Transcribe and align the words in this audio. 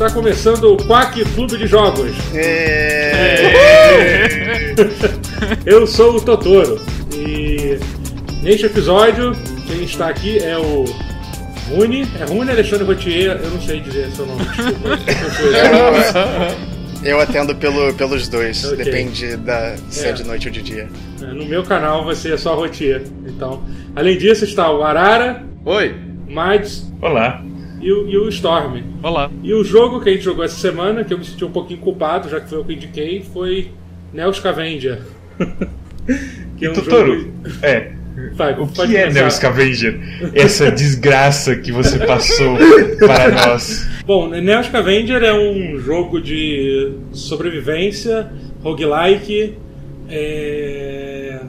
Está 0.00 0.14
começando 0.14 0.64
o 0.72 0.78
Quack 0.78 1.22
Clube 1.34 1.58
de 1.58 1.66
Jogos. 1.66 2.12
É... 2.34 3.52
Eu 5.66 5.86
sou 5.86 6.16
o 6.16 6.20
Totoro 6.22 6.80
e 7.14 7.78
neste 8.42 8.64
episódio 8.64 9.32
quem 9.66 9.84
está 9.84 10.08
aqui 10.08 10.38
é 10.38 10.56
o 10.56 10.86
Rune, 11.68 12.08
é 12.18 12.24
Rune 12.24 12.50
Alexandre 12.50 12.86
Rotier, 12.86 13.38
eu 13.44 13.50
não 13.50 13.60
sei 13.60 13.80
dizer 13.80 14.10
seu 14.12 14.24
nome, 14.24 14.42
desculpa. 14.42 14.98
Eu 17.04 17.20
atendo 17.20 17.54
pelo, 17.56 17.92
pelos 17.92 18.26
dois, 18.26 18.64
Ok. 18.64 18.82
depende 18.82 19.36
da 19.36 19.76
se 19.90 20.06
é 20.06 20.08
É. 20.08 20.12
de 20.12 20.24
noite 20.24 20.48
ou 20.48 20.52
de 20.54 20.62
dia. 20.62 20.88
No 21.20 21.44
meu 21.44 21.62
canal 21.62 22.06
vai 22.06 22.14
ser 22.14 22.38
só 22.38 22.54
Rotier. 22.54 23.02
Então, 23.26 23.62
além 23.94 24.16
disso 24.16 24.44
está 24.46 24.72
o 24.72 24.82
Arara, 24.82 25.44
Oi. 25.66 25.94
o 26.26 26.32
Mads 26.32 26.90
Olá. 27.02 27.42
E 27.80 27.92
o, 27.92 28.08
e 28.08 28.16
o 28.18 28.28
Storm. 28.28 28.82
Olá. 29.02 29.30
E 29.42 29.52
o 29.54 29.64
jogo 29.64 30.00
que 30.00 30.10
a 30.10 30.12
gente 30.12 30.24
jogou 30.24 30.44
essa 30.44 30.56
semana, 30.56 31.02
que 31.02 31.12
eu 31.12 31.18
me 31.18 31.24
senti 31.24 31.44
um 31.44 31.50
pouquinho 31.50 31.80
culpado, 31.80 32.28
já 32.28 32.40
que 32.40 32.48
foi 32.48 32.58
eu 32.58 32.64
que 32.64 32.74
indiquei, 32.74 33.22
foi 33.22 33.70
Neo 34.12 34.32
Scavenger. 34.32 35.00
que 36.58 36.66
é 36.66 36.70
um 36.70 36.74
Totoro, 36.74 37.20
jogo... 37.20 37.32
é. 37.62 37.92
Vai, 38.34 38.52
O 38.58 38.66
que 38.66 38.96
é. 38.96 39.10
Neo 39.10 39.30
Scavenger? 39.30 39.98
Essa 40.34 40.70
desgraça 40.70 41.56
que 41.56 41.72
você 41.72 41.98
passou 41.98 42.56
para 42.98 43.30
nós. 43.30 43.88
Bom, 44.04 44.28
Neo 44.28 44.62
Scavenger 44.62 45.22
é 45.22 45.32
um 45.32 45.78
jogo 45.78 46.20
de 46.20 46.92
sobrevivência, 47.12 48.30
roguelike, 48.62 49.56
é... 50.08 51.40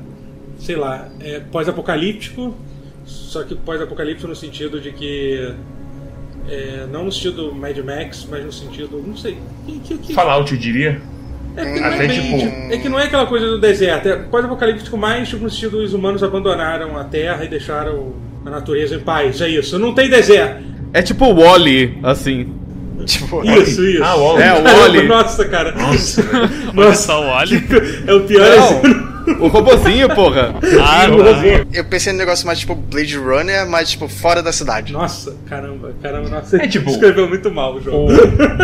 sei 0.60 0.76
lá, 0.78 1.10
é 1.20 1.42
pós-apocalíptico, 1.52 2.56
só 3.04 3.44
que 3.44 3.56
pós-apocalíptico 3.56 4.28
no 4.30 4.36
sentido 4.36 4.80
de 4.80 4.92
que 4.94 5.54
é, 6.50 6.86
não 6.92 7.06
no 7.06 7.12
sentido 7.12 7.54
Mad 7.54 7.78
Max, 7.80 8.28
mas 8.30 8.44
no 8.46 8.52
sentido, 8.52 9.04
não 9.06 9.16
sei, 9.16 9.38
que, 9.66 9.80
que, 9.80 9.98
que- 9.98 10.14
Fallout, 10.14 10.52
eu 10.52 10.60
diria. 10.60 11.02
É, 11.56 11.66
não 11.80 11.86
é, 11.88 11.98
bem, 11.98 12.10
tipo- 12.10 12.74
é 12.74 12.78
que 12.78 12.88
não 12.90 13.00
é 13.00 13.04
aquela 13.06 13.26
coisa 13.26 13.46
do 13.46 13.60
deserto, 13.60 14.08
é 14.08 14.16
pós-apocalíptico 14.16 14.98
mais 14.98 15.28
tipo, 15.30 15.44
no 15.44 15.50
sentido 15.50 15.80
os 15.80 15.94
humanos 15.94 16.24
abandonaram 16.24 16.98
a 16.98 17.04
Terra 17.04 17.44
e 17.44 17.48
deixaram 17.50 18.14
a 18.46 18.50
natureza 18.50 18.96
em 18.96 19.00
paz. 19.00 19.42
É 19.42 19.50
isso, 19.50 19.78
não 19.78 19.94
tem 19.94 20.10
deserto. 20.10 20.64
É 20.94 21.02
tipo 21.02 21.26
o 21.26 21.36
Wally, 21.36 21.98
assim. 22.04 22.54
Tipo, 23.04 23.44
Isso, 23.44 23.84
isso. 23.84 24.04
Ah, 24.04 24.16
o 24.16 24.40
É, 24.40 24.54
o 24.54 24.64
Wally. 24.64 25.08
Nossa, 25.10 25.44
cara. 25.46 25.72
Nossa. 25.72 26.22
Nossa, 26.72 26.94
Só 27.08 27.22
o 27.24 27.28
Wally? 27.30 27.64
é 28.06 28.14
o 28.14 28.22
pior 28.22 28.46
exemplo. 28.46 29.11
O 29.40 29.48
robozinho, 29.48 30.10
porra. 30.14 30.54
Ah, 30.82 31.08
robô. 31.08 31.24
eu 31.74 31.84
pensei 31.86 32.12
no 32.14 32.20
negócio 32.20 32.46
mais 32.46 32.60
tipo 32.60 32.76
Blade 32.76 33.18
Runner, 33.18 33.68
mas 33.68 33.92
tipo 33.92 34.08
fora 34.08 34.42
da 34.42 34.52
cidade. 34.52 34.94
Nossa, 34.94 35.36
caramba, 35.48 35.94
caramba, 36.02 36.30
nossa, 36.30 36.58
É, 36.58 36.68
tipo, 36.68 36.90
escreveu 36.90 37.28
muito 37.28 37.52
mal 37.52 37.74
o 37.74 37.78
O 37.78 37.82
jogo. 37.82 38.08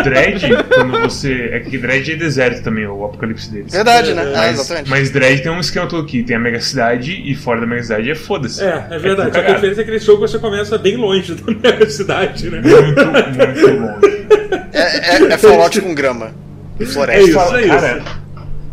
Dread, 0.04 0.40
quando 0.74 1.00
você. 1.00 1.50
É 1.52 1.60
que 1.60 1.76
Dread 1.78 2.12
é 2.12 2.16
deserto 2.16 2.62
também, 2.62 2.86
o 2.86 3.04
apocalipse 3.04 3.50
deles. 3.50 3.72
Verdade, 3.72 4.10
É, 4.10 4.14
né? 4.14 4.22
é. 4.22 4.34
Ah, 4.34 4.38
Mas, 4.38 4.60
exatamente. 4.60 4.90
mas 4.90 5.10
Dread 5.10 5.42
tem 5.42 5.52
um 5.52 5.60
esquema 5.60 5.86
todo 5.86 6.02
aqui: 6.04 6.22
tem 6.22 6.36
a 6.36 6.38
mega 6.40 6.60
cidade 6.60 7.22
e 7.24 7.34
fora 7.34 7.60
da 7.60 7.66
mega 7.66 7.82
cidade 7.82 8.10
é 8.10 8.14
foda-se. 8.14 8.62
É, 8.62 8.86
é 8.90 8.98
verdade. 8.98 9.28
Só 9.28 9.32
que 9.32 9.38
a 9.38 9.42
cagado. 9.42 9.54
diferença 9.56 9.80
é 9.80 9.84
que 9.84 9.90
nesse 9.90 10.06
jogo 10.06 10.26
você 10.26 10.38
começa 10.38 10.78
bem 10.78 10.96
longe 10.96 11.34
da 11.34 11.52
minha 11.76 11.90
cidade, 11.90 12.50
né? 12.50 12.60
Muito, 12.60 13.06
muito 13.06 13.80
longe. 13.80 14.26
É, 14.72 15.16
é, 15.16 15.32
é 15.32 15.38
Fallout 15.38 15.80
com 15.80 15.94
grama. 15.94 16.32
E 16.78 16.84
É 16.84 16.86
floresta. 16.86 17.28
isso, 17.28 17.38
é 17.56 17.66
cara, 17.66 17.98
isso. 17.98 18.18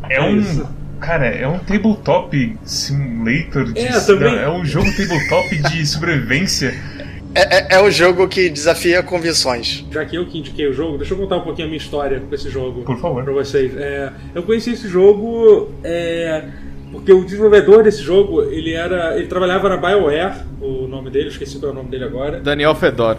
é 0.10 0.16
É 0.16 0.22
um. 0.22 0.38
isso. 0.38 0.75
Cara, 1.00 1.28
é 1.28 1.48
um 1.48 1.60
tabletop 1.60 2.58
simulator 2.64 3.72
de. 3.72 3.80
É, 3.80 4.00
também. 4.00 4.36
É 4.36 4.50
um 4.50 4.66
jogo 4.66 4.88
tabletop 4.96 5.56
de 5.70 5.86
sobrevivência. 5.86 6.74
É, 7.36 7.58
é, 7.58 7.68
é 7.76 7.82
o 7.82 7.92
jogo 7.92 8.28
que 8.30 8.50
desafia 8.50 9.04
convenções. 9.04 9.86
Já 9.92 10.06
que 10.06 10.16
eu 10.16 10.26
que 10.26 10.40
indiquei 10.40 10.68
o 10.68 10.74
jogo, 10.74 10.98
deixa 10.98 11.14
eu 11.14 11.18
contar 11.18 11.38
um 11.38 11.42
pouquinho 11.42 11.68
a 11.68 11.70
minha 11.70 11.78
história 11.78 12.20
com 12.20 12.34
esse 12.34 12.50
jogo. 12.50 12.84
Por 12.84 12.98
favor. 12.98 13.24
Pra 13.24 13.34
vocês. 13.34 13.76
É, 13.76 14.12
eu 14.34 14.42
conheci 14.44 14.72
esse 14.72 14.88
jogo 14.88 15.70
é, 15.84 16.46
porque 16.92 17.12
o 17.12 17.26
desenvolvedor 17.26 17.84
desse 17.84 18.02
jogo, 18.02 18.42
ele 18.44 18.74
era. 18.74 19.18
ele 19.18 19.28
trabalhava 19.28 19.68
na 19.68 19.78
BioWare, 19.78 20.44
o 20.62 20.88
nome 20.88 21.10
dele, 21.10 21.26
eu 21.26 21.32
esqueci 21.32 21.60
qual 21.60 21.72
é 21.72 21.74
o 21.74 21.76
nome 21.76 21.90
dele 21.90 22.06
agora. 22.06 22.40
Daniel 22.40 22.74
Fedor. 22.74 23.18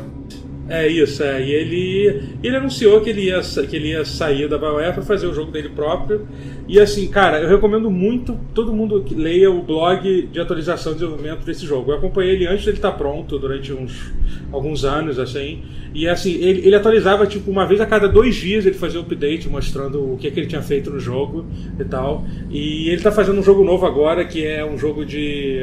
É 0.68 0.86
isso, 0.88 1.22
é. 1.22 1.42
E 1.42 1.52
ele, 1.52 2.22
ele 2.42 2.56
anunciou 2.56 3.00
que 3.00 3.10
ele, 3.10 3.26
ia, 3.26 3.40
que 3.40 3.76
ele 3.76 3.88
ia 3.90 4.04
sair 4.04 4.48
da 4.48 4.58
BioWare 4.58 4.94
para 4.94 5.02
fazer 5.02 5.26
o 5.26 5.34
jogo 5.34 5.52
dele 5.52 5.68
próprio. 5.68 6.26
E 6.66 6.80
assim, 6.80 7.06
cara, 7.06 7.40
eu 7.40 7.48
recomendo 7.48 7.88
muito 7.88 8.36
todo 8.52 8.72
mundo 8.72 9.02
que 9.04 9.14
leia 9.14 9.48
o 9.48 9.62
blog 9.62 10.26
de 10.26 10.40
atualização 10.40 10.92
e 10.92 10.94
desenvolvimento 10.96 11.44
desse 11.44 11.64
jogo. 11.64 11.92
Eu 11.92 11.98
acompanhei 11.98 12.34
ele 12.34 12.46
antes 12.48 12.64
dele 12.64 12.78
estar 12.78 12.92
pronto, 12.92 13.38
durante 13.38 13.72
uns 13.72 14.12
alguns 14.52 14.84
anos, 14.84 15.20
assim. 15.20 15.62
E 15.94 16.08
assim, 16.08 16.32
ele, 16.32 16.66
ele 16.66 16.74
atualizava 16.74 17.26
tipo 17.26 17.48
uma 17.48 17.64
vez 17.64 17.80
a 17.80 17.86
cada 17.86 18.08
dois 18.08 18.34
dias 18.34 18.66
ele 18.66 18.74
fazia 18.74 18.98
um 18.98 19.02
update 19.04 19.48
mostrando 19.48 20.14
o 20.14 20.16
que, 20.18 20.30
que 20.30 20.40
ele 20.40 20.48
tinha 20.48 20.62
feito 20.62 20.90
no 20.90 20.98
jogo 20.98 21.46
e 21.78 21.84
tal. 21.84 22.24
E 22.50 22.88
ele 22.90 23.02
tá 23.02 23.12
fazendo 23.12 23.38
um 23.38 23.42
jogo 23.42 23.62
novo 23.62 23.86
agora 23.86 24.24
que 24.24 24.44
é 24.44 24.64
um 24.64 24.76
jogo 24.76 25.04
de. 25.04 25.60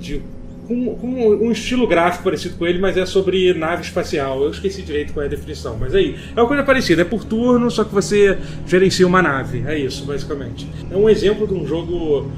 de 0.00 0.20
com, 0.68 0.94
com 0.96 1.06
um 1.08 1.50
estilo 1.50 1.86
gráfico 1.86 2.22
parecido 2.22 2.56
com 2.56 2.66
ele, 2.66 2.78
mas 2.78 2.96
é 2.96 3.06
sobre 3.06 3.54
nave 3.54 3.82
espacial. 3.82 4.42
Eu 4.42 4.50
esqueci 4.50 4.82
direito 4.82 5.14
qual 5.14 5.24
é 5.24 5.26
a 5.26 5.30
definição, 5.30 5.76
mas 5.80 5.94
aí 5.94 6.14
é 6.36 6.40
uma 6.40 6.46
coisa 6.46 6.62
parecida. 6.62 7.02
É 7.02 7.04
por 7.04 7.24
turno, 7.24 7.70
só 7.70 7.82
que 7.82 7.94
você 7.94 8.36
gerencia 8.66 9.06
uma 9.06 9.22
nave. 9.22 9.64
É 9.66 9.76
isso, 9.78 10.04
basicamente. 10.04 10.68
É 10.90 10.96
um 10.96 11.08
exemplo 11.08 11.46
de 11.46 11.54
um 11.54 11.66
jogo 11.66 12.30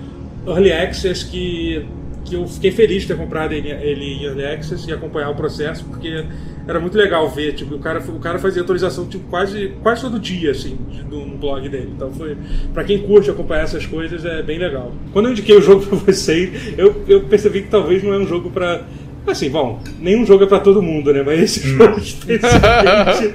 early 0.47 0.73
access 0.73 1.25
que, 1.25 1.85
que 2.25 2.35
eu 2.35 2.47
fiquei 2.47 2.71
feliz 2.71 3.03
de 3.03 3.09
ter 3.09 3.17
comprado 3.17 3.53
ele, 3.53 3.71
ele 3.71 4.05
em 4.05 4.25
early 4.25 4.45
access 4.45 4.89
e 4.89 4.93
acompanhar 4.93 5.31
o 5.31 5.35
processo, 5.35 5.85
porque 5.85 6.25
era 6.67 6.79
muito 6.79 6.97
legal 6.97 7.29
ver. 7.29 7.55
Tipo, 7.55 7.75
o 7.75 7.79
cara, 7.79 8.01
o 8.01 8.19
cara 8.21 8.39
fazia 8.39 8.63
atualização 8.63 9.07
tipo, 9.07 9.25
quase, 9.29 9.73
quase 9.83 10.03
todo 10.03 10.19
dia, 10.19 10.51
assim, 10.51 10.79
no, 11.11 11.37
blog 11.41 11.69
dele. 11.69 11.91
Então 11.97 12.13
foi. 12.13 12.37
Pra 12.73 12.85
quem 12.85 12.99
curte 12.99 13.31
acompanhar 13.31 13.65
essas 13.65 13.87
coisas, 13.87 14.25
é 14.25 14.43
bem 14.43 14.59
legal. 14.59 14.93
Quando 15.13 15.27
eu 15.27 15.33
indiquei 15.33 15.57
o 15.57 15.63
jogo 15.63 15.85
pra 15.87 15.97
vocês, 15.99 16.75
eu, 16.77 17.03
eu 17.09 17.23
percebi 17.23 17.63
que 17.63 17.69
talvez 17.69 18.03
não 18.03 18.13
é 18.13 18.19
um 18.19 18.27
jogo 18.27 18.51
pra. 18.51 18.83
Assim, 19.27 19.51
bom, 19.51 19.81
nenhum 20.01 20.25
jogo 20.25 20.45
é 20.45 20.47
pra 20.47 20.61
todo 20.61 20.81
mundo, 20.81 21.13
né? 21.13 21.23
Mas 21.25 21.41
esse 21.41 21.69
jogo 21.69 21.99
especificamente. 21.99 23.35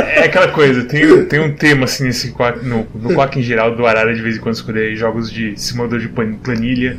É 0.20 0.24
aquela 0.24 0.48
coisa, 0.48 0.84
tem, 0.84 1.24
tem 1.26 1.40
um 1.40 1.54
tema 1.54 1.84
assim 1.84 2.04
nesse 2.04 2.34
no, 2.62 2.86
no 2.94 3.14
quack 3.14 3.38
em 3.38 3.42
geral 3.42 3.74
do 3.74 3.86
Arara 3.86 4.14
de 4.14 4.20
vez 4.20 4.36
em 4.36 4.40
quando 4.40 4.54
escolher 4.54 4.94
jogos 4.96 5.32
de 5.32 5.58
simulador 5.58 5.98
de 5.98 6.08
plan- 6.08 6.34
planilha, 6.34 6.98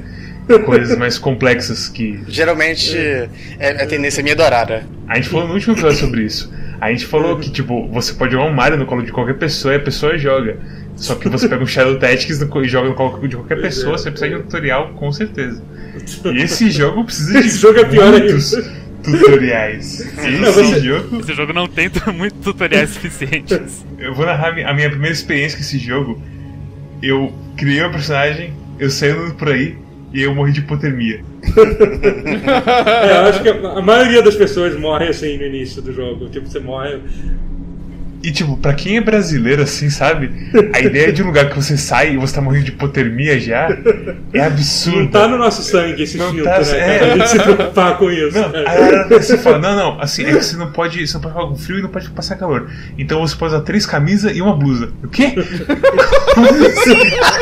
coisas 0.59 0.97
mais 0.97 1.17
complexas 1.17 1.87
que. 1.87 2.19
Geralmente 2.27 2.97
é, 2.97 3.29
é 3.59 3.85
tendência 3.85 4.21
minha 4.23 4.35
do 4.35 4.43
Arara. 4.43 4.83
A 5.07 5.15
gente 5.15 5.29
falou 5.29 5.47
no 5.47 5.53
último 5.53 5.73
episódio 5.73 5.97
sobre 5.97 6.23
isso. 6.23 6.51
A 6.79 6.89
gente 6.89 7.05
falou 7.05 7.37
que, 7.37 7.51
tipo, 7.51 7.87
você 7.89 8.13
pode 8.13 8.31
jogar 8.33 8.45
um 8.45 8.53
Mario 8.53 8.77
no 8.77 8.85
colo 8.87 9.03
de 9.03 9.11
qualquer 9.11 9.35
pessoa 9.37 9.73
e 9.73 9.77
a 9.77 9.79
pessoa 9.79 10.17
joga. 10.17 10.57
Só 10.95 11.15
que 11.15 11.29
você 11.29 11.47
pega 11.47 11.63
um 11.63 11.67
Shadow 11.67 11.97
Tactics 11.97 12.41
e 12.41 12.67
joga 12.67 12.89
no 12.89 12.95
colo 12.95 13.27
de 13.27 13.35
qualquer 13.35 13.61
pessoa, 13.61 13.93
é. 13.95 13.97
você 13.97 14.09
precisa 14.11 14.31
de 14.31 14.35
um 14.41 14.43
tutorial, 14.43 14.89
com 14.95 15.11
certeza. 15.11 15.61
E 16.25 16.41
esse 16.41 16.69
jogo 16.71 17.03
precisa 17.05 17.39
de 17.39 17.47
Esse 17.47 17.57
jogo 17.59 17.79
é 17.79 17.85
pior 17.85 18.11
muitos 18.11 18.53
ainda. 18.53 18.71
tutoriais. 19.03 20.13
Não, 20.15 20.49
Esse 20.49 20.63
você- 20.63 20.79
jogo. 20.81 21.19
Esse 21.19 21.33
jogo 21.33 21.53
não 21.53 21.67
tem 21.67 21.89
muitos 22.13 22.39
tutoriais 22.43 22.89
suficientes. 22.91 23.85
Eu 23.99 24.13
vou 24.13 24.25
narrar 24.25 24.49
a 24.49 24.53
minha- 24.53 24.67
a 24.69 24.73
minha 24.73 24.89
primeira 24.89 25.13
experiência 25.13 25.57
com 25.57 25.63
esse 25.63 25.77
jogo. 25.77 26.21
Eu 27.01 27.33
criei 27.57 27.83
um 27.83 27.91
personagem, 27.91 28.53
eu 28.79 28.89
saí 28.89 29.09
andando 29.11 29.35
por 29.35 29.49
aí 29.49 29.75
e 30.13 30.21
eu 30.23 30.33
morri 30.35 30.51
de 30.51 30.59
hipotermia. 30.59 31.23
É, 33.01 33.17
eu 33.17 33.21
acho 33.23 33.41
que 33.41 33.49
a, 33.49 33.81
maioria 33.81 34.21
das 34.21 34.35
pessoas 34.35 34.77
morre 34.79 35.07
assim 35.07 35.37
no 35.37 35.45
início 35.45 35.81
do 35.81 35.91
jogo. 35.91 36.29
Tipo, 36.29 36.47
você 36.47 36.59
morre. 36.59 36.99
E 38.23 38.31
tipo, 38.31 38.55
pra 38.57 38.73
quem 38.73 38.97
é 38.97 39.01
brasileiro 39.01 39.63
assim, 39.63 39.89
sabe? 39.89 40.31
A 40.73 40.79
ideia 40.79 41.11
de 41.11 41.23
um 41.23 41.25
lugar 41.27 41.49
que 41.49 41.55
você 41.55 41.75
sai 41.75 42.13
e 42.13 42.17
você 42.17 42.35
tá 42.35 42.41
morrendo 42.41 42.65
de 42.65 42.71
hipotermia 42.71 43.39
já 43.39 43.67
é 44.31 44.41
absurda. 44.41 44.99
Não 44.99 45.07
tá 45.07 45.27
no 45.27 45.37
nosso 45.39 45.63
sangue 45.63 46.03
esse 46.03 46.17
Não 46.17 46.31
filtro, 46.31 46.51
tá, 46.51 46.59
né? 46.59 46.97
é. 46.97 46.99
A 47.13 47.17
gente 47.17 47.29
se 47.29 47.39
preocupar 47.39 47.97
com 47.97 48.11
isso. 48.11 48.37
Não, 48.37 48.55
É. 48.55 49.03
aí 49.03 49.09
você 49.19 49.37
fala, 49.37 49.57
não, 49.57 49.75
não, 49.75 50.01
assim, 50.01 50.23
é 50.25 50.33
que 50.35 50.43
você 50.43 50.55
não 50.55 50.71
pode. 50.71 51.05
Você 51.07 51.13
não 51.15 51.21
pode 51.21 51.33
ficar 51.33 51.47
com 51.47 51.55
frio 51.55 51.79
e 51.79 51.81
não 51.81 51.89
pode 51.89 52.09
passar 52.11 52.35
calor. 52.35 52.69
Então 52.97 53.19
você 53.21 53.35
pode 53.35 53.55
usar 53.55 53.63
três 53.63 53.85
camisas 53.87 54.35
e 54.35 54.41
uma 54.41 54.55
blusa. 54.55 54.91
O 55.03 55.07
quê? 55.07 55.33
O 55.37 55.43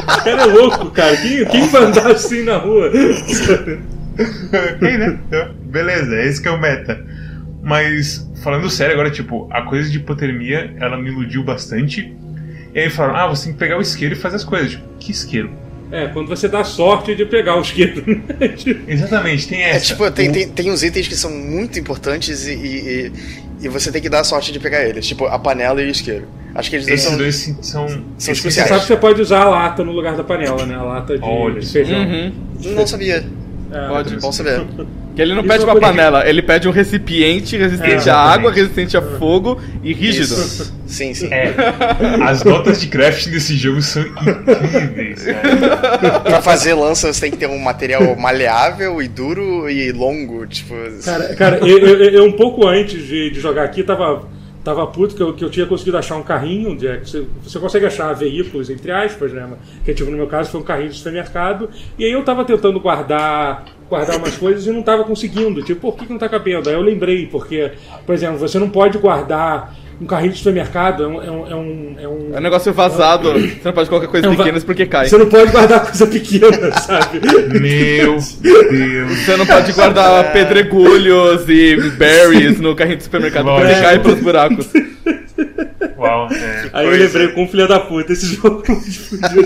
cara 0.23 0.41
é 0.41 0.45
louco, 0.45 0.91
cara. 0.91 1.15
Quem, 1.17 1.45
quem 1.45 1.67
vai 1.67 1.83
andar 1.83 2.11
assim 2.11 2.43
na 2.43 2.57
rua? 2.57 2.89
ok, 4.19 4.97
né? 4.97 5.19
Então, 5.27 5.49
beleza, 5.65 6.21
esse 6.23 6.41
que 6.41 6.47
é 6.47 6.51
o 6.51 6.59
meta. 6.59 7.03
Mas, 7.69 8.27
falando 8.43 8.67
sério 8.67 8.93
agora, 8.93 9.11
tipo, 9.11 9.47
a 9.51 9.61
coisa 9.61 9.87
de 9.91 9.97
hipotermia, 9.97 10.73
ela 10.79 10.97
me 10.97 11.09
iludiu 11.11 11.43
bastante. 11.43 12.11
E 12.73 12.79
aí 12.79 12.89
falaram, 12.89 13.15
ah, 13.19 13.27
você 13.27 13.43
tem 13.45 13.53
que 13.53 13.59
pegar 13.59 13.77
o 13.77 13.81
isqueiro 13.81 14.15
e 14.15 14.17
fazer 14.17 14.37
as 14.37 14.43
coisas. 14.43 14.71
Tipo, 14.71 14.83
que 14.99 15.11
isqueiro? 15.11 15.51
É, 15.91 16.07
quando 16.07 16.27
você 16.27 16.47
dá 16.47 16.63
sorte 16.63 17.13
de 17.15 17.25
pegar 17.25 17.55
o 17.57 17.61
isqueiro. 17.61 18.03
Exatamente, 18.87 19.47
tem 19.47 19.61
essa. 19.61 19.77
É 19.77 19.95
tipo, 19.95 20.09
tem, 20.11 20.31
tem, 20.31 20.49
tem 20.49 20.71
uns 20.71 20.81
itens 20.81 21.07
que 21.07 21.15
são 21.15 21.29
muito 21.31 21.77
importantes 21.77 22.47
e, 22.47 22.53
e, 22.53 23.05
e- 23.07 23.11
e 23.61 23.67
você 23.67 23.91
tem 23.91 24.01
que 24.01 24.09
dar 24.09 24.21
a 24.21 24.23
sorte 24.23 24.51
de 24.51 24.59
pegar 24.59 24.83
eles. 24.87 25.05
Tipo, 25.05 25.25
a 25.25 25.37
panela 25.37 25.79
e 25.81 25.85
o 25.85 25.89
isqueiro. 25.91 26.27
Acho 26.55 26.69
que 26.71 26.75
eles 26.77 26.87
dois 26.87 26.99
Esses 26.99 27.09
são. 27.09 27.17
dois 27.17 27.35
são. 27.35 27.57
são 27.61 27.85
esses- 27.87 28.07
Você 28.17 28.31
especiais. 28.31 28.69
sabe 28.69 28.81
que 28.81 28.87
você 28.87 28.97
pode 28.97 29.21
usar 29.21 29.41
a 29.41 29.49
lata 29.49 29.83
no 29.83 29.91
lugar 29.91 30.15
da 30.15 30.23
panela, 30.23 30.65
né? 30.65 30.73
A 30.75 30.81
lata 30.83 31.17
de, 31.17 31.23
Olha 31.23 31.61
feijão. 31.61 31.99
Uhum. 31.99 32.31
Não 32.75 32.87
sabia. 32.87 33.23
É, 33.71 33.87
Pode. 33.87 34.15
Bom 34.17 34.31
saber. 34.31 34.61
Que 35.15 35.21
ele 35.21 35.33
não 35.33 35.41
Isso 35.41 35.49
pede 35.49 35.63
é 35.63 35.65
uma 35.67 35.79
panela, 35.79 36.27
ele 36.27 36.41
pede 36.41 36.67
um 36.67 36.71
recipiente 36.71 37.57
resistente 37.57 38.07
É, 38.07 38.11
à 38.11 38.17
água, 38.17 38.51
resistente 38.51 38.95
a 38.95 39.01
fogo 39.01 39.59
e 39.83 39.93
rígido. 39.93 40.33
Isso. 40.33 40.73
Sim, 40.87 41.13
sim. 41.13 41.27
É, 41.31 41.53
as 42.23 42.43
notas 42.43 42.79
de 42.79 42.87
crafting 42.87 43.29
desse 43.31 43.55
jogo 43.57 43.81
são 43.81 44.01
incríveis, 44.03 45.23
cara. 45.23 46.19
Pra 46.21 46.41
fazer 46.41 46.73
lança 46.73 47.11
você 47.11 47.21
tem 47.21 47.31
que 47.31 47.37
ter 47.37 47.47
um 47.47 47.59
material 47.59 48.15
maleável 48.15 49.01
e 49.01 49.07
duro 49.07 49.69
e 49.69 49.91
longo, 49.91 50.47
tipo. 50.47 50.73
Cara, 51.03 51.35
cara 51.35 51.57
eu, 51.59 51.77
eu- 51.79 52.09
eu 52.11 52.23
um 52.25 52.31
pouco 52.31 52.65
antes 52.67 53.05
de, 53.05 53.29
de 53.29 53.39
jogar 53.39 53.63
aqui 53.65 53.83
tava, 53.83 54.23
tava 54.63 54.85
puto 54.87 55.15
que 55.15 55.21
eu, 55.21 55.33
que 55.33 55.43
eu 55.43 55.49
tinha 55.49 55.65
conseguido 55.65 55.97
achar 55.97 56.15
um 56.17 56.23
carrinho, 56.23 56.71
onde 56.71 56.87
é 56.87 56.97
que 56.97 57.09
você, 57.09 57.25
você 57.43 57.59
consegue 57.59 57.85
achar 57.85 58.13
veículos, 58.13 58.69
entre 58.69 58.91
aspas, 58.91 59.31
né? 59.31 59.49
Que 59.85 59.93
tipo, 59.93 60.11
no 60.11 60.17
meu 60.17 60.27
caso 60.27 60.51
foi 60.51 60.61
um 60.61 60.63
carrinho 60.63 60.89
de 60.89 60.97
supermercado, 60.97 61.69
e 61.97 62.05
aí 62.05 62.11
eu 62.11 62.23
tava 62.23 62.43
tentando 62.45 62.79
guardar 62.79 63.65
guardar 63.89 64.17
umas 64.17 64.35
coisas 64.37 64.67
e 64.67 64.71
não 64.71 64.83
tava 64.83 65.03
conseguindo. 65.03 65.63
Tipo, 65.63 65.91
por 65.91 65.97
que, 65.97 66.05
que 66.05 66.11
não 66.11 66.19
tá 66.19 66.29
cabendo? 66.29 66.69
Aí 66.69 66.75
eu 66.75 66.81
lembrei, 66.81 67.25
porque, 67.25 67.71
por 68.05 68.13
exemplo, 68.13 68.37
você 68.37 68.59
não 68.59 68.69
pode 68.69 68.97
guardar 68.97 69.75
um 70.01 70.05
carrinho 70.05 70.31
de 70.31 70.37
supermercado, 70.37 71.03
é 71.03 71.07
um. 71.07 71.21
É 71.23 71.31
um, 71.31 71.47
é 71.51 71.55
um, 71.55 71.95
é 71.99 72.07
um- 72.07 72.29
É 72.33 72.37
um 72.37 72.41
negócio 72.41 72.71
vazado, 72.73 73.31
você 73.33 73.59
não 73.65 73.73
pode 73.73 73.89
colocar 73.89 74.07
coisas 74.07 74.29
É 74.29 74.33
um 74.33 74.37
pequenas 74.37 74.63
porque 74.63 74.85
cai. 74.85 75.07
Você 75.07 75.17
não 75.17 75.27
pode 75.27 75.51
guardar 75.51 75.81
coisa 75.85 76.07
pequena, 76.07 76.71
sabe? 76.79 77.19
Meu 77.21 77.49
Deus. 77.49 78.37
Você 79.25 79.35
não 79.37 79.45
pode 79.45 79.71
guardar 79.73 80.31
pedregulhos 80.33 81.47
e 81.49 81.75
berries 81.97 82.59
no 82.59 82.75
carrinho 82.75 82.97
de 82.97 83.03
supermercado 83.03 83.45
porque 83.45 83.73
cai 83.73 83.99
pelos 83.99 84.19
buracos. 84.19 84.67
Uau, 85.97 86.27
é. 86.31 86.69
Aí 86.73 86.85
eu 86.85 86.91
lembrei 86.91 87.27
com 87.29 87.47
filha 87.47 87.67
da 87.67 87.79
puta, 87.79 88.13
esse 88.13 88.35
jogo 88.35 88.61
podia 88.63 88.81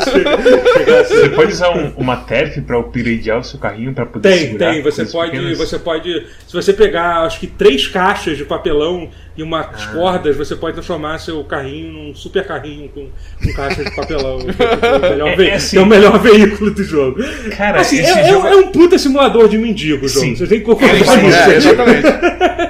chegar, 0.03 0.37
chegar 0.41 0.99
assim. 1.01 1.15
Você 1.15 1.29
pode 1.29 1.51
usar 1.51 1.69
um- 1.71 1.93
uma 1.97 2.15
TERF 2.17 2.61
pra 2.61 2.77
upgradear 2.79 3.39
o 3.39 3.43
seu 3.43 3.59
carrinho 3.59 3.91
pra 3.93 4.05
poder 4.05 4.29
Tem, 4.29 4.39
segurar 4.51 4.71
tem. 4.73 4.81
Você 4.83 5.05
pode, 5.05 5.31
pequenas? 5.31 5.57
você 5.57 5.79
pode. 5.79 6.27
Se 6.47 6.53
você 6.53 6.73
pegar, 6.73 7.21
acho 7.23 7.39
que 7.39 7.47
três 7.47 7.87
caixas 7.87 8.37
de 8.37 8.45
papelão 8.45 9.09
e 9.35 9.41
umas 9.43 9.65
Ah. 9.65 9.87
cordas, 9.93 10.35
você 10.37 10.55
pode 10.55 10.73
transformar 10.75 11.17
seu 11.19 11.43
carrinho 11.43 11.91
num 11.91 12.15
super 12.15 12.45
carrinho 12.45 12.87
com, 12.89 13.09
com 13.43 13.53
caixas 13.53 13.85
de 13.85 13.95
papelão. 13.95 14.39
é, 14.81 14.95
o 14.97 15.01
melhor 15.01 15.39
É, 15.41 15.47
é 15.47 15.53
assim- 15.55 15.77
é 15.77 15.81
o 15.81 15.85
melhor 15.85 16.19
veículo 16.19 16.71
do 16.71 16.83
jogo. 16.83 17.19
Cara, 17.57 17.81
Assim, 17.81 17.99
esse 17.99 18.11
é, 18.11 18.21
é- 18.21 18.29
jogo- 18.29 18.47
é 18.47 18.55
um 18.55 18.71
puta 18.71 18.97
simulador 18.97 19.47
de 19.49 19.57
mendigo 19.57 20.05
o 20.05 20.07
jogo. 20.07 20.25
Sim. 20.25 20.35
Você 20.35 20.45
tem 20.47 20.59
que 20.59 20.65
concordar 20.65 21.17
nisso. 21.23 21.37
É, 21.49 21.55
exatamente. 21.55 22.07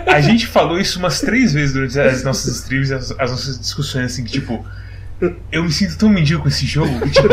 A 0.08 0.22
gente 0.22 0.48
falou 0.48 0.80
isso 0.80 1.00
umas 1.00 1.20
três 1.20 1.54
vezes 1.54 1.74
durante 1.74 2.00
as 2.00 2.24
nossas 2.24 2.56
streams, 2.58 2.94
as, 2.94 3.12
as 3.20 3.32
nossas 3.32 3.60
discussões, 3.60 4.06
assim, 4.06 4.24
que 4.24 4.32
tipo. 4.32 4.66
Eu 5.52 5.64
me 5.64 5.72
sinto 5.72 5.98
tão 5.98 6.10
mendigo 6.10 6.42
com 6.42 6.50
esse 6.50 6.66
jogo 6.66 7.00
que, 7.00 7.10
tipo, 7.12 7.28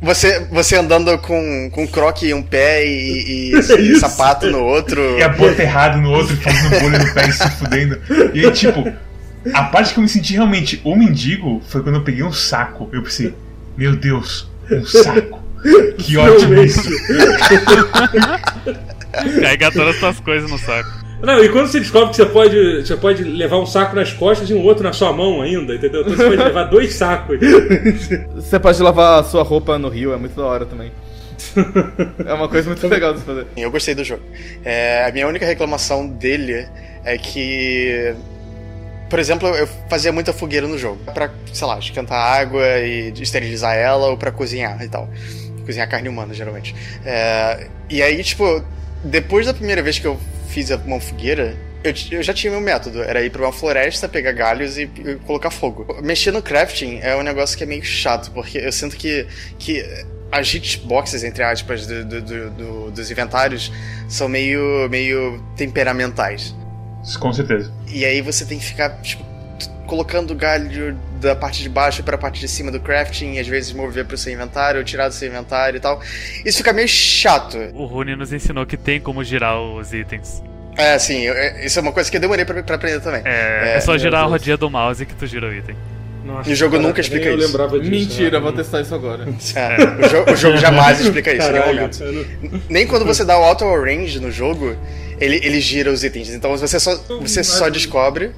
Você, 0.00 0.40
você 0.50 0.76
andando 0.76 1.18
com, 1.18 1.68
com 1.72 1.86
croque 1.88 2.28
em 2.30 2.34
um 2.34 2.42
pé 2.42 2.86
e, 2.86 3.50
e- 3.50 3.52
e 3.80 3.90
Isso. 3.92 4.00
sapato 4.00 4.48
no 4.50 4.60
outro. 4.62 5.18
e 5.18 5.22
a 5.22 5.28
bota 5.28 5.62
errado 5.62 5.98
no 5.98 6.10
outro, 6.10 6.36
fazendo 6.36 6.80
bolha 6.80 6.98
no 6.98 7.12
pé 7.14 7.28
e 7.28 7.32
se 7.32 7.50
fudendo. 7.52 8.00
E 8.32 8.44
aí, 8.46 8.52
tipo, 8.52 8.90
a 9.52 9.64
parte 9.64 9.92
que 9.92 9.98
eu 9.98 10.02
me 10.02 10.08
senti 10.08 10.34
realmente 10.34 10.80
o 10.84 10.94
mendigo 10.94 11.60
foi 11.68 11.82
quando 11.82 11.96
eu 11.96 12.04
peguei 12.04 12.22
um 12.22 12.32
saco. 12.32 12.88
Eu 12.92 13.02
pensei, 13.02 13.34
meu 13.76 13.96
Deus, 13.96 14.48
um 14.70 14.84
saco. 14.86 15.42
Que 15.98 16.16
ótimo 16.16 16.54
isso. 16.62 16.80
Carregar 19.40 19.72
todas 19.72 19.94
as 19.94 20.00
tuas 20.00 20.20
coisas 20.20 20.48
no 20.50 20.58
saco. 20.58 21.07
Não, 21.20 21.42
e 21.42 21.48
quando 21.48 21.66
você 21.66 21.80
descobre 21.80 22.10
que 22.10 22.16
você 22.16 22.26
pode, 22.26 22.86
você 22.86 22.96
pode 22.96 23.24
levar 23.24 23.58
um 23.58 23.66
saco 23.66 23.96
nas 23.96 24.12
costas 24.12 24.48
e 24.50 24.54
um 24.54 24.62
outro 24.62 24.84
na 24.84 24.92
sua 24.92 25.12
mão 25.12 25.42
ainda, 25.42 25.74
entendeu? 25.74 26.02
Então 26.02 26.14
você 26.14 26.24
pode 26.24 26.36
levar 26.36 26.64
dois 26.70 26.94
sacos. 26.94 27.38
Você 28.34 28.58
pode 28.58 28.80
lavar 28.82 29.20
a 29.20 29.24
sua 29.24 29.42
roupa 29.42 29.78
no 29.78 29.88
rio, 29.88 30.12
é 30.12 30.16
muito 30.16 30.36
da 30.36 30.44
hora 30.44 30.64
também. 30.64 30.92
É 32.24 32.32
uma 32.32 32.48
coisa 32.48 32.68
muito 32.68 32.86
legal 32.86 33.14
de 33.14 33.20
fazer. 33.20 33.46
Eu 33.56 33.70
gostei 33.70 33.94
do 33.94 34.04
jogo. 34.04 34.22
É, 34.64 35.04
a 35.08 35.12
minha 35.12 35.26
única 35.26 35.46
reclamação 35.46 36.06
dele 36.06 36.66
é 37.04 37.18
que. 37.18 38.14
Por 39.08 39.18
exemplo, 39.18 39.48
eu 39.48 39.66
fazia 39.88 40.12
muita 40.12 40.32
fogueira 40.32 40.66
no 40.66 40.76
jogo. 40.76 40.98
Pra, 41.14 41.30
sei 41.52 41.66
lá, 41.66 41.78
esquentar 41.78 42.18
água 42.18 42.78
e 42.80 43.12
esterilizar 43.20 43.74
ela 43.74 44.08
ou 44.08 44.16
pra 44.16 44.30
cozinhar 44.30 44.82
e 44.82 44.88
tal. 44.88 45.08
Cozinhar 45.64 45.88
carne 45.88 46.08
humana, 46.08 46.34
geralmente. 46.34 46.74
É, 47.04 47.66
e 47.88 48.02
aí, 48.02 48.22
tipo, 48.22 48.62
depois 49.02 49.46
da 49.46 49.54
primeira 49.54 49.82
vez 49.82 49.98
que 49.98 50.06
eu 50.06 50.18
fiz 50.48 50.70
uma 50.70 51.00
fogueira, 51.00 51.56
eu, 51.84 51.92
eu 52.10 52.22
já 52.22 52.34
tinha 52.34 52.50
meu 52.50 52.60
método. 52.60 53.02
Era 53.02 53.22
ir 53.22 53.30
pra 53.30 53.42
uma 53.42 53.52
floresta, 53.52 54.08
pegar 54.08 54.32
galhos 54.32 54.76
e, 54.78 54.82
e 54.82 55.14
colocar 55.26 55.50
fogo. 55.50 55.86
Mexer 56.02 56.32
no 56.32 56.42
crafting 56.42 56.98
é 57.02 57.14
um 57.16 57.22
negócio 57.22 57.56
que 57.56 57.62
é 57.64 57.66
meio 57.66 57.84
chato, 57.84 58.30
porque 58.32 58.58
eu 58.58 58.72
sinto 58.72 58.96
que, 58.96 59.26
que 59.58 59.84
as 60.32 60.52
hitboxes, 60.52 61.22
entre 61.24 61.42
aspas, 61.42 61.86
do- 61.86 62.04
do- 62.04 62.22
do- 62.22 62.50
do- 62.50 62.90
dos 62.90 63.10
inventários 63.10 63.72
são 64.08 64.28
meio, 64.28 64.88
meio 64.90 65.42
temperamentais. 65.56 66.54
Com 67.20 67.32
certeza. 67.32 67.72
E 67.86 68.04
aí 68.04 68.20
você 68.20 68.44
tem 68.44 68.58
que 68.58 68.64
ficar, 68.64 69.00
tipo, 69.00 69.24
colocando 69.88 70.34
galho 70.34 70.96
da 71.20 71.34
parte 71.34 71.62
de 71.62 71.68
baixo 71.68 72.02
para 72.04 72.14
a 72.14 72.18
parte 72.18 72.38
de 72.38 72.46
cima 72.46 72.70
do 72.70 72.78
crafting, 72.78 73.32
e 73.32 73.38
às 73.40 73.46
vezes 73.48 73.72
mover 73.72 74.04
pro 74.04 74.16
seu 74.16 74.32
inventário, 74.32 74.78
ou 74.78 74.84
tirar 74.84 75.08
do 75.08 75.14
seu 75.14 75.26
inventário 75.28 75.78
e 75.78 75.80
tal. 75.80 76.00
Isso 76.44 76.58
fica 76.58 76.72
meio 76.72 76.86
chato. 76.86 77.56
O 77.74 77.86
Rune 77.86 78.14
nos 78.14 78.32
ensinou 78.32 78.64
que 78.66 78.76
tem 78.76 79.00
como 79.00 79.24
girar 79.24 79.58
os 79.60 79.92
itens. 79.92 80.42
É, 80.76 80.94
assim, 80.94 81.22
eu- 81.22 81.34
é- 81.34 81.64
isso 81.66 81.76
é 81.78 81.82
uma 81.82 81.90
coisa 81.90 82.08
que 82.08 82.16
eu 82.16 82.20
demorei 82.20 82.44
pra, 82.44 82.62
pra 82.62 82.76
aprender 82.76 83.00
também. 83.00 83.22
É, 83.24 83.72
é, 83.72 83.76
É, 83.78 83.80
só 83.80 83.98
girar 83.98 84.22
a 84.22 84.26
rodinha 84.26 84.56
do 84.56 84.70
mouse 84.70 85.04
que 85.04 85.14
tu 85.14 85.26
gira 85.26 85.48
o 85.48 85.52
item. 85.52 85.74
Nossa, 86.24 86.48
E 86.48 86.52
o 86.52 86.56
jogo 86.56 86.72
caraca, 86.72 86.88
nunca 86.88 87.00
explica 87.00 87.30
isso. 87.30 87.46
lembrava 87.46 87.78
disso. 87.80 87.90
Mentira, 87.90 88.38
né? 88.38 88.40
vou 88.40 88.52
testar 88.52 88.82
isso 88.82 88.94
agora. 88.94 89.24
É, 89.56 90.06
o, 90.06 90.08
jo- 90.08 90.32
o 90.32 90.36
jogo 90.36 90.56
jamais 90.58 91.00
explica 91.00 91.32
isso 91.32 91.48
em 91.48 91.52
nenhum 91.52 91.64
Caralho, 91.64 91.80
momento. 91.80 92.52
não- 92.52 92.60
Nem 92.68 92.86
quando 92.86 93.04
você 93.06 93.24
dá 93.24 93.38
o 93.38 93.42
auto 93.42 93.64
range 93.64 94.20
no 94.20 94.30
jogo, 94.30 94.76
ele, 95.18 95.36
ele 95.42 95.58
gira 95.58 95.90
os 95.90 96.04
itens. 96.04 96.28
Então 96.28 96.54
você 96.56 96.78
só, 96.78 96.94
você 97.20 97.42
só 97.42 97.68
descobre 97.70 98.30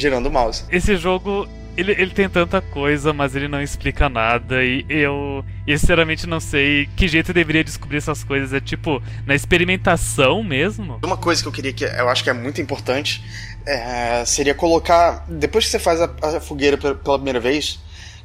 girando 0.00 0.26
o 0.26 0.30
mouse. 0.30 0.64
Esse 0.70 0.96
jogo, 0.96 1.46
ele, 1.76 1.92
ele 1.92 2.10
tem 2.10 2.28
tanta 2.28 2.60
coisa, 2.60 3.12
mas 3.12 3.36
ele 3.36 3.46
não 3.48 3.60
explica 3.62 4.08
nada. 4.08 4.64
E 4.64 4.84
eu, 4.88 5.44
eu 5.66 5.78
sinceramente 5.78 6.26
não 6.26 6.40
sei 6.40 6.88
que 6.96 7.06
jeito 7.06 7.30
eu 7.30 7.34
deveria 7.34 7.62
descobrir 7.62 7.98
essas 7.98 8.24
coisas. 8.24 8.52
É 8.52 8.60
tipo, 8.60 9.02
na 9.26 9.34
experimentação 9.34 10.42
mesmo? 10.42 10.98
Uma 11.04 11.16
coisa 11.16 11.42
que 11.42 11.48
eu 11.48 11.52
queria 11.52 11.72
que 11.72 11.84
eu 11.84 12.08
acho 12.08 12.24
que 12.24 12.30
é 12.30 12.32
muito 12.32 12.60
importante 12.60 13.22
é, 13.66 14.24
seria 14.24 14.54
colocar. 14.54 15.24
Depois 15.28 15.64
que 15.66 15.70
você 15.70 15.78
faz 15.78 16.00
a, 16.00 16.10
a 16.22 16.40
fogueira 16.40 16.76
pe- 16.76 16.94
pela 16.94 17.18
primeira 17.18 17.40
vez, 17.40 17.78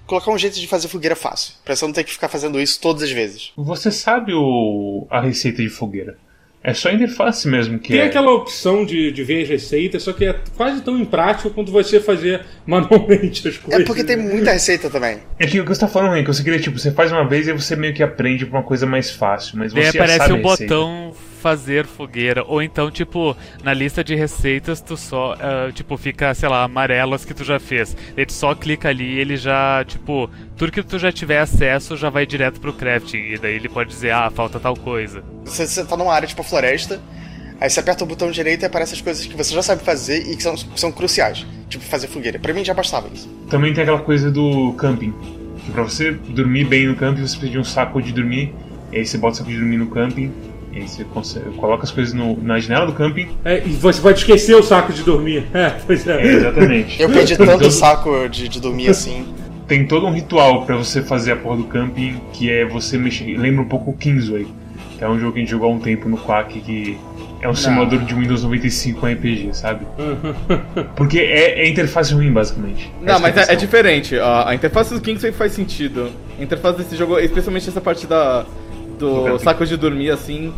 colocar 0.05 0.31
um 0.31 0.37
jeito 0.37 0.59
de 0.59 0.67
fazer 0.67 0.87
fogueira 0.87 1.15
fácil. 1.15 1.53
Pra 1.63 1.75
você 1.75 1.85
não 1.85 1.93
ter 1.93 2.03
que 2.03 2.11
ficar 2.13 2.29
fazendo 2.29 2.59
isso 2.59 2.79
todas 2.79 3.03
as 3.03 3.11
vezes. 3.11 3.51
Você 3.57 3.91
sabe 3.91 4.33
o, 4.33 5.07
a 5.09 5.21
receita 5.21 5.61
de 5.61 5.69
fogueira. 5.69 6.17
É 6.67 6.73
só 6.73 6.89
a 6.89 6.93
interface 6.93 7.47
mesmo 7.47 7.77
que 7.77 7.89
Tem 7.89 7.99
é. 8.01 8.05
aquela 8.05 8.31
opção 8.31 8.83
de, 8.83 9.11
de 9.11 9.23
ver 9.23 9.43
as 9.43 9.49
receitas, 9.49 10.01
só 10.01 10.11
que 10.13 10.25
é 10.25 10.35
quase 10.57 10.81
tão 10.81 10.97
imprático 10.99 11.51
quanto 11.51 11.71
você 11.71 11.99
fazer 11.99 12.41
manualmente 12.65 13.47
as 13.47 13.55
É 13.55 13.59
coisas. 13.59 13.83
porque 13.85 14.03
tem 14.03 14.17
muita 14.17 14.51
receita 14.51 14.89
também. 14.89 15.19
É 15.37 15.45
que 15.45 15.59
o 15.59 15.63
que 15.63 15.69
você 15.69 15.81
tá 15.81 15.87
falando, 15.87 16.13
Henrique, 16.15 16.33
você 16.33 16.43
queria, 16.43 16.59
tipo, 16.59 16.79
você 16.79 16.91
faz 16.91 17.11
uma 17.11 17.27
vez 17.27 17.47
e 17.47 17.53
você 17.53 17.75
meio 17.75 17.93
que 17.93 18.01
aprende 18.01 18.45
pra 18.47 18.57
uma 18.59 18.65
coisa 18.65 18.85
mais 18.87 19.11
fácil, 19.11 19.59
mas 19.59 19.71
você 19.73 19.83
já 19.83 19.89
aparece 19.91 20.17
sabe 20.17 20.33
um 20.33 20.35
a 20.47 20.49
receita. 20.51 20.73
botão 20.75 21.13
fazer 21.45 21.85
fogueira. 21.85 22.43
Ou 22.43 22.59
então, 22.59 22.89
tipo, 22.89 23.37
na 23.63 23.71
lista 23.71 24.03
de 24.03 24.15
receitas, 24.15 24.81
tu 24.81 24.97
só, 24.97 25.35
ah, 25.39 25.71
tipo, 25.71 25.95
fica, 25.95 26.33
sei 26.33 26.49
lá, 26.49 26.63
amarelas 26.63 27.23
que 27.23 27.35
tu 27.35 27.43
já 27.43 27.59
fez. 27.59 27.95
Daí 28.15 28.25
tu 28.25 28.33
só 28.33 28.55
clica 28.55 28.89
ali 28.89 29.03
e 29.03 29.19
ele 29.19 29.37
já, 29.37 29.85
tipo, 29.85 30.27
tudo 30.57 30.71
que 30.71 30.81
tu 30.81 30.97
já 30.97 31.11
tiver 31.11 31.37
acesso 31.37 31.95
já 31.95 32.09
vai 32.09 32.25
direto 32.25 32.59
pro 32.59 32.73
crafting. 32.73 33.33
E 33.33 33.37
daí 33.37 33.53
ele 33.53 33.69
pode 33.69 33.91
dizer, 33.91 34.09
ah, 34.09 34.31
falta 34.31 34.59
tal 34.59 34.75
coisa. 34.75 35.23
Você, 35.43 35.67
você 35.67 35.85
tá 35.85 35.95
numa 35.95 36.11
área 36.11 36.27
tipo 36.27 36.41
a 36.41 36.43
floresta, 36.43 36.99
aí 37.61 37.69
você 37.69 37.79
aperta 37.79 38.03
o 38.03 38.07
botão 38.07 38.31
direito 38.31 38.63
e 38.63 38.65
aparecem 38.65 38.95
as 38.95 39.01
coisas 39.01 39.23
que 39.23 39.37
você 39.37 39.53
já 39.53 39.61
sabe 39.61 39.83
fazer 39.83 40.27
e 40.27 40.35
que 40.35 40.41
são, 40.41 40.57
são 40.57 40.91
cruciais. 40.91 41.45
Tipo, 41.69 41.85
fazer 41.85 42.07
fogueira. 42.07 42.39
Pra 42.39 42.55
mim 42.55 42.65
já 42.65 42.73
bastava 42.73 43.07
isso. 43.13 43.29
Também 43.51 43.71
tem 43.71 43.83
aquela 43.83 44.01
coisa 44.01 44.31
do 44.31 44.73
camping. 44.79 45.13
Que 45.63 45.71
pra 45.71 45.83
você 45.83 46.11
dormir 46.11 46.65
bem 46.65 46.87
no 46.87 46.95
camping, 46.95 47.21
você 47.21 47.37
precisa 47.37 47.51
de 47.51 47.59
um 47.59 47.63
saco 47.63 48.01
de 48.01 48.11
dormir. 48.11 48.51
E 48.91 48.97
aí 48.97 49.05
você 49.05 49.19
bota 49.19 49.35
o 49.35 49.37
saco 49.37 49.51
de 49.51 49.57
dormir 49.57 49.77
no 49.77 49.87
camping. 49.91 50.33
E 50.75 50.79
aí 50.81 50.87
você 50.89 51.05
consegue- 51.05 51.49
coloca 51.51 51.83
as 51.83 51.91
coisas 51.91 52.13
no- 52.13 52.37
na 52.43 52.59
janela 52.59 52.85
do 52.85 52.91
camping. 52.93 53.29
É, 53.45 53.63
e 53.65 53.69
você 53.71 54.01
pode 54.01 54.19
esquecer 54.19 54.55
o 54.55 54.61
saco 54.61 54.91
de 54.91 55.03
dormir. 55.03 55.45
É, 55.53 55.69
pois 55.87 56.05
é. 56.05 56.21
É, 56.21 56.27
exatamente. 56.33 57.01
Eu 57.01 57.09
perdi 57.09 57.35
tanto 57.37 57.53
Então, 57.53 57.71
saco 57.71 58.27
de, 58.27 58.49
de 58.49 58.59
dormir 58.59 58.89
assim. 58.89 59.25
Tem 59.67 59.87
todo 59.87 60.05
um 60.05 60.11
ritual 60.11 60.65
pra 60.65 60.75
você 60.75 61.01
fazer 61.01 61.31
a 61.31 61.35
porra 61.37 61.57
do 61.57 61.63
camping, 61.63 62.19
que 62.33 62.51
é 62.51 62.65
você 62.65 62.97
mexer. 62.97 63.37
Lembra 63.37 63.61
um 63.61 63.67
pouco 63.67 63.91
o 63.91 63.93
Kingsway, 63.97 64.45
que 64.97 65.03
é 65.03 65.09
um 65.09 65.17
jogo 65.17 65.31
que 65.31 65.39
a 65.39 65.41
gente 65.41 65.49
jogou 65.49 65.69
há 65.71 65.73
um 65.73 65.79
tempo 65.79 66.07
no 66.09 66.17
Quack, 66.17 66.59
que 66.59 66.97
é 67.41 67.47
um 67.49 67.55
simulador 67.55 67.99
de 67.99 68.13
Windows 68.13 68.43
95 68.43 68.99
com 68.99 69.07
RPG, 69.07 69.49
sabe? 69.53 69.85
Porque 70.95 71.19
é, 71.19 71.61
é 71.61 71.69
interface 71.69 72.13
ruim, 72.13 72.31
basicamente. 72.31 72.91
Não, 73.01 73.13
Essa 73.15 73.19
mas 73.21 73.37
é, 73.49 73.53
é 73.53 73.55
diferente. 73.55 74.17
A, 74.19 74.49
a 74.49 74.55
interface 74.55 74.93
do 74.93 75.01
Kingsway 75.01 75.31
faz 75.31 75.53
sentido. 75.53 76.11
A 76.39 76.43
interface 76.43 76.77
desse 76.77 76.95
jogo, 76.95 77.17
especialmente 77.19 77.67
essa 77.69 77.81
parte 77.81 78.05
da, 78.05 78.45
Do 78.97 79.37
saco 79.39 79.65
de 79.65 79.75
dormir, 79.77 80.09
assim, 80.09 80.53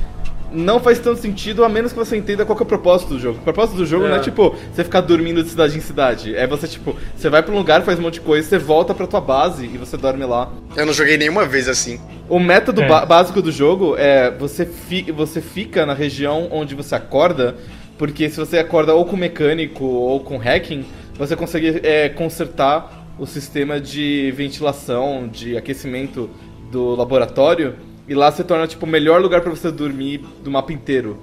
não 0.52 0.80
faz 0.80 0.98
tanto 1.00 1.20
sentido 1.20 1.66
a 1.66 1.70
menos 1.70 1.92
que 1.92 1.98
você 2.00 2.16
entenda 2.16 2.46
qual 2.46 2.56
que 2.56 2.64
é 2.64 2.66
o 2.66 2.68
propósito 2.68 3.16
do 3.16 3.20
jogo. 3.20 3.40
O 3.40 3.42
propósito 3.42 3.78
do 3.78 3.86
jogo 3.86 4.06
É. 4.06 4.10
não 4.10 4.16
é 4.16 4.20
tipo 4.20 4.56
você 4.74 4.84
ficar 4.84 5.02
dormindo 5.02 5.44
de 5.44 5.50
cidade 5.50 5.78
em 5.78 5.82
cidade. 5.82 6.36
É 6.36 6.48
você, 6.48 6.68
tipo, 6.68 6.96
você 7.16 7.30
vai 7.30 7.44
pra 7.44 7.54
um 7.54 7.58
lugar, 7.58 7.82
faz 7.82 8.00
um 8.00 8.04
monte 8.04 8.16
de 8.16 8.22
coisa, 8.22 8.48
você 8.48 8.58
volta 8.58 8.94
pra 8.94 9.06
tua 9.08 9.20
base 9.20 9.66
e 9.66 9.78
você 9.78 9.98
dorme 9.98 10.26
lá. 10.26 10.50
Eu 10.76 10.86
não 10.86 10.94
joguei 10.94 11.18
nenhuma 11.18 11.46
vez 11.46 11.68
assim. 11.68 12.00
O 12.30 12.40
método 12.40 12.82
É. 12.82 13.06
básico 13.06 13.42
do 13.42 13.52
jogo 13.52 13.96
é 13.98 14.32
você, 14.32 14.66
fi- 14.66 15.12
você 15.12 15.42
fica 15.42 15.86
na 15.86 15.94
região 15.94 16.48
onde 16.52 16.76
você 16.76 16.96
acorda, 16.96 17.56
porque 17.98 18.30
se 18.30 18.38
você 18.38 18.58
acorda 18.58 18.94
ou 18.94 19.04
com 19.06 19.18
mecânico 19.18 19.84
ou 19.84 20.20
com 20.22 20.38
hacking, 20.38 20.86
você 21.18 21.36
consegue 21.36 21.82
é, 21.84 22.08
consertar 22.10 23.06
o 23.20 23.26
sistema 23.26 23.82
de 23.82 24.32
ventilação, 24.36 25.28
de 25.28 25.58
aquecimento 25.58 26.30
do 26.72 26.96
laboratório, 26.96 27.76
e 28.08 28.14
lá 28.14 28.32
se 28.32 28.44
torna 28.44 28.68
tipo 28.68 28.86
o 28.86 28.90
melhor 28.90 29.22
lugar 29.22 29.42
pra 29.42 29.50
você 29.50 29.72
dormir 29.72 30.26
do 30.44 30.50
mapa 30.50 30.72
inteiro. 30.72 31.18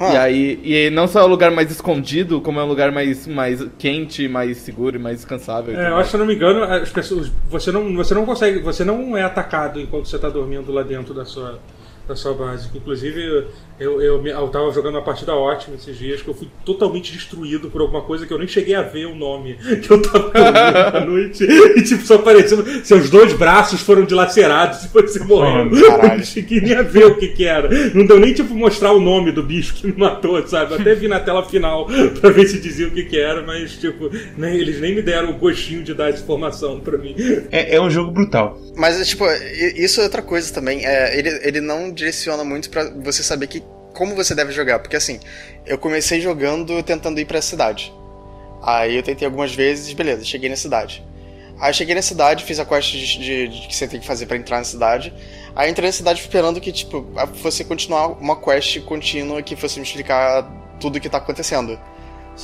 Ah. 0.00 0.14
E 0.14 0.16
aí, 0.16 0.60
e 0.62 0.90
não 0.90 1.08
só 1.08 1.20
é 1.20 1.24
o 1.24 1.26
lugar 1.26 1.50
mais 1.50 1.70
escondido, 1.72 2.40
como 2.40 2.60
é 2.60 2.62
um 2.62 2.68
lugar 2.68 2.92
mais, 2.92 3.26
mais 3.26 3.66
quente, 3.78 4.28
mais 4.28 4.58
seguro 4.58 4.96
e 4.96 4.98
mais 4.98 5.16
descansável. 5.16 5.76
É, 5.76 5.88
eu 5.88 5.96
acho 5.96 6.04
que, 6.04 6.10
se 6.10 6.16
eu 6.16 6.20
não 6.20 6.26
me 6.26 6.34
engano, 6.34 6.62
as 6.62 6.90
pessoas, 6.90 7.32
você 7.50 7.72
não, 7.72 7.96
você 7.96 8.14
não 8.14 8.24
consegue, 8.24 8.60
você 8.60 8.84
não 8.84 9.16
é 9.16 9.22
atacado 9.24 9.80
enquanto 9.80 10.06
você 10.06 10.14
está 10.14 10.28
dormindo 10.28 10.70
lá 10.70 10.84
dentro 10.84 11.12
da 11.12 11.24
sua, 11.24 11.58
da 12.08 12.16
sua 12.16 12.32
base. 12.32 12.68
Inclusive, 12.74 13.46
eu, 13.78 14.00
eu, 14.00 14.26
eu 14.26 14.48
tava 14.48 14.72
jogando 14.72 14.94
uma 14.94 15.04
partida 15.04 15.34
ótima 15.34 15.76
esses 15.76 15.96
dias, 15.96 16.22
que 16.22 16.28
eu 16.28 16.34
fui 16.34 16.48
totalmente 16.64 17.12
destruído 17.12 17.70
por 17.70 17.82
alguma 17.82 18.00
coisa 18.00 18.26
que 18.26 18.32
eu 18.32 18.38
nem 18.38 18.48
cheguei 18.48 18.74
a 18.74 18.82
ver 18.82 19.06
o 19.06 19.14
nome 19.14 19.58
que 19.82 19.90
eu 19.90 20.00
tava 20.00 20.32
à 20.34 21.00
noite. 21.04 21.44
E 21.44 21.82
tipo, 21.82 22.02
só 22.04 22.14
apareceu, 22.14 22.64
seus 22.82 23.10
dois 23.10 23.34
braços 23.34 23.80
foram 23.82 24.04
dilacerados 24.04 24.84
e 24.84 24.88
você 24.88 25.22
morreu. 25.22 25.70
Oh, 25.70 25.76
Eu 26.08 26.16
não 26.16 26.24
cheguei 26.24 26.60
nem 26.60 26.74
a 26.74 26.82
ver 26.82 27.06
o 27.06 27.16
que 27.16 27.28
que 27.28 27.44
era. 27.44 27.68
Não 27.94 28.06
deu 28.06 28.18
nem 28.18 28.32
tipo 28.32 28.54
mostrar 28.54 28.92
o 28.92 29.00
nome 29.00 29.30
do 29.30 29.42
bicho 29.42 29.74
que 29.74 29.86
me 29.86 29.92
matou, 29.92 30.44
sabe? 30.46 30.72
Eu 30.72 30.80
até 30.80 30.94
vi 30.94 31.06
na 31.06 31.20
tela 31.20 31.44
final 31.44 31.86
pra 32.20 32.30
ver 32.30 32.46
se 32.48 32.58
dizia 32.58 32.88
o 32.88 32.90
que 32.90 33.04
que 33.04 33.18
era, 33.18 33.42
mas 33.42 33.72
tipo, 33.72 34.10
nem, 34.36 34.56
eles 34.56 34.80
nem 34.80 34.94
me 34.94 35.02
deram 35.02 35.30
o 35.30 35.34
gostinho 35.34 35.82
de 35.82 35.92
dar 35.92 36.08
essa 36.08 36.22
informação 36.22 36.80
pra 36.80 36.96
mim. 36.96 37.14
É, 37.50 37.76
é 37.76 37.80
um 37.80 37.90
jogo 37.90 38.10
brutal. 38.10 38.58
Mas, 38.76 39.06
tipo, 39.06 39.24
isso 39.76 40.00
é 40.00 40.04
outra 40.04 40.22
coisa 40.22 40.52
também. 40.52 40.86
É, 40.86 41.18
ele, 41.18 41.28
ele 41.42 41.60
não 41.60 41.90
direciona 41.98 42.42
muito 42.44 42.70
pra 42.70 42.84
você 42.90 43.22
saber 43.22 43.46
que, 43.48 43.62
como 43.94 44.14
você 44.14 44.34
deve 44.34 44.52
jogar. 44.52 44.78
Porque, 44.78 44.96
assim, 44.96 45.20
eu 45.66 45.76
comecei 45.76 46.20
jogando 46.20 46.82
tentando 46.82 47.20
ir 47.20 47.24
pra 47.26 47.42
cidade. 47.42 47.92
Aí 48.62 48.96
eu 48.96 49.02
tentei 49.02 49.26
algumas 49.26 49.54
vezes, 49.54 49.92
beleza, 49.92 50.24
cheguei 50.24 50.48
na 50.48 50.56
cidade. 50.56 51.04
Aí 51.60 51.74
cheguei 51.74 51.94
na 51.94 52.02
cidade, 52.02 52.44
fiz 52.44 52.58
a 52.60 52.64
quest 52.64 52.92
de, 52.92 53.18
de- 53.18 53.48
de 53.48 53.66
que 53.68 53.74
você 53.74 53.88
tem 53.88 53.98
que 54.00 54.06
fazer 54.06 54.26
pra 54.26 54.36
entrar 54.36 54.58
na 54.58 54.64
cidade. 54.64 55.12
Aí 55.56 55.68
entrei 55.70 55.88
na 55.88 55.92
cidade 55.92 56.20
esperando 56.20 56.60
que, 56.60 56.70
tipo, 56.72 57.04
a- 57.16 57.26
fosse 57.26 57.64
continuar 57.64 58.08
uma 58.20 58.36
quest 58.40 58.80
contínua 58.82 59.42
que 59.42 59.56
fosse 59.56 59.78
me 59.80 59.84
explicar 59.84 60.44
tudo 60.80 60.96
o 60.96 61.00
que 61.00 61.08
tá 61.08 61.18
acontecendo. 61.18 61.78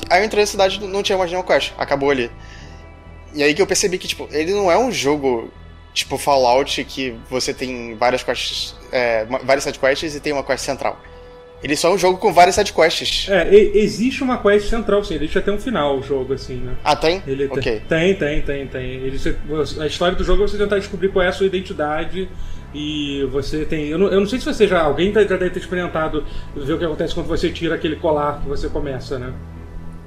Aí 0.09 0.21
eu 0.21 0.25
entrei 0.25 0.43
na 0.43 0.47
cidade 0.47 0.85
não 0.85 1.01
tinha 1.01 1.17
mais 1.17 1.31
nenhuma 1.31 1.47
quest, 1.47 1.71
acabou 1.77 2.09
ali. 2.11 2.29
E 3.33 3.41
aí 3.43 3.53
que 3.53 3.61
eu 3.61 3.67
percebi 3.67 3.97
que, 3.97 4.07
tipo, 4.07 4.27
ele 4.31 4.53
não 4.53 4.69
é 4.71 4.77
um 4.77 4.91
jogo 4.91 5.49
tipo 5.95 6.15
Fallout 6.19 6.83
que 6.83 7.15
você 7.27 7.51
tem 7.55 7.95
várias 7.95 8.21
quests, 8.21 8.75
é, 8.91 9.25
várias 9.43 9.63
sidequests 9.63 10.13
e 10.13 10.19
tem 10.19 10.31
uma 10.33 10.43
quest 10.43 10.63
central. 10.63 10.99
Ele 11.63 11.75
só 11.75 11.89
é 11.89 11.93
um 11.93 11.97
jogo 11.97 12.19
com 12.19 12.31
várias 12.31 12.53
sidequests. 12.53 13.27
É, 13.29 13.51
e- 13.51 13.77
existe 13.79 14.21
uma 14.21 14.37
quest 14.37 14.69
central, 14.69 15.03
sim, 15.03 15.17
deixa 15.17 15.39
até 15.39 15.51
um 15.51 15.57
final 15.57 15.97
o 15.97 16.03
jogo, 16.03 16.33
assim, 16.33 16.57
né? 16.57 16.75
Ah, 16.83 16.95
tem? 16.95 17.23
Ele 17.25 17.47
te- 17.47 17.57
ok. 17.59 17.81
tem, 17.89 18.13
tem, 18.15 18.41
tem, 18.43 18.67
tem. 18.67 18.83
Ele, 18.97 19.17
a 19.81 19.87
história 19.87 20.15
do 20.15 20.23
jogo 20.23 20.43
é 20.43 20.47
você 20.47 20.57
tentar 20.57 20.77
descobrir 20.77 21.09
qual 21.09 21.25
é 21.25 21.29
a 21.29 21.31
sua 21.31 21.47
identidade. 21.47 22.29
E 22.77 23.23
você 23.31 23.63
tem. 23.63 23.85
Eu 23.87 23.97
não, 23.97 24.07
eu 24.07 24.19
não 24.19 24.27
sei 24.27 24.37
se 24.37 24.45
você 24.45 24.67
já. 24.67 24.81
Alguém 24.81 25.11
tá- 25.13 25.21
já 25.21 25.37
deve 25.37 25.49
ter 25.51 25.59
experimentado 25.59 26.25
ver 26.53 26.73
o 26.73 26.77
que 26.77 26.83
acontece 26.83 27.13
quando 27.13 27.27
você 27.27 27.49
tira 27.49 27.73
aquele 27.75 27.95
colar 27.95 28.41
que 28.41 28.49
você 28.49 28.67
começa, 28.67 29.17
né? 29.17 29.31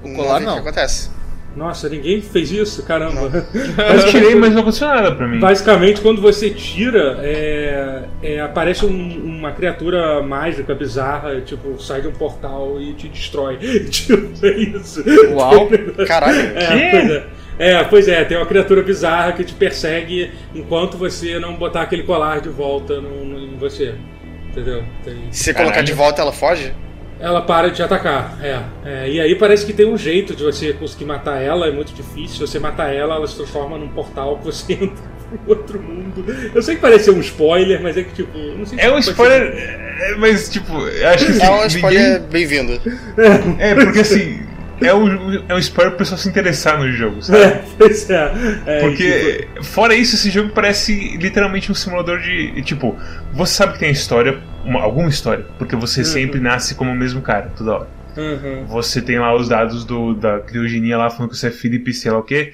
O 0.04 0.12
colar 0.14 0.38
vi 0.40 0.44
não. 0.44 0.52
O 0.52 0.62
que 0.62 0.68
acontece? 0.68 1.10
Nossa, 1.58 1.88
ninguém 1.88 2.22
fez 2.22 2.50
isso? 2.52 2.82
Caramba. 2.84 3.44
Eu 3.52 4.06
tirei, 4.10 4.34
mas 4.36 4.52
não 4.52 4.60
aconteceu 4.62 4.86
nada 4.88 5.12
pra 5.14 5.26
mim. 5.26 5.40
Basicamente, 5.40 6.00
quando 6.00 6.22
você 6.22 6.50
tira, 6.50 7.18
é, 7.20 8.02
é, 8.22 8.40
aparece 8.40 8.86
um- 8.86 9.24
uma 9.38 9.50
criatura 9.52 10.22
mágica, 10.22 10.74
bizarra, 10.74 11.40
tipo, 11.40 11.80
sai 11.82 12.00
de 12.02 12.08
um 12.08 12.12
portal 12.12 12.80
e 12.80 12.92
te 12.94 13.08
destrói. 13.08 13.56
tipo, 13.90 14.46
é 14.46 14.50
isso. 14.56 15.02
Uau. 15.32 15.68
Caralho. 16.06 16.38
É, 16.38 16.90
pois 16.90 17.10
é. 17.10 17.26
É, 17.60 17.84
pois 17.84 18.06
é, 18.08 18.24
tem 18.24 18.36
uma 18.36 18.46
criatura 18.46 18.82
bizarra 18.82 19.32
que 19.32 19.42
te 19.42 19.52
persegue 19.52 20.30
enquanto 20.54 20.96
você 20.96 21.40
não 21.40 21.54
botar 21.56 21.82
aquele 21.82 22.04
colar 22.04 22.40
de 22.40 22.48
volta 22.48 23.00
no, 23.00 23.24
no- 23.24 23.38
em 23.40 23.56
você. 23.56 23.96
Entendeu? 24.50 24.84
Tem- 25.04 25.16
Se 25.32 25.44
você 25.44 25.54
colocar 25.54 25.82
de 25.82 25.92
volta, 25.92 26.22
ela 26.22 26.32
foge? 26.32 26.72
Ela 27.20 27.42
para 27.42 27.68
de 27.68 27.76
te 27.76 27.82
atacar, 27.82 28.38
é. 28.42 28.60
É, 28.84 29.08
E 29.10 29.20
aí 29.20 29.34
parece 29.34 29.66
que 29.66 29.72
tem 29.72 29.86
um 29.86 29.98
jeito 29.98 30.36
de 30.36 30.42
você 30.44 30.72
conseguir 30.72 31.04
matar 31.04 31.42
ela, 31.42 31.66
é 31.66 31.70
muito 31.72 31.92
difícil. 31.92 32.46
Se 32.46 32.52
você 32.52 32.58
matar 32.60 32.94
ela, 32.94 33.16
ela 33.16 33.26
se 33.26 33.34
transforma 33.36 33.76
num 33.76 33.88
portal 33.88 34.38
que 34.38 34.44
você 34.44 34.72
entra 34.80 35.04
pro 35.44 35.56
outro 35.56 35.82
mundo. 35.82 36.24
Eu 36.54 36.62
sei 36.62 36.76
que 36.76 36.80
parece 36.80 37.06
ser 37.06 37.10
um 37.10 37.20
spoiler, 37.20 37.82
mas 37.82 37.96
é 37.96 38.02
que 38.04 38.14
tipo. 38.14 38.38
Não 38.38 38.64
sei 38.64 38.78
se 38.78 38.84
É 38.84 38.88
um 38.88 38.92
pode 38.92 39.04
ser- 39.04 39.10
spoiler, 39.10 39.42
é, 40.00 40.14
mas 40.16 40.48
tipo, 40.48 40.72
eu 40.78 41.08
acho 41.08 41.26
que 41.26 41.32
assim, 41.32 41.42
É 41.42 41.50
um 41.50 41.52
ninguém- 41.54 41.66
spoiler 41.68 42.20
bem-vindo. 42.22 42.80
É, 43.58 43.74
porque 43.74 43.98
assim, 44.00 44.40
é 44.80 44.94
um, 44.94 45.32
é 45.48 45.54
um 45.54 45.58
spoiler 45.58 45.90
pra 45.92 45.98
pessoa 45.98 46.18
se 46.18 46.28
interessar 46.28 46.78
no 46.78 46.90
jogo, 46.92 47.22
sabe? 47.22 47.38
É, 47.42 47.64
pois 47.78 48.08
é. 48.10 48.32
é 48.66 48.80
Porque, 48.80 49.46
tipo, 49.52 49.64
fora 49.64 49.94
isso, 49.94 50.14
esse 50.16 50.30
jogo 50.30 50.50
parece 50.50 51.16
literalmente 51.16 51.70
um 51.70 51.74
simulador 51.74 52.20
de. 52.20 52.62
Tipo, 52.62 52.96
você 53.32 53.54
sabe 53.54 53.74
que 53.74 53.78
tem 53.80 53.90
história, 53.90 54.38
uma- 54.64 54.80
alguma 54.82 55.08
história, 55.08 55.44
porque 55.58 55.74
você 55.76 56.04
sempre 56.04 56.40
nasce 56.40 56.74
como 56.74 56.90
o 56.90 56.96
mesmo 56.96 57.20
cara, 57.22 57.50
toda 57.56 57.72
hora. 57.72 57.88
uhum. 58.16 58.64
Você 58.66 59.00
tem 59.02 59.18
lá 59.18 59.34
os 59.34 59.48
dados 59.48 59.84
do, 59.84 60.14
da 60.14 60.40
criogenia 60.40 60.96
lá 60.96 61.08
falando 61.10 61.30
que 61.30 61.36
você 61.36 61.48
é 61.48 61.50
Felipe, 61.50 61.92
sei 61.92 62.10
lá 62.10 62.18
o 62.18 62.22
quê, 62.22 62.52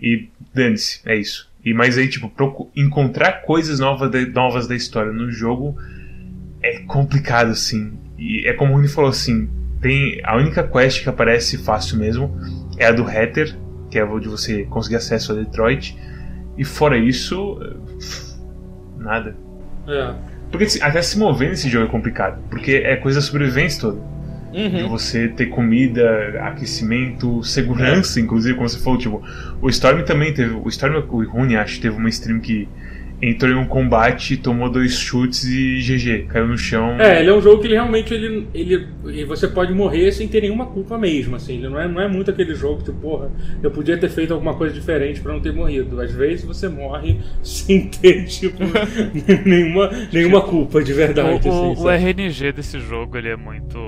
e 0.00 0.28
dane-se, 0.54 1.00
é 1.06 1.16
isso. 1.16 1.48
E, 1.64 1.72
mas 1.72 1.96
aí, 1.96 2.08
tipo, 2.08 2.30
encontrar 2.76 3.42
coisas 3.42 3.78
novas, 3.80 4.10
da- 4.10 4.26
novas 4.26 4.66
da 4.66 4.74
história 4.76 5.10
no 5.12 5.30
jogo 5.30 5.76
é 6.62 6.80
complicado, 6.80 7.50
assim. 7.50 7.92
E 8.18 8.46
é 8.46 8.52
como 8.52 8.72
o 8.72 8.76
Rune 8.76 8.88
falou, 8.88 9.10
assim, 9.10 9.48
tem 9.84 10.18
a 10.24 10.34
única 10.34 10.62
quest 10.66 11.02
que 11.02 11.10
aparece 11.10 11.58
fácil 11.58 11.98
mesmo 11.98 12.34
é 12.78 12.86
a 12.86 12.90
do 12.92 13.02
Hatter, 13.04 13.54
que 13.90 13.98
é 13.98 14.04
onde 14.04 14.26
você 14.30 14.64
conseguir 14.64 14.96
acesso 14.96 15.32
a 15.32 15.34
Detroit. 15.34 15.94
E 16.56 16.64
fora 16.64 16.96
isso, 16.96 17.60
nada. 18.96 19.36
É. 19.86 20.14
Porque 20.50 20.66
até 20.80 21.02
se 21.02 21.18
mover 21.18 21.50
nesse 21.50 21.68
jogo 21.68 21.84
é 21.86 21.90
complicado, 21.90 22.42
porque 22.48 22.76
é 22.76 22.96
coisa 22.96 23.20
da 23.20 23.26
sobrevivência 23.26 23.82
toda. 23.82 24.00
De 24.52 24.84
Uhum. 24.84 24.88
você 24.88 25.28
ter 25.28 25.46
comida, 25.46 26.40
aquecimento, 26.40 27.42
segurança, 27.42 28.18
inclusive, 28.18 28.54
como 28.54 28.66
você 28.66 28.78
falou, 28.78 28.98
tipo, 28.98 29.22
o 29.60 29.68
Storm 29.68 30.02
também 30.04 30.32
teve. 30.32 30.54
O 30.54 30.68
Storm, 30.68 30.94
o 31.10 31.24
Rune, 31.28 31.56
acho, 31.56 31.78
teve 31.78 31.94
uma 31.94 32.08
stream 32.08 32.40
que 32.40 32.66
entrou 33.22 33.50
em 33.50 33.56
um 33.56 33.66
combate, 33.66 34.36
tomou 34.36 34.68
dois 34.68 34.98
chutes 34.98 35.44
e 35.44 35.78
GG, 35.80 36.26
caiu 36.28 36.48
no 36.48 36.58
chão. 36.58 37.00
É, 37.00 37.20
ele 37.20 37.30
é 37.30 37.34
um 37.34 37.40
jogo 37.40 37.60
que 37.60 37.66
ele 37.66 37.74
realmente 37.74 38.12
ele, 38.12 38.46
ele, 38.54 39.24
você 39.24 39.48
pode 39.48 39.72
morrer 39.72 40.12
sem 40.12 40.28
ter 40.28 40.42
nenhuma 40.42 40.66
culpa 40.66 40.98
mesmo, 40.98 41.36
assim. 41.36 41.54
Ele 41.54 41.68
não 41.68 41.80
é, 41.80 41.88
não 41.88 42.00
é 42.00 42.08
muito 42.08 42.30
aquele 42.30 42.54
jogo 42.54 42.82
que, 42.82 42.92
porra, 42.92 43.30
eu 43.62 43.70
podia 43.70 43.96
ter 43.96 44.08
feito 44.08 44.34
alguma 44.34 44.54
coisa 44.54 44.74
diferente 44.74 45.20
pra 45.20 45.32
não 45.32 45.40
ter 45.40 45.52
morrido. 45.52 46.00
Às 46.00 46.12
vezes 46.12 46.44
você 46.44 46.68
morre 46.68 47.18
sem 47.42 47.88
ter, 47.88 48.24
tipo, 48.26 48.58
nenhuma, 49.46 49.90
nenhuma 50.12 50.42
culpa 50.42 50.82
de 50.82 50.92
verdade. 50.92 51.48
O, 51.48 51.72
assim, 51.72 51.82
o-? 51.82 51.90
RNG 51.90 52.52
desse 52.52 52.78
jogo 52.80 53.16
ele 53.16 53.28
é 53.28 53.36
muito 53.36 53.78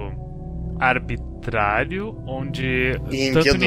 arbitrário, 0.78 2.16
onde 2.26 2.92
tanto 3.33 3.59
no, 3.59 3.64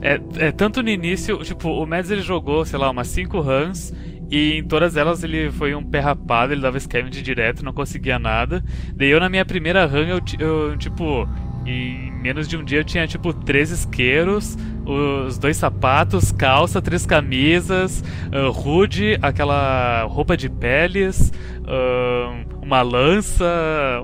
é, 0.00 0.20
é, 0.46 0.52
tanto 0.52 0.82
no 0.82 0.88
início, 0.88 1.38
tipo, 1.38 1.68
o 1.68 1.84
Mads 1.84 2.10
ele 2.10 2.22
jogou, 2.22 2.64
sei 2.64 2.78
lá, 2.78 2.88
umas 2.88 3.08
5 3.08 3.40
runs 3.40 3.92
e 4.30 4.58
em 4.58 4.64
todas 4.64 4.96
elas 4.96 5.22
ele 5.22 5.50
foi 5.50 5.74
um 5.74 5.82
pé 5.82 6.00
rapado, 6.00 6.52
ele 6.52 6.60
dava 6.60 6.78
scavenge 6.78 7.22
direto, 7.22 7.64
não 7.64 7.72
conseguia 7.72 8.18
nada. 8.18 8.64
Daí 8.94 9.08
eu 9.08 9.20
na 9.20 9.28
minha 9.28 9.44
primeira 9.44 9.86
run 9.86 10.06
eu, 10.06 10.20
eu 10.38 10.76
tipo, 10.76 11.28
em 11.64 12.12
menos 12.12 12.48
de 12.48 12.56
um 12.56 12.64
dia 12.64 12.78
eu 12.78 12.84
tinha 12.84 13.06
tipo 13.06 13.32
três 13.32 13.70
isqueiros, 13.70 14.56
os 14.84 15.38
dois 15.38 15.56
sapatos, 15.56 16.32
calça, 16.32 16.80
três 16.80 17.04
camisas, 17.04 18.02
uh, 18.28 19.18
aquela 19.22 20.02
roupa 20.04 20.36
de 20.36 20.48
peles, 20.48 21.32
ah, 21.66 22.44
uma 22.62 22.82
lança, 22.82 23.44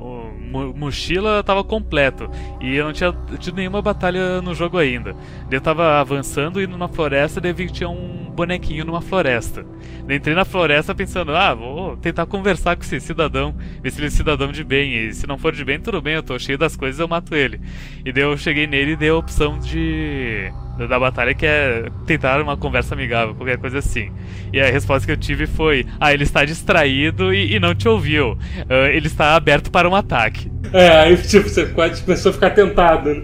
um, 0.02 0.21
mo- 0.52 0.74
mochila 0.74 1.42
tava 1.42 1.64
completo. 1.64 2.30
E 2.60 2.76
eu 2.76 2.84
não 2.84 2.92
tinha 2.92 3.12
tido 3.38 3.56
nenhuma 3.56 3.80
batalha 3.80 4.40
no 4.42 4.54
jogo 4.54 4.78
ainda. 4.78 5.16
Eu 5.50 5.60
tava 5.60 5.98
avançando, 6.00 6.60
indo 6.62 6.76
na 6.76 6.88
floresta, 6.88 7.40
eu 7.46 7.54
vi 7.54 7.66
que 7.66 7.72
tinha 7.72 7.88
um 7.88 8.30
bonequinho 8.34 8.84
numa 8.84 9.00
floresta. 9.00 9.64
Daí 10.06 10.16
entrei 10.16 10.34
na 10.34 10.44
floresta 10.44 10.94
pensando, 10.94 11.34
ah, 11.34 11.54
vou 11.54 11.96
tentar 11.96 12.26
conversar 12.26 12.76
com 12.76 12.82
esse 12.82 13.00
cidadão, 13.00 13.54
ver 13.82 13.90
se 13.90 13.98
ele 13.98 14.06
é 14.06 14.10
cidadão 14.10 14.50
de 14.52 14.64
bem. 14.64 14.94
E 14.94 15.12
se 15.12 15.26
não 15.26 15.38
for 15.38 15.52
de 15.52 15.64
bem, 15.64 15.80
tudo 15.80 16.00
bem, 16.00 16.14
eu 16.14 16.22
tô 16.22 16.38
cheio 16.38 16.58
das 16.58 16.76
coisas, 16.76 16.98
eu 17.00 17.08
mato 17.08 17.34
ele. 17.34 17.60
E 18.04 18.12
daí 18.12 18.22
eu 18.22 18.36
cheguei 18.36 18.66
nele 18.66 18.92
e 18.92 18.96
dei 18.96 19.10
a 19.10 19.16
opção 19.16 19.58
de 19.58 20.50
da 20.76 20.98
batalha 20.98 21.34
que 21.34 21.44
é 21.46 21.86
tentar 22.06 22.40
uma 22.40 22.56
conversa 22.56 22.94
amigável, 22.94 23.34
qualquer 23.34 23.58
coisa 23.58 23.78
assim. 23.78 24.10
E 24.52 24.60
a 24.60 24.70
resposta 24.70 25.06
que 25.06 25.12
eu 25.12 25.16
tive 25.16 25.46
foi: 25.46 25.86
Ah, 26.00 26.12
ele 26.12 26.24
está 26.24 26.44
distraído 26.44 27.32
e, 27.32 27.54
e 27.54 27.60
não 27.60 27.74
te 27.74 27.88
ouviu. 27.88 28.32
Uh, 28.32 28.86
ele 28.92 29.06
está 29.06 29.34
aberto 29.34 29.70
para 29.70 29.88
um 29.88 29.94
ataque. 29.94 30.50
É, 30.72 30.88
aí 31.00 31.16
tipo, 31.16 31.48
você 31.48 31.66
quase 31.66 32.02
começou 32.02 32.30
a 32.30 32.32
ficar 32.32 32.50
tentado. 32.50 33.10
Né? 33.10 33.22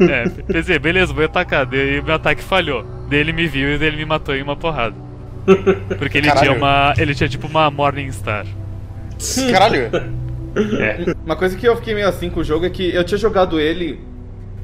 É, 0.00 0.28
pensei, 0.52 0.78
beleza, 0.78 1.12
vou 1.12 1.24
atacar. 1.24 1.64
Daí 1.66 2.02
meu 2.02 2.14
ataque 2.14 2.42
falhou. 2.42 2.84
Daí 3.08 3.20
ele 3.20 3.32
me 3.32 3.46
viu 3.46 3.68
e 3.68 3.74
ele 3.74 3.96
me 3.96 4.04
matou 4.04 4.34
em 4.34 4.42
uma 4.42 4.56
porrada. 4.56 4.96
Porque 5.98 6.18
ele 6.18 6.26
Caralho. 6.28 6.46
tinha 6.46 6.58
uma. 6.58 6.94
Ele 6.98 7.14
tinha 7.14 7.28
tipo 7.28 7.46
uma 7.46 7.70
Morningstar. 7.70 8.46
Caralho. 9.50 9.90
É. 10.52 11.14
Uma 11.24 11.36
coisa 11.36 11.56
que 11.56 11.64
eu 11.64 11.76
fiquei 11.76 11.94
meio 11.94 12.08
assim 12.08 12.28
com 12.28 12.40
o 12.40 12.44
jogo 12.44 12.66
é 12.66 12.70
que 12.70 12.92
eu 12.92 13.04
tinha 13.04 13.16
jogado 13.16 13.60
ele, 13.60 14.00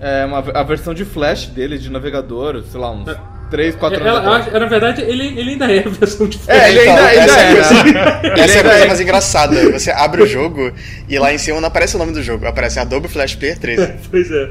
é, 0.00 0.24
uma, 0.24 0.38
a 0.38 0.62
versão 0.62 0.92
de 0.94 1.04
flash 1.04 1.46
dele, 1.46 1.78
de 1.78 1.90
navegador, 1.90 2.62
sei 2.70 2.80
lá, 2.80 2.90
uns 2.92 3.06
3, 3.50 3.76
4 3.76 3.98
anos 4.00 4.08
Ela- 4.08 4.36
atrás. 4.38 4.52
na 4.60 4.66
verdade, 4.66 5.02
ele, 5.02 5.26
ele 5.38 5.50
ainda 5.52 5.72
é 5.72 5.78
a 5.86 5.88
versão 5.88 6.26
de 6.28 6.38
É, 6.48 6.68
ele 6.68 6.80
Então, 6.82 6.96
ainda, 6.96 7.06
ainda 7.06 7.22
essa 7.22 7.40
é. 7.40 7.42
é 7.44 7.48
a 7.48 7.54
coisa- 7.54 7.84
né? 7.84 7.90
Essa 8.42 8.52
é 8.52 8.56
a 8.56 8.58
ainda 8.58 8.68
coisa 8.70 8.84
é. 8.84 8.86
mais 8.88 9.00
engraçada. 9.00 9.70
Você 9.72 9.90
abre 9.92 10.22
o 10.22 10.26
jogo 10.26 10.72
e 11.08 11.18
lá 11.18 11.32
em 11.32 11.38
cima 11.38 11.60
não 11.60 11.68
aparece 11.68 11.94
o 11.94 11.98
nome 11.98 12.12
do 12.12 12.22
jogo, 12.22 12.44
aparece 12.46 12.78
Adobe 12.80 13.06
Flash 13.08 13.36
Player 13.36 13.56
13. 13.60 13.92
Pois 14.10 14.30
é. 14.30 14.48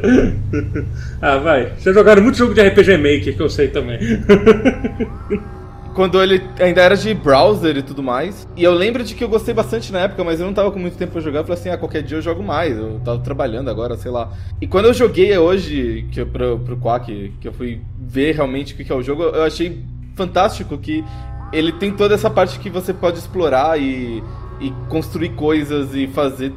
Ah, 1.22 1.38
vai. 1.38 1.74
Vocês 1.78 1.94
jogaram 1.94 2.22
muito 2.24 2.38
jogo 2.38 2.54
de 2.54 2.62
RPG 2.62 2.98
Maker, 2.98 3.36
que 3.36 3.42
eu 3.42 3.50
sei 3.50 3.68
também. 3.68 4.00
Quando 5.96 6.22
ele 6.22 6.44
ainda 6.60 6.82
era 6.82 6.96
de 6.96 7.14
browser 7.14 7.78
e 7.78 7.82
tudo 7.82 8.04
mais. 8.04 8.46
E 8.56 8.64
eu 8.64 8.74
lembro 8.74 9.02
de 9.02 9.16
que 9.16 9.24
eu 9.24 9.30
gostei 9.30 9.54
bastante 9.54 9.94
na 9.94 10.02
época, 10.02 10.26
mas 10.26 10.42
eu 10.42 10.46
não 10.46 10.54
tava 10.54 10.70
com 10.70 10.78
muito 10.78 10.98
tempo 10.98 11.14
pra 11.14 11.22
jogar. 11.22 11.40
Eu 11.40 11.44
falei 11.46 11.60
assim, 11.60 11.70
ah, 11.70 11.78
qualquer 11.78 12.04
dia 12.04 12.18
eu 12.18 12.22
jogo 12.22 12.44
mais. 12.44 12.78
Eu 12.78 13.00
tava 13.00 13.20
trabalhando 13.20 13.70
agora, 13.70 13.96
sei 13.96 14.12
lá. 14.12 14.30
E 14.60 14.68
quando 14.68 14.86
eu 14.86 14.94
joguei 14.94 15.36
hoje, 15.38 16.06
que 16.12 16.20
eu, 16.20 16.28
pro, 16.28 16.60
pro 16.60 16.78
Quack, 16.78 17.34
que 17.40 17.48
eu 17.48 17.54
fui 17.54 17.82
ver 17.98 18.36
realmente 18.36 18.74
o 18.74 18.78
que 18.78 18.92
é 18.92 18.96
o 18.96 19.02
jogo, 19.02 19.24
eu 19.24 19.44
achei 19.44 19.84
fantástico 20.16 20.78
que 20.78 21.02
ele 21.54 21.72
tem 21.72 21.92
toda 21.92 22.14
essa 22.14 22.30
parte 22.30 22.60
que 22.60 22.70
você 22.70 22.94
pode 22.94 23.18
explorar 23.18 23.80
e, 23.80 24.22
e 24.60 24.72
construir 24.90 25.30
coisas 25.30 25.96
e 25.96 26.08
fazer 26.08 26.52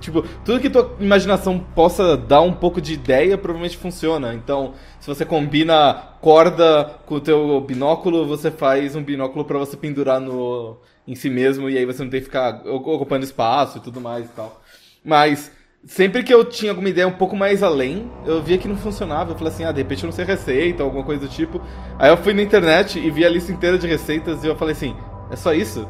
Tipo, 0.00 0.22
tudo 0.44 0.60
que 0.60 0.70
tua 0.70 0.96
imaginação 0.98 1.58
possa 1.58 2.16
dar 2.16 2.40
um 2.40 2.52
pouco 2.52 2.80
de 2.80 2.94
ideia 2.94 3.36
provavelmente 3.36 3.76
funciona. 3.76 4.34
Então, 4.34 4.72
se 4.98 5.06
você 5.06 5.24
combina 5.24 5.94
corda 6.20 6.98
com 7.06 7.16
o 7.16 7.20
teu 7.20 7.60
binóculo, 7.60 8.26
você 8.26 8.50
faz 8.50 8.96
um 8.96 9.02
binóculo 9.02 9.44
pra 9.44 9.58
você 9.58 9.76
pendurar 9.76 10.20
no 10.20 10.78
em 11.06 11.14
si 11.14 11.28
mesmo 11.28 11.68
e 11.68 11.76
aí 11.76 11.84
você 11.84 12.02
não 12.02 12.10
tem 12.10 12.20
que 12.20 12.26
ficar 12.26 12.62
ocupando 12.66 13.24
espaço 13.24 13.78
e 13.78 13.80
tudo 13.80 14.00
mais 14.00 14.26
e 14.26 14.28
tal. 14.28 14.62
Mas 15.04 15.50
sempre 15.84 16.22
que 16.22 16.32
eu 16.32 16.44
tinha 16.44 16.72
alguma 16.72 16.88
ideia 16.88 17.08
um 17.08 17.12
pouco 17.12 17.34
mais 17.34 17.62
além, 17.62 18.10
eu 18.26 18.42
via 18.42 18.58
que 18.58 18.68
não 18.68 18.76
funcionava. 18.76 19.32
Eu 19.32 19.36
falei 19.36 19.52
assim, 19.52 19.64
ah, 19.64 19.72
de 19.72 19.82
repente 19.82 20.04
eu 20.04 20.06
não 20.06 20.12
sei 20.12 20.24
receita, 20.24 20.82
alguma 20.82 21.04
coisa 21.04 21.22
do 21.22 21.28
tipo. 21.28 21.60
Aí 21.98 22.10
eu 22.10 22.16
fui 22.16 22.32
na 22.32 22.42
internet 22.42 22.98
e 22.98 23.10
vi 23.10 23.24
a 23.24 23.28
lista 23.28 23.52
inteira 23.52 23.78
de 23.78 23.86
receitas 23.86 24.44
e 24.44 24.46
eu 24.46 24.56
falei 24.56 24.72
assim, 24.72 24.94
é 25.30 25.36
só 25.36 25.52
isso? 25.52 25.88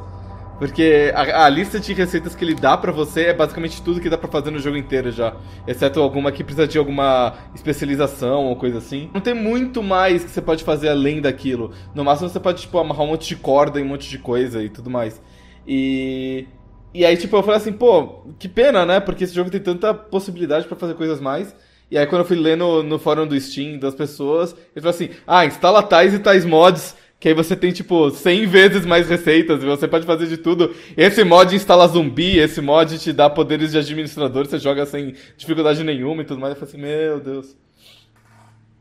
Porque 0.61 1.11
a, 1.14 1.47
a 1.47 1.49
lista 1.49 1.81
de 1.81 1.95
receitas 1.95 2.35
que 2.35 2.45
ele 2.45 2.55
dá 2.55 2.76
pra 2.76 2.93
você 2.93 3.23
é 3.23 3.33
basicamente 3.33 3.81
tudo 3.81 3.99
que 3.99 4.11
dá 4.11 4.19
pra 4.19 4.29
fazer 4.29 4.50
no 4.50 4.59
jogo 4.59 4.76
inteiro 4.76 5.11
já. 5.11 5.35
Exceto 5.67 5.99
alguma 6.00 6.31
que 6.31 6.45
precisa 6.45 6.69
de 6.69 6.76
alguma 6.76 7.33
especialização 7.55 8.45
ou 8.45 8.55
coisa 8.55 8.76
assim. 8.76 9.09
Não 9.14 9.23
tem 9.23 9.33
muito 9.33 9.83
mais 9.83 10.23
que 10.23 10.31
você 10.31 10.43
pode 10.43 10.62
fazer 10.62 10.90
além 10.90 11.19
daquilo. 11.19 11.73
No 11.95 12.05
máximo 12.05 12.29
você 12.29 12.38
pode, 12.38 12.61
tipo, 12.61 12.79
amarrar 12.79 13.07
um 13.07 13.09
monte 13.09 13.26
de 13.26 13.37
corda 13.37 13.81
e 13.81 13.83
um 13.83 13.87
monte 13.87 14.11
de 14.11 14.19
coisa 14.19 14.62
e 14.62 14.69
tudo 14.69 14.90
mais. 14.90 15.19
E. 15.67 16.47
E 16.93 17.07
aí, 17.07 17.17
tipo, 17.17 17.35
eu 17.37 17.43
falei 17.43 17.57
assim, 17.57 17.73
pô, 17.73 18.25
que 18.38 18.49
pena, 18.49 18.85
né? 18.85 19.00
Porque 19.00 19.25
esse 19.25 19.35
jogo 19.35 19.49
tem 19.49 19.61
tanta 19.61 19.95
possibilidade 19.95 20.67
pra 20.67 20.76
fazer 20.76 20.95
coisas 20.95 21.21
mais. 21.21 21.57
E 21.90 21.97
aí, 21.97 22.07
quando 22.07 22.21
eu 22.21 22.26
fui 22.26 22.37
ler 22.37 22.57
no, 22.57 22.83
no 22.83 22.99
fórum 22.99 23.26
do 23.26 23.40
Steam 23.40 23.79
das 23.79 23.95
pessoas, 23.95 24.52
ele 24.52 24.83
falou 24.83 24.90
assim: 24.90 25.09
ah, 25.26 25.47
instala 25.47 25.83
tais 25.83 26.12
e 26.12 26.19
tais 26.19 26.45
mods. 26.45 26.95
Que 27.20 27.28
aí 27.28 27.34
você 27.34 27.54
tem, 27.54 27.70
tipo, 27.70 28.11
100 28.11 28.46
vezes 28.46 28.87
mais 28.87 29.06
receitas 29.06 29.62
você 29.62 29.87
pode 29.87 30.06
fazer 30.06 30.26
de 30.26 30.38
tudo. 30.38 30.74
Esse 30.96 31.22
mod 31.22 31.54
instala 31.54 31.87
zumbi, 31.87 32.38
esse 32.38 32.62
mod 32.62 32.98
te 32.98 33.12
dá 33.12 33.28
poderes 33.28 33.72
de 33.72 33.78
administrador, 33.78 34.46
você 34.46 34.59
joga 34.59 34.87
sem 34.87 35.14
dificuldade 35.37 35.85
nenhuma 35.85 36.22
e 36.22 36.24
tudo 36.24 36.40
mais. 36.40 36.54
Eu 36.54 36.59
falei 36.66 36.72
assim, 36.74 36.80
meu 36.83 37.20
Deus. 37.20 37.54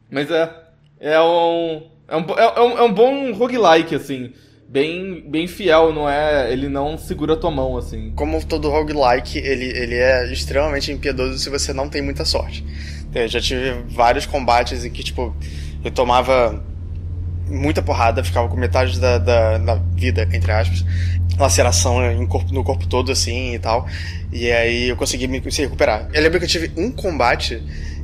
Mas 0.09 0.31
é. 0.31 0.49
É 1.01 1.19
um. 1.21 1.83
É 2.07 2.15
um, 2.15 2.23
bo- 2.23 2.33
é 2.39 2.61
um, 2.61 2.77
é 2.77 2.81
um 2.83 2.93
bom 2.93 3.31
roguelike, 3.33 3.93
assim. 3.93 4.31
Bem, 4.67 5.21
bem 5.27 5.45
fiel, 5.47 5.91
não 5.93 6.07
é? 6.09 6.51
Ele 6.51 6.69
não 6.69 6.97
segura 6.97 7.33
a 7.33 7.37
tua 7.37 7.51
mão, 7.51 7.77
assim. 7.77 8.11
Como 8.15 8.43
todo 8.45 8.69
roguelike, 8.69 9.37
ele, 9.37 9.65
ele 9.65 9.95
é 9.95 10.31
extremamente 10.31 10.91
impiedoso 10.91 11.37
se 11.39 11.49
você 11.49 11.73
não 11.73 11.89
tem 11.89 12.01
muita 12.01 12.23
sorte. 12.23 12.63
Eu 13.13 13.27
já 13.27 13.41
tive 13.41 13.83
vários 13.89 14.25
combates 14.25 14.85
em 14.85 14.89
que, 14.91 15.03
tipo, 15.03 15.35
eu 15.83 15.91
tomava 15.91 16.63
muita 17.49 17.81
porrada, 17.81 18.23
ficava 18.23 18.47
com 18.47 18.55
metade 18.55 18.99
da, 18.99 19.17
da, 19.17 19.57
da 19.57 19.75
vida, 19.95 20.27
entre 20.31 20.51
aspas, 20.51 20.85
laceração 21.37 21.97
corpo- 22.27 22.53
no 22.53 22.63
corpo 22.63 22.85
todo, 22.87 23.11
assim, 23.11 23.53
e 23.53 23.59
tal. 23.59 23.87
E 24.31 24.51
aí 24.51 24.89
eu 24.89 24.95
consegui 24.95 25.27
me 25.27 25.39
recuperar. 25.39 26.07
Eu 26.13 26.21
lembro 26.21 26.39
que 26.39 26.45
eu 26.45 26.49
tive 26.49 26.71
um 26.77 26.91
combate 26.91 27.61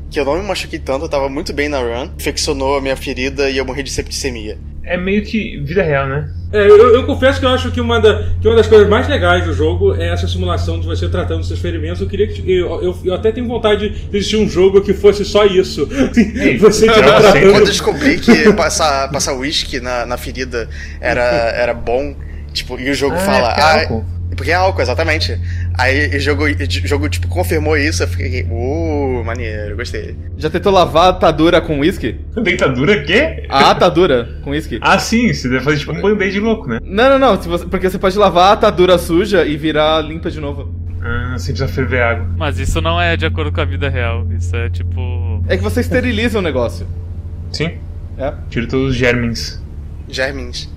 que 0.09 0.19
eu 0.19 0.25
não 0.25 0.37
me 0.37 0.43
machuquei 0.47 0.79
tanto, 0.79 1.05
eu 1.05 1.09
tava 1.09 1.27
muito 1.29 1.51
bem 1.51 1.67
na 1.67 1.79
run, 1.79 2.09
infeccionou 2.17 2.77
a 2.77 2.81
minha 2.81 2.95
ferida 2.95 3.49
e 3.49 3.57
eu 3.57 3.65
morri 3.65 3.83
de 3.83 3.91
septicemia. 3.91 4.57
É 4.85 4.97
meio 4.97 5.23
que 5.23 5.57
vida 5.57 5.81
real, 5.83 6.07
né? 6.07 6.29
É, 6.53 6.61
eu, 6.69 6.93
eu 6.93 7.03
confesso 7.05 7.39
que 7.39 7.45
eu 7.45 7.49
acho 7.49 7.71
que 7.71 7.81
uma, 7.81 7.99
da- 7.99 8.23
que 8.39 8.47
uma 8.47 8.55
das 8.55 8.67
coisas 8.67 8.87
mais 8.87 9.07
legais 9.09 9.43
do 9.43 9.51
jogo 9.53 9.95
é 9.95 10.09
essa 10.09 10.27
simulação 10.27 10.79
de 10.79 10.85
você 10.85 11.09
tratando 11.09 11.43
seus 11.43 11.59
ferimentos. 11.59 11.99
Eu 12.01 12.07
queria 12.07 12.27
que. 12.27 12.39
Eu, 12.49 12.81
eu, 12.81 12.97
eu 13.03 13.13
até 13.13 13.31
tenho 13.31 13.47
vontade 13.47 13.89
de 13.89 14.15
existir 14.17 14.37
um 14.37 14.47
jogo 14.47 14.79
que 14.81 14.93
fosse 14.93 15.25
só 15.25 15.43
isso. 15.45 15.87
Ei, 16.35 16.55
você 16.59 16.87
eu 16.89 16.93
tratando. 16.93 17.31
Quando 17.41 17.55
eu 17.61 17.65
descobri 17.65 18.19
que 18.19 18.53
passar, 18.53 19.09
passar 19.11 19.33
whisky 19.33 19.79
na, 19.81 20.05
na 20.05 20.17
ferida 20.17 20.69
era, 21.01 21.21
era 21.23 21.73
bom, 21.73 22.15
tipo, 22.53 22.79
e 22.79 22.89
o 22.89 22.93
jogo 22.93 23.15
Ah, 23.15 23.19
fala. 23.19 23.79
é 23.81 24.14
porque 24.35 24.51
é 24.51 24.53
"Ah, 24.55 24.59
álcool." 24.59 24.73
porque 24.75 24.81
é 24.81 24.81
álcool, 24.81 24.81
exatamente. 24.81 25.39
Aí 25.77 26.15
o 26.15 26.19
jogo, 26.19 26.43
jogo, 26.85 27.09
tipo, 27.09 27.27
confirmou 27.27 27.77
isso, 27.77 28.03
eu 28.03 28.07
fiquei, 28.07 28.43
uh, 28.49 29.23
maneiro, 29.25 29.75
gostei. 29.75 30.15
Já 30.37 30.49
tentou 30.49 30.71
lavar 30.71 31.05
a 31.05 31.09
atadura 31.09 31.61
com 31.61 31.79
whisky? 31.79 32.19
Dentadura 32.41 33.03
quê? 33.03 33.45
A 33.49 33.71
atadura 33.71 34.39
com 34.43 34.51
whisky? 34.51 34.79
Ah, 34.81 34.97
sim, 34.99 35.33
você 35.33 35.47
deve 35.49 35.63
fazer 35.63 35.79
tipo 35.79 35.91
um 35.93 36.01
band-aid 36.01 36.39
louco, 36.39 36.67
né? 36.69 36.79
Não, 36.83 37.09
não, 37.11 37.19
não. 37.19 37.35
você- 37.41 37.65
porque 37.65 37.89
você 37.89 37.97
pode 37.99 38.17
lavar 38.17 38.49
a 38.49 38.53
atadura 38.53 38.97
suja 38.97 39.45
e 39.45 39.55
virar 39.57 40.01
limpa 40.01 40.29
de 40.31 40.39
novo. 40.39 40.73
Ah, 41.01 41.33
você 41.37 41.51
precisa 41.51 41.67
ferver 41.67 42.01
água. 42.01 42.27
Mas 42.35 42.57
isso 42.57 42.81
não 42.81 42.99
é 42.99 43.15
de 43.15 43.25
acordo 43.27 43.51
com 43.51 43.61
a 43.61 43.65
vida 43.65 43.87
real. 43.89 44.25
Isso 44.35 44.55
é 44.55 44.69
tipo. 44.71 45.43
É 45.47 45.55
que 45.55 45.61
você 45.61 45.81
esteriliza 45.81 46.39
o 46.39 46.41
negócio. 46.41 46.87
Sim, 47.51 47.73
É. 48.17 48.33
tira 48.49 48.65
todos 48.67 48.89
os 48.89 48.95
germens. 48.95 49.61
Germins. 50.09 50.67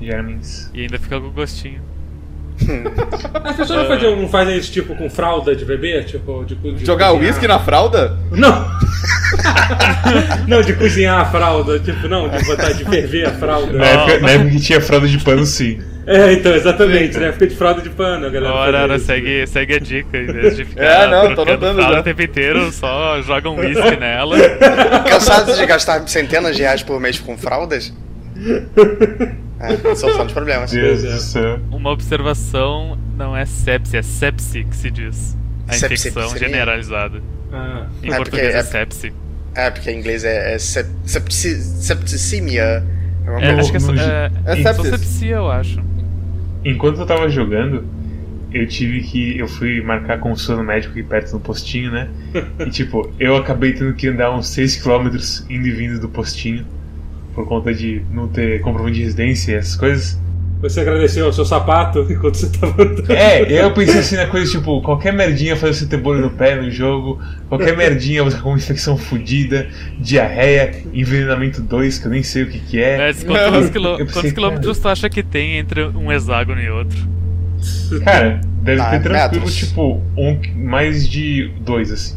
Germens. 0.00 0.70
E 0.74 0.80
ainda 0.82 0.98
fica 0.98 1.20
com 1.20 1.30
gostinho. 1.30 1.80
As 3.44 3.56
pessoas 3.56 3.78
não 3.78 3.86
fazem, 3.86 4.20
não 4.20 4.28
fazem 4.28 4.56
isso 4.56 4.72
tipo 4.72 4.94
com 4.94 5.08
fralda 5.10 5.54
de 5.54 5.64
bebê? 5.64 6.02
Tipo, 6.02 6.44
de, 6.44 6.54
de 6.54 6.84
Jogar 6.86 7.12
whisky 7.12 7.46
na 7.46 7.58
fralda? 7.58 8.18
Não! 8.30 8.66
não, 10.48 10.62
de 10.62 10.72
cozinhar 10.72 11.20
a 11.20 11.24
fralda, 11.26 11.78
tipo, 11.78 12.08
não, 12.08 12.28
de 12.28 12.44
botar 12.44 12.72
de 12.72 12.84
ferver 12.84 13.26
a 13.26 13.32
fralda. 13.32 13.72
Na 13.72 13.84
época, 13.86 14.18
na 14.20 14.30
época 14.30 14.50
que 14.50 14.60
tinha 14.60 14.80
fralda 14.80 15.06
de 15.06 15.18
pano, 15.18 15.44
sim. 15.44 15.78
É, 16.06 16.34
então, 16.34 16.54
exatamente, 16.54 17.18
né? 17.18 17.32
Fica 17.32 17.48
de 17.48 17.56
fralda 17.56 17.82
de 17.82 17.90
pano, 17.90 18.26
a 18.26 18.30
galera. 18.30 18.54
Ora, 18.54 18.98
segue, 18.98 19.44
segue 19.46 19.74
a 19.74 19.78
dica. 19.80 20.16
Em 20.16 20.26
vez 20.26 20.56
de 20.56 20.64
ficar 20.66 20.84
É, 20.84 21.06
não, 21.08 21.34
tô 21.34 21.44
notando 21.44 21.74
fralda 21.74 21.94
já. 21.94 22.00
o 22.00 22.02
tempo 22.04 22.22
inteiro, 22.22 22.70
só 22.72 23.20
joga 23.22 23.50
um 23.50 23.56
whisky 23.56 23.96
nela. 23.96 24.36
Cansado 25.08 25.52
de 25.52 25.66
gastar 25.66 26.06
centenas 26.06 26.54
de 26.54 26.62
reais 26.62 26.82
por 26.82 27.00
mês 27.00 27.18
com 27.18 27.36
fraldas? 27.36 27.92
É, 29.58 29.76
solução 29.96 30.24
dos 30.24 30.32
problemas. 30.32 30.70
Deus 30.70 31.04
é. 31.04 31.14
do 31.14 31.20
céu. 31.20 31.60
Uma 31.70 31.90
observação 31.90 32.98
não 33.16 33.36
é 33.36 33.44
sepsi, 33.46 33.96
é 33.96 34.02
sepsi 34.02 34.64
que 34.64 34.76
se 34.76 34.90
diz. 34.90 35.36
A 35.68 35.72
Sepsi, 35.72 36.08
infecção 36.08 36.28
seria? 36.30 36.48
generalizada. 36.48 37.20
Ah. 37.52 37.86
Em 38.02 38.12
É, 38.12 38.16
português 38.16 38.46
porque 38.46 38.56
é 38.56 38.58
é- 38.58 38.62
sepsi. 38.62 39.12
É, 39.54 39.70
porque 39.70 39.90
em 39.90 39.98
inglês 39.98 40.22
é, 40.24 40.54
é 40.54 40.58
sep, 40.58 40.86
sepsi, 41.06 41.54
septicemia. 41.62 42.84
É, 43.40 43.52
No- 43.52 43.58
acho 43.58 43.70
que 43.70 43.78
é, 43.78 43.80
no- 43.80 43.98
é, 44.00 44.30
é 44.44 44.60
é 44.60 44.72
sepsia, 44.74 45.36
eu 45.36 45.50
acho. 45.50 45.82
Enquanto 46.64 47.00
eu 47.00 47.06
tava 47.06 47.28
jogando, 47.30 47.84
eu 48.52 48.66
tive 48.68 49.00
que. 49.00 49.38
Eu 49.38 49.48
fui 49.48 49.80
marcar 49.80 50.18
consulta 50.18 50.60
no 50.60 50.66
médico 50.66 50.92
aqui 50.92 51.02
perto 51.02 51.32
do 51.32 51.40
postinho, 51.40 51.90
né? 51.90 52.08
E 52.66 52.70
tipo, 52.70 53.10
eu 53.18 53.34
acabei 53.36 53.72
tendo 53.72 53.94
que 53.94 54.08
andar 54.08 54.30
uns 54.36 54.46
6km 54.54 55.44
indo 55.48 55.66
e 55.66 55.70
vindo 55.72 55.98
do 56.00 56.08
postinho. 56.08 56.66
Por 57.36 57.46
conta 57.46 57.72
de 57.72 58.02
não 58.12 58.26
ter 58.26 58.60
comprovante 58.62 58.96
de 58.96 59.04
residência 59.04 59.52
e 59.52 59.54
essas 59.54 59.76
coisas. 59.76 60.18
Você 60.62 60.80
agradeceu 60.80 61.26
ao 61.26 61.32
seu 61.34 61.44
sapato 61.44 62.04
enquanto 62.10 62.34
você 62.36 62.48
tava 62.48 62.82
andando. 62.82 63.12
É, 63.12 63.62
eu 63.62 63.70
pensei 63.74 64.00
assim 64.00 64.16
na 64.16 64.26
coisa 64.26 64.50
tipo, 64.50 64.80
qualquer 64.80 65.12
merdinha 65.12 65.54
fazer 65.54 65.74
você 65.74 65.86
ter 65.86 65.98
bolha 65.98 66.22
no 66.22 66.30
pé 66.30 66.56
no 66.56 66.70
jogo, 66.70 67.20
qualquer 67.46 67.76
merdinha 67.76 68.24
você 68.24 68.38
com 68.38 68.48
uma 68.48 68.56
infecção 68.58 68.96
fodida, 68.96 69.68
diarreia, 70.00 70.82
envenenamento 70.94 71.60
2, 71.60 71.98
que 71.98 72.06
eu 72.06 72.10
nem 72.10 72.22
sei 72.22 72.44
o 72.44 72.46
que 72.48 72.58
que 72.58 72.80
é. 72.82 72.96
Mas 72.96 73.22
quantos, 73.22 73.68
pensei, 73.70 74.06
quantos 74.06 74.32
quilômetros 74.32 74.78
tu 74.78 74.88
acha 74.88 75.10
que 75.10 75.22
tem 75.22 75.58
entre 75.58 75.84
um 75.84 76.10
hexágono 76.10 76.60
e 76.60 76.70
outro? 76.70 76.98
Cara, 78.02 78.40
deve 78.62 78.80
Ah, 78.80 78.90
ter 78.90 79.02
tranquilo, 79.02 79.44
metros. 79.44 79.56
tipo, 79.56 80.00
um, 80.16 80.40
mais 80.56 81.06
de 81.06 81.50
dois, 81.60 81.92
assim. 81.92 82.16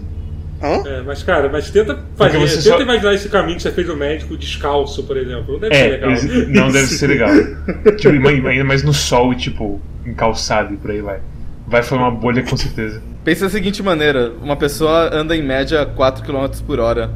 Hã? 0.61 0.83
É, 0.87 1.01
mas, 1.05 1.23
cara, 1.23 1.49
mas 1.49 1.69
tenta 1.71 1.97
fazer. 2.17 2.37
você 2.37 2.55
Tenta 2.57 2.77
só- 2.77 2.81
imaginar 2.81 3.13
esse 3.13 3.29
caminho 3.29 3.55
que 3.57 3.63
você 3.63 3.71
fez 3.71 3.87
no 3.87 3.95
médico 3.95 4.35
descalço, 4.37 5.03
por 5.03 5.15
exemplo. 5.17 5.53
Não 5.53 5.59
deve 5.59 5.75
ser 5.75 5.81
É, 5.81 5.87
legal. 5.91 6.09
eles- 6.11 6.47
não 6.49 6.71
deve 6.71 6.87
ser 6.87 7.07
legal. 7.07 7.29
tipo, 7.97 8.27
ainda 8.27 8.63
mais 8.65 8.83
no 8.83 8.93
sol 8.93 9.31
e, 9.31 9.35
tipo, 9.37 9.79
em 10.05 10.13
calçado 10.13 10.73
e 10.73 10.77
por 10.77 10.91
aí 10.91 11.01
vai. 11.01 11.19
Vai 11.67 11.83
formar 11.83 12.11
bolha 12.11 12.43
com 12.43 12.57
certeza. 12.57 13.01
Pensa 13.23 13.45
da 13.45 13.49
seguinte 13.51 13.81
maneira: 13.83 14.31
uma 14.41 14.55
pessoa 14.55 15.09
anda 15.13 15.35
em 15.35 15.43
média 15.43 15.85
4 15.85 16.23
km 16.25 16.47
por 16.65 16.79
hora. 16.79 17.09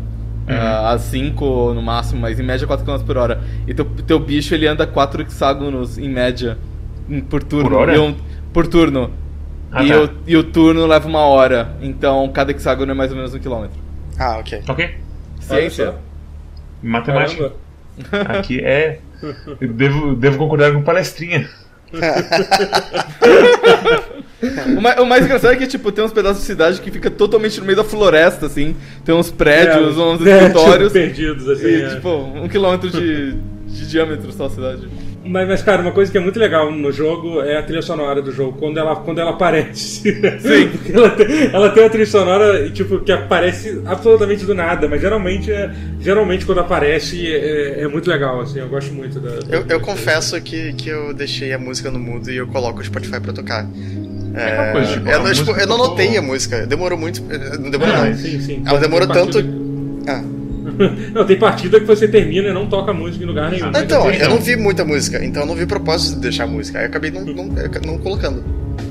Uhum. 0.48 0.54
ah, 0.56 0.92
a 0.92 1.00
5 1.00 1.74
no 1.74 1.82
máximo, 1.82 2.20
mas 2.20 2.38
em 2.38 2.44
média 2.44 2.68
4 2.68 2.86
km 2.86 3.02
por 3.06 3.16
hora. 3.18 3.42
E 3.66 3.74
teu, 3.74 3.86
teu 4.06 4.20
bicho 4.20 4.54
ele 4.54 4.68
anda 4.68 4.86
4 4.86 5.22
hexágonos 5.22 5.98
em 5.98 6.10
média 6.10 6.58
em- 7.10 7.22
por 7.22 7.42
turno. 7.42 7.70
Por 7.70 7.78
hora? 7.78 8.02
Um- 8.02 8.14
por 8.52 8.68
turno. 8.68 9.10
Ah, 9.74 9.84
e, 9.84 9.90
tá. 9.90 10.02
o, 10.04 10.10
e 10.28 10.38
o 10.38 10.44
turno 10.44 10.86
leva 10.86 11.08
uma 11.08 11.26
hora. 11.26 11.76
Então 11.82 12.30
cada 12.32 12.52
hexágono 12.52 12.92
é 12.92 12.96
mais 12.96 13.12
ou 13.12 13.18
menos 13.18 13.34
um 13.34 13.40
quilômetro. 13.40 13.78
Ah, 14.18 14.38
ok. 14.38 14.62
Ok? 14.70 14.96
Ciência. 15.42 15.96
Matemática. 16.82 17.52
Caramba. 18.10 18.40
Aqui 18.40 18.60
é. 18.64 19.00
Eu 19.60 19.74
devo, 19.74 20.16
devo 20.16 20.38
concordar 20.38 20.72
com 20.74 20.82
palestrinha. 20.84 21.50
O 24.78 24.82
mais, 24.82 25.00
o 25.00 25.06
mais 25.06 25.24
engraçado 25.24 25.54
é 25.54 25.56
que, 25.56 25.66
tipo, 25.66 25.90
tem 25.90 26.04
uns 26.04 26.12
pedaços 26.12 26.42
de 26.42 26.48
cidade 26.48 26.82
que 26.82 26.92
fica 26.92 27.10
totalmente 27.10 27.62
no 27.62 27.66
meio 27.66 27.78
da 27.78 27.84
floresta, 27.84 28.48
assim. 28.48 28.76
Tem 29.06 29.16
uns 29.16 29.32
prédios, 29.32 29.98
É, 29.98 30.02
uns 30.02 30.26
é, 30.26 30.38
escritórios. 30.38 30.92
tipo, 30.92 31.06
perdidos, 31.06 31.48
assim. 31.50 31.66
e, 31.66 31.82
é. 31.82 31.96
tipo, 31.96 32.10
um 32.10 32.48
quilômetro 32.50 32.90
de, 32.90 33.32
de 33.34 33.88
diâmetro 33.90 34.34
só 34.34 34.48
a 34.48 34.50
cidade. 34.50 34.90
Mas, 35.26 35.48
mas, 35.48 35.62
cara, 35.62 35.82
uma 35.82 35.92
coisa 35.92 36.12
que 36.12 36.18
é 36.18 36.22
muito 36.22 36.38
legal 36.38 36.72
no 36.72 36.92
jogo 36.92 37.42
é 37.42 37.58
a 37.58 37.64
trilha 37.64 37.82
sonora 37.82 38.22
do 38.22 38.32
jogo, 38.32 38.58
quando 38.60 38.78
ela, 38.78 38.96
quando 38.96 39.20
ela 39.20 39.32
aparece. 39.32 40.02
Sim. 40.02 40.72
ela, 40.94 41.10
tem, 41.12 41.26
ela 41.54 41.70
tem 41.70 41.84
uma 41.84 41.90
trilha 41.90 42.06
sonora, 42.06 42.70
tipo, 42.70 43.00
que 43.00 43.12
aparece 43.12 43.82
absolutamente 43.86 44.46
do 44.46 44.54
nada, 44.54 44.88
mas 44.88 45.00
geralmente, 45.00 45.52
é, 45.52 45.72
geralmente 46.00 46.46
quando 46.46 46.60
aparece 46.60 47.26
é, 47.34 47.82
é 47.84 47.88
muito 47.88 48.10
legal, 48.10 48.42
assim, 48.42 48.60
eu 48.60 48.68
gosto 48.68 48.94
muito 48.94 49.20
da. 49.20 49.30
Eu, 49.50 49.66
eu 49.70 49.80
confesso 49.80 50.40
que, 50.42 50.74
que 50.74 50.90
eu 50.90 51.14
deixei 51.14 51.54
a 51.54 51.58
música 51.58 51.90
no 51.90 52.00
mudo 52.00 52.30
e 52.30 52.36
eu 52.38 52.48
coloco 52.48 52.82
o 52.82 52.84
Spotify 52.84 53.20
pra 53.20 53.32
tocar. 53.32 53.66
É, 54.36 54.46
aquela 54.48 54.72
coisa, 54.72 54.94
tipo, 54.94 55.10
eu, 55.10 55.24
não, 55.24 55.34
tipo, 55.34 55.52
eu 55.52 55.68
não 55.68 55.78
notei 55.78 56.18
a 56.18 56.22
música. 56.22 56.66
Demorou 56.66 56.98
muito. 56.98 57.22
Não 57.60 57.70
demorou, 57.70 57.94
Ah, 57.96 58.06
não. 58.10 58.16
sim, 58.16 58.42
sim. 58.42 58.64
Ela 58.66 58.80
demorou 58.80 59.08
tanto. 59.08 59.38
Ah. 60.08 60.24
Não, 61.14 61.26
tem 61.26 61.38
partida 61.38 61.80
que 61.80 61.86
você 61.86 62.08
termina 62.08 62.48
e 62.48 62.54
não 62.54 62.68
toca 62.68 62.94
música 62.94 63.24
em 63.24 63.28
lugar 63.28 63.52
nenhum. 63.52 63.70
Ah, 63.74 63.82
Então, 63.84 64.08
entendi, 64.08 64.24
eu 64.24 64.30
não 64.30 64.40
vi 64.40 64.56
muita 64.56 64.86
música, 64.86 65.24
então 65.24 65.44
eu 65.44 65.48
não 65.48 65.56
vi 65.56 65.66
propósito 65.66 66.16
de 66.16 66.22
deixar 66.22 66.48
música. 66.48 66.80
Aí 66.80 66.86
eu 66.86 66.90
acabei 66.90 67.12
não, 67.12 67.22
não, 67.26 67.50
não 67.86 67.98
colocando. 67.98 68.44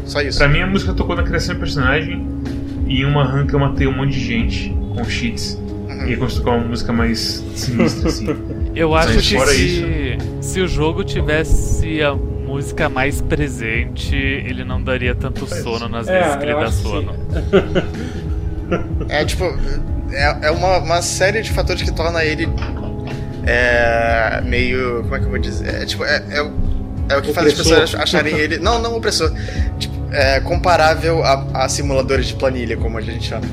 Só 0.05 0.21
isso. 0.21 0.39
Pra 0.39 0.49
mim, 0.49 0.61
a 0.61 0.67
música 0.67 0.93
tocou 0.93 1.17
na 1.17 1.23
criação 1.23 1.55
do 1.55 1.59
personagem. 1.59 2.27
E 2.87 3.01
em 3.01 3.05
uma 3.05 3.25
run 3.25 3.47
que 3.47 3.55
eu 3.55 3.59
matei 3.59 3.87
um 3.87 3.97
monte 3.97 4.13
de 4.13 4.21
gente 4.21 4.77
com 4.95 5.05
cheats. 5.05 5.59
Uhum. 5.89 6.07
E 6.09 6.17
tocar 6.17 6.51
uma 6.53 6.69
música 6.69 6.93
mais 6.93 7.43
sinistra, 7.55 8.09
assim. 8.09 8.27
Eu 8.75 8.95
acho 8.95 9.15
Mas 9.15 9.29
que 9.29 9.39
se, 9.39 10.19
se 10.41 10.61
o 10.61 10.67
jogo 10.67 11.05
tivesse 11.05 12.03
a 12.03 12.15
música 12.15 12.89
mais 12.89 13.21
presente, 13.21 14.17
ele 14.17 14.65
não 14.65 14.83
daria 14.83 15.15
tanto 15.15 15.47
sono 15.47 15.89
nas 15.89 16.09
É, 16.09 16.19
vezes 16.23 16.37
que 16.37 16.43
ele 16.45 16.53
dá 16.55 16.61
acho 16.61 16.77
que 16.77 16.83
sono. 16.83 17.13
É 19.11 19.25
tipo. 19.25 19.45
É, 20.13 20.47
é 20.49 20.51
uma, 20.51 20.79
uma 20.79 21.03
série 21.03 21.41
de 21.43 21.51
fatores 21.51 21.83
que 21.83 21.91
torna 21.93 22.25
ele. 22.25 22.49
É. 23.45 24.41
meio. 24.45 25.03
Como 25.03 25.15
é 25.17 25.19
que 25.19 25.25
eu 25.25 25.31
vou 25.31 25.39
dizer? 25.39 25.83
É 25.83 25.87
tipo. 25.87 26.05
É, 26.05 26.23
é, 26.31 26.43
o- 26.43 26.53
é 27.09 27.17
o 27.17 27.23
que 27.23 27.33
faz 27.33 27.49
as 27.49 27.53
Opressor. 27.55 27.81
pessoas 27.81 28.01
acharem 28.03 28.37
ele. 28.37 28.59
Não, 28.59 28.81
não 28.81 28.97
opressor. 28.97 29.33
Tipo, 29.79 29.95
é 30.13 30.41
comparável 30.41 31.23
a, 31.25 31.65
a 31.65 31.69
simuladores 31.69 32.27
de 32.27 32.35
planilha, 32.35 32.77
como 32.77 32.99
a 32.99 33.01
gente 33.01 33.25
chama. 33.29 33.47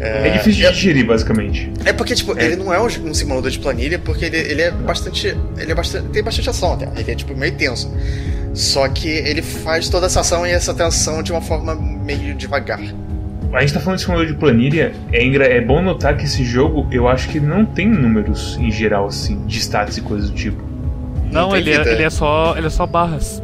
É 0.00 0.30
difícil 0.30 0.64
eu- 0.64 0.72
de 0.72 0.76
digerir, 0.78 1.06
basicamente. 1.06 1.72
É 1.84 1.92
porque, 1.92 2.14
tipo, 2.16 2.36
ele 2.36 2.56
não 2.56 2.74
é 2.74 2.80
um, 2.80 2.86
um 2.86 3.14
simulador 3.14 3.48
de 3.50 3.58
planilha, 3.60 4.00
porque 4.00 4.24
ele, 4.24 4.36
ele 4.36 4.62
é 4.62 4.70
bastante. 4.72 5.28
Ele 5.56 5.70
é 5.70 5.74
bastante. 5.74 6.08
tem 6.08 6.22
bastante 6.22 6.50
ação 6.50 6.72
até. 6.72 6.88
Ele 7.00 7.12
é 7.12 7.14
tipo 7.14 7.36
meio 7.36 7.52
tenso. 7.52 7.92
Só 8.52 8.88
que 8.88 9.08
ele 9.08 9.40
faz 9.40 9.88
toda 9.88 10.06
essa 10.06 10.20
ação 10.20 10.44
e 10.46 10.50
essa 10.50 10.74
tensão 10.74 11.22
de 11.22 11.30
uma 11.32 11.40
forma 11.40 11.74
meio 11.74 12.34
devagar. 12.34 12.80
A 13.52 13.60
gente 13.60 13.74
tá 13.74 13.80
falando 13.80 13.98
de 13.98 14.04
simulador 14.04 14.26
de 14.32 14.34
planilha, 14.38 14.92
é, 15.12 15.22
engra- 15.24 15.46
é 15.46 15.60
bom 15.60 15.82
notar 15.82 16.16
que 16.16 16.24
esse 16.24 16.42
jogo, 16.44 16.86
eu 16.90 17.06
acho 17.08 17.28
que 17.28 17.38
não 17.38 17.64
tem 17.64 17.88
números 17.88 18.56
em 18.60 18.70
geral, 18.70 19.06
assim, 19.06 19.44
de 19.46 19.58
stats 19.58 19.98
e 19.98 20.00
coisas 20.00 20.30
do 20.30 20.36
tipo. 20.36 20.62
Não, 21.30 21.54
ele 21.56 21.70
é, 21.70 21.78
vida. 21.78 21.90
ele 21.92 22.02
é 22.02 22.10
só 22.10 22.54
ele 22.56 22.66
é 22.66 22.70
só 22.70 22.86
barras. 22.86 23.42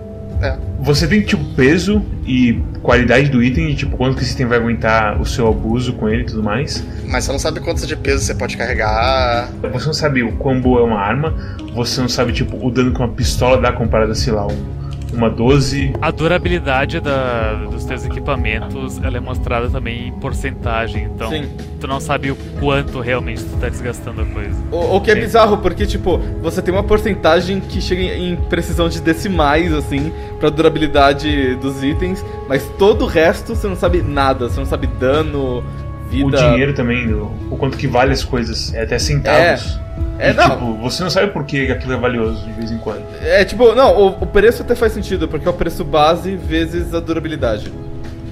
Você 0.81 1.09
tem, 1.09 1.21
tipo, 1.23 1.43
peso 1.57 2.01
e 2.25 2.63
qualidade 2.83 3.29
do 3.29 3.43
item, 3.43 3.71
e, 3.71 3.75
tipo, 3.75 3.97
quanto 3.97 4.17
que 4.17 4.23
esse 4.23 4.35
item 4.35 4.47
vai 4.47 4.59
aguentar 4.59 5.21
o 5.21 5.27
seu 5.27 5.49
abuso 5.49 5.93
com 5.95 6.09
ele 6.09 6.23
e 6.23 6.27
tudo 6.27 6.43
mais. 6.43 6.87
Mas 7.05 7.25
você 7.25 7.33
não 7.33 7.39
sabe 7.41 7.59
quanto 7.59 7.85
de 7.85 7.97
peso 7.97 8.25
você 8.25 8.35
pode 8.35 8.57
carregar. 8.57 9.49
Você 9.73 9.87
não 9.87 9.93
sabe 9.93 10.23
o 10.23 10.31
quão 10.37 10.61
boa 10.61 10.81
é 10.81 10.85
uma 10.85 11.01
arma, 11.01 11.35
você 11.75 12.01
não 12.01 12.09
sabe, 12.09 12.33
tipo, 12.33 12.57
o 12.65 12.71
dano 12.71 12.93
que 12.93 12.99
uma 12.99 13.09
pistola 13.09 13.61
dá 13.61 13.73
comparado 13.73 14.13
a, 14.13 14.15
sei 14.15 14.33
lá, 14.33 14.47
um- 14.47 14.78
uma 15.19 15.29
12. 15.31 15.93
A 16.01 16.11
durabilidade 16.11 17.01
da, 17.01 17.55
dos 17.71 17.85
teus 17.85 18.05
equipamentos 18.07 18.99
ela 19.03 19.17
é 19.17 19.21
mostrada 19.21 19.69
também 19.69 20.09
em 20.09 20.13
porcentagem, 20.13 21.05
então 21.15 21.29
Sim. 21.31 21.51
tu 21.81 21.87
não 21.87 22.01
sabe 22.01 22.31
o 22.31 22.37
quanto 22.61 23.01
realmente 23.01 23.43
tu 23.45 23.57
tá 23.59 23.69
desgastando 23.69 24.23
a 24.23 24.25
coisa. 24.27 24.57
O, 24.71 24.97
o 24.97 25.01
que 25.01 25.11
é 25.11 25.15
É. 25.15 25.21
bizarro, 25.21 25.59
porque, 25.59 25.85
tipo, 25.85 26.19
você 26.41 26.63
tem 26.63 26.73
uma 26.73 26.85
porcentagem 26.85 27.61
que 27.61 27.81
chega 27.81 28.01
em 28.03 28.29
em 28.29 28.37
precisão 28.37 28.89
de 28.89 29.01
decimais, 29.01 29.73
assim, 29.73 30.13
pra 30.39 30.51
durabilidade 30.51 31.55
dos 31.57 31.83
itens, 31.83 32.25
mas 32.49 32.63
todo 32.79 33.03
o 33.05 33.07
resto 33.07 33.55
você 33.55 33.67
não 33.67 33.75
sabe 33.77 34.03
nada, 34.03 34.49
você 34.49 34.59
não 34.61 34.67
sabe 34.67 34.87
dano, 34.87 35.65
vida. 36.09 36.27
O 36.27 36.31
dinheiro 36.31 36.73
também, 36.75 37.13
o, 37.13 37.33
o 37.51 37.57
quanto 37.57 37.77
que 37.77 37.87
vale 37.87 38.13
as 38.13 38.25
coisas, 38.25 38.73
é 38.75 38.83
até 38.83 38.99
centavos. 38.99 39.79
É, 40.19 40.31
E, 40.31 40.33
não. 40.33 40.51
Tipo, 40.51 40.75
você 40.79 41.03
não 41.03 41.11
sabe 41.11 41.33
por 41.33 41.45
que 41.45 41.71
aquilo 41.71 41.93
é 41.93 41.97
valioso 41.97 42.45
de 42.45 42.53
vez 42.53 42.71
em 42.71 42.79
quando. 42.79 43.05
É 43.23 43.45
tipo, 43.45 43.75
não, 43.75 43.97
o, 43.97 44.09
o 44.09 44.27
preço 44.27 44.63
até 44.63 44.75
faz 44.75 44.93
sentido, 44.93 45.29
porque 45.29 45.47
é 45.47 45.51
o 45.51 45.55
preço 45.55 45.85
base 45.85 46.35
vezes 46.37 46.93
a 46.93 47.01
durabilidade. 47.01 47.73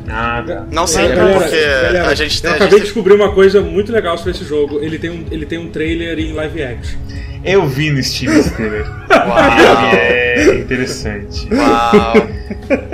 Tá. 0.06 0.66
Não 0.70 0.84
É, 0.84 0.86
sempre, 0.86 1.16
galera, 1.16 1.40
porque 1.40 1.60
galera, 1.60 2.08
a 2.08 2.14
gente 2.14 2.40
tem. 2.40 2.50
Eu 2.50 2.56
acabei 2.56 2.70
gente 2.70 2.80
de 2.80 2.84
descobrir 2.86 3.14
uma 3.14 3.32
coisa 3.32 3.60
muito 3.60 3.90
legal 3.90 4.16
sobre 4.16 4.32
esse 4.32 4.44
jogo. 4.44 4.78
Ele 4.80 4.98
tem 4.98 5.10
um, 5.10 5.24
ele 5.30 5.46
tem 5.46 5.58
um 5.58 5.68
trailer 5.68 6.18
em 6.18 6.32
live 6.32 6.62
action. 6.62 6.98
Eu 7.44 7.66
vi 7.66 7.90
no 7.90 8.02
Steam 8.02 8.32
esse 8.34 8.50
trailer. 8.54 8.86
Uau. 9.10 9.94
é 9.94 10.58
interessante. 10.58 11.48
Uau! 11.52 12.14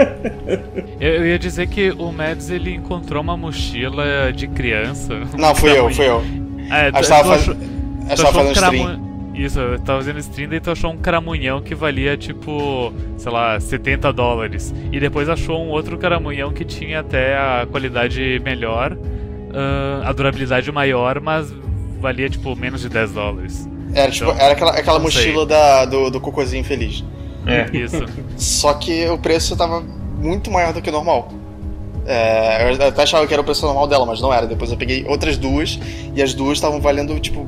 Eu, 1.03 1.15
eu 1.15 1.27
ia 1.27 1.39
dizer 1.39 1.67
que 1.67 1.91
o 1.91 2.13
Mads 2.13 2.49
ele 2.49 2.77
encontrou 2.77 3.21
uma 3.21 3.37
mochila 3.37 4.33
de 4.33 4.47
criança. 4.47 5.15
Não, 5.37 5.53
fui 5.53 5.77
eu, 5.77 5.91
fui 5.93 6.07
eu. 6.07 6.23
É, 6.71 6.91
Eu 6.91 7.01
estava 7.01 7.37
tu 7.37 7.45
faz... 7.45 7.49
um 7.49 8.27
fazendo 8.33 8.53
stream. 8.53 9.13
Isso, 9.35 9.59
eu 9.59 9.81
tava 9.81 9.99
fazendo 9.99 10.21
stream 10.21 10.53
e 10.53 10.61
tu 10.61 10.71
achou 10.71 10.93
um 10.93 10.97
caramunhão 10.97 11.61
que 11.61 11.75
valia 11.75 12.17
tipo, 12.17 12.93
sei 13.19 13.33
lá, 13.33 13.59
70 13.59 14.13
dólares. 14.13 14.73
E 14.93 15.01
depois 15.01 15.29
achou 15.29 15.61
um 15.61 15.71
outro 15.71 15.99
caramunhão 15.99 16.53
que 16.53 16.65
tinha 16.65 17.01
até 17.01 17.35
a 17.37 17.67
qualidade 17.69 18.41
melhor, 18.45 18.97
ah, 19.53 20.03
a 20.09 20.13
durabilidade 20.13 20.71
maior, 20.71 21.19
mas 21.21 21.53
valia 21.99 22.31
tipo 22.31 22.55
menos 22.55 22.81
de 22.81 22.89
10 22.89 23.13
dólares. 23.13 23.69
Era, 23.93 24.09
tipo, 24.09 24.31
Então, 24.31 24.41
era 24.41 24.53
aquela, 24.53 24.71
aquela 24.71 24.99
mochila 25.01 25.45
da, 25.47 25.85
do, 25.85 26.11
do 26.11 26.21
cocôzinho 26.21 26.63
feliz. 26.63 27.05
É. 27.45 27.77
Isso. 27.77 28.05
Só 28.37 28.75
que 28.75 29.09
o 29.09 29.19
preço 29.19 29.57
tava 29.57 29.83
muito 30.23 30.51
maior 30.51 30.73
do 30.73 30.81
que 30.81 30.89
o 30.89 30.93
normal. 30.93 31.31
É, 32.07 32.73
eu 32.73 32.87
até 32.87 33.03
achava 33.03 33.27
que 33.27 33.33
era 33.33 33.43
o 33.43 33.45
preço 33.45 33.65
normal 33.67 33.87
dela, 33.87 34.07
mas 34.07 34.21
não 34.21 34.33
era. 34.33 34.47
Depois 34.47 34.71
eu 34.71 34.77
peguei 34.77 35.05
outras 35.07 35.37
duas 35.37 35.79
e 36.15 36.23
as 36.23 36.33
duas 36.35 36.59
estavam 36.59 36.81
valendo, 36.81 37.19
tipo, 37.21 37.45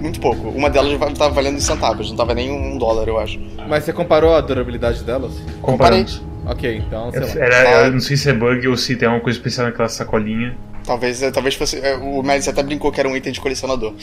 muito 0.00 0.20
pouco. 0.20 0.48
Uma 0.48 0.70
delas 0.70 0.92
estava 0.92 1.32
valendo 1.32 1.56
em 1.56 1.60
centavos, 1.60 2.10
não 2.10 2.16
tava 2.16 2.34
nem 2.34 2.50
um 2.50 2.76
dólar, 2.78 3.08
eu 3.08 3.18
acho. 3.18 3.40
Mas 3.68 3.84
você 3.84 3.92
comparou 3.92 4.34
a 4.34 4.40
durabilidade 4.40 5.02
delas? 5.02 5.32
Comparamos. 5.60 6.22
Ok, 6.46 6.82
então, 6.86 7.10
sei 7.10 7.20
lá. 7.20 7.46
Era, 7.46 7.86
eu 7.86 7.92
não 7.92 8.00
sei 8.00 8.16
se 8.16 8.28
é 8.28 8.32
bug 8.32 8.68
ou 8.68 8.76
se 8.76 8.96
tem 8.96 9.06
alguma 9.06 9.22
coisa 9.22 9.38
especial 9.38 9.66
naquela 9.66 9.88
sacolinha. 9.88 10.56
Talvez, 10.84 11.20
talvez 11.32 11.54
fosse. 11.54 11.78
é, 11.78 11.96
O 11.96 12.22
Mads 12.22 12.46
até 12.46 12.62
brincou 12.62 12.92
que 12.92 13.00
era 13.00 13.08
um 13.08 13.16
item 13.16 13.32
de 13.32 13.40
colecionador. 13.40 13.94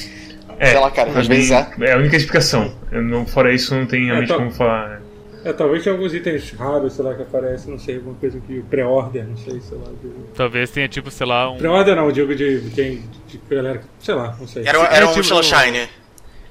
É, 0.57 0.67
Sei 0.71 0.79
lá, 0.79 0.89
cara, 0.89 1.11
às 1.15 1.27
vezes 1.27 1.51
é. 1.51 1.67
É 1.81 1.93
a 1.93 1.97
única 1.97 2.15
explicação. 2.15 2.71
Eu 2.91 3.03
não, 3.03 3.25
fora 3.25 3.53
isso, 3.53 3.75
não 3.75 3.85
tem 3.85 4.05
realmente 4.05 4.29
tá. 4.29 4.37
como 4.37 4.51
falar. 4.51 5.01
É, 5.43 5.53
talvez 5.53 5.83
tenha 5.83 5.95
alguns 5.95 6.13
itens 6.13 6.51
raros, 6.51 6.93
sei 6.93 7.03
lá, 7.05 7.15
que 7.15 7.21
aparecem, 7.23 7.71
não 7.71 7.79
sei, 7.79 7.95
alguma 7.97 8.15
coisa 8.15 8.39
que 8.39 8.61
pré-order, 8.69 9.25
não 9.27 9.37
sei, 9.37 9.59
sei 9.61 9.77
lá. 9.77 9.85
De... 10.01 10.09
Talvez 10.35 10.69
tenha 10.69 10.87
tipo, 10.87 11.09
sei 11.09 11.25
lá, 11.25 11.49
um. 11.49 11.57
Pré-order 11.57 11.95
não, 11.95 12.11
digo 12.11 12.35
de, 12.35 12.61
de 12.61 12.69
quem. 12.71 13.03
De 13.27 13.39
galera. 13.49 13.81
Sei 13.99 14.13
lá, 14.13 14.35
não 14.39 14.47
sei. 14.47 14.63
Era, 14.67 14.77
É, 14.77 14.95
era 14.97 15.05
um 15.05 15.13
tipo, 15.13 15.19
mochila 15.19 15.43
Shine. 15.43 15.89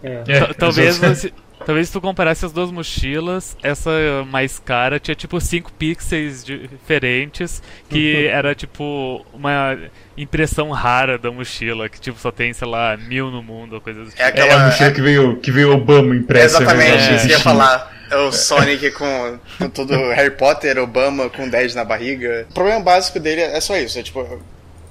É. 0.03 0.22
É, 0.26 0.40
Ta- 0.46 0.55
Talvez 0.55 0.98
você. 0.98 1.33
Talvez 1.66 1.88
se 1.88 1.92
tu 1.92 2.00
comparasse 2.00 2.42
as 2.46 2.53
duas 2.53 2.70
mochilas, 2.70 3.55
essa 3.62 3.90
mais 4.31 4.59
cara 4.59 4.98
tinha 4.98 5.14
tipo 5.14 5.38
5 5.38 5.70
pixels 5.74 6.42
diferentes, 6.42 7.62
que 7.88 8.26
era 8.26 8.55
tipo 8.55 9.24
uma 9.33 9.76
impressão 10.16 10.70
rara 10.70 11.18
da 11.18 11.31
mochila, 11.31 11.87
que 11.88 12.00
tipo 12.00 12.18
só 12.18 12.31
tem, 12.31 12.53
sei 12.55 12.66
lá, 12.66 12.96
mil 12.96 13.31
no 13.31 13.42
mundo 13.42 13.74
ou 13.74 13.81
coisa 13.81 14.03
assim. 14.03 14.14
É 14.18 14.22
É 14.22 14.26
aquela. 14.29 14.55
a 14.55 14.66
mochila 14.66 14.90
que 14.90 15.03
veio, 15.03 15.37
que 15.37 15.50
veio 15.50 15.72
Obama 15.74 16.16
impressa. 16.16 16.62
Exatamente, 16.62 16.90
né, 17.11 17.16
isso 17.16 17.26
que 17.26 17.33
eu 17.35 17.37
ia 17.37 17.42
falar. 17.44 17.99
É 18.10 18.16
o 18.16 18.32
Sonic 18.32 18.90
com, 18.92 19.38
com 19.58 19.70
tudo 19.70 19.94
Harry 20.10 20.32
Potter, 20.32 20.78
Obama 20.78 21.30
com 21.30 21.48
10 21.48 21.74
na 21.74 21.84
barriga. 21.84 22.46
O 22.50 22.54
problema 22.54 22.80
básico 22.80 23.20
dele 23.20 23.40
é 23.42 23.60
só 23.60 23.76
isso, 23.76 23.98
é 23.98 24.02
tipo. 24.02 24.20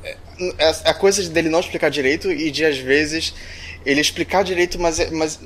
é, 0.03 0.15
é 0.57 0.73
a 0.85 0.93
coisa 0.93 1.27
dele 1.29 1.49
não 1.49 1.59
explicar 1.59 1.89
direito 1.89 2.31
e 2.31 2.49
de 2.49 2.63
às 2.65 2.77
vezes 2.77 3.33
ele 3.85 3.99
explicar 4.01 4.43
direito, 4.43 4.79
mas, 4.79 4.99
é- 4.99 5.09
mas 5.11 5.39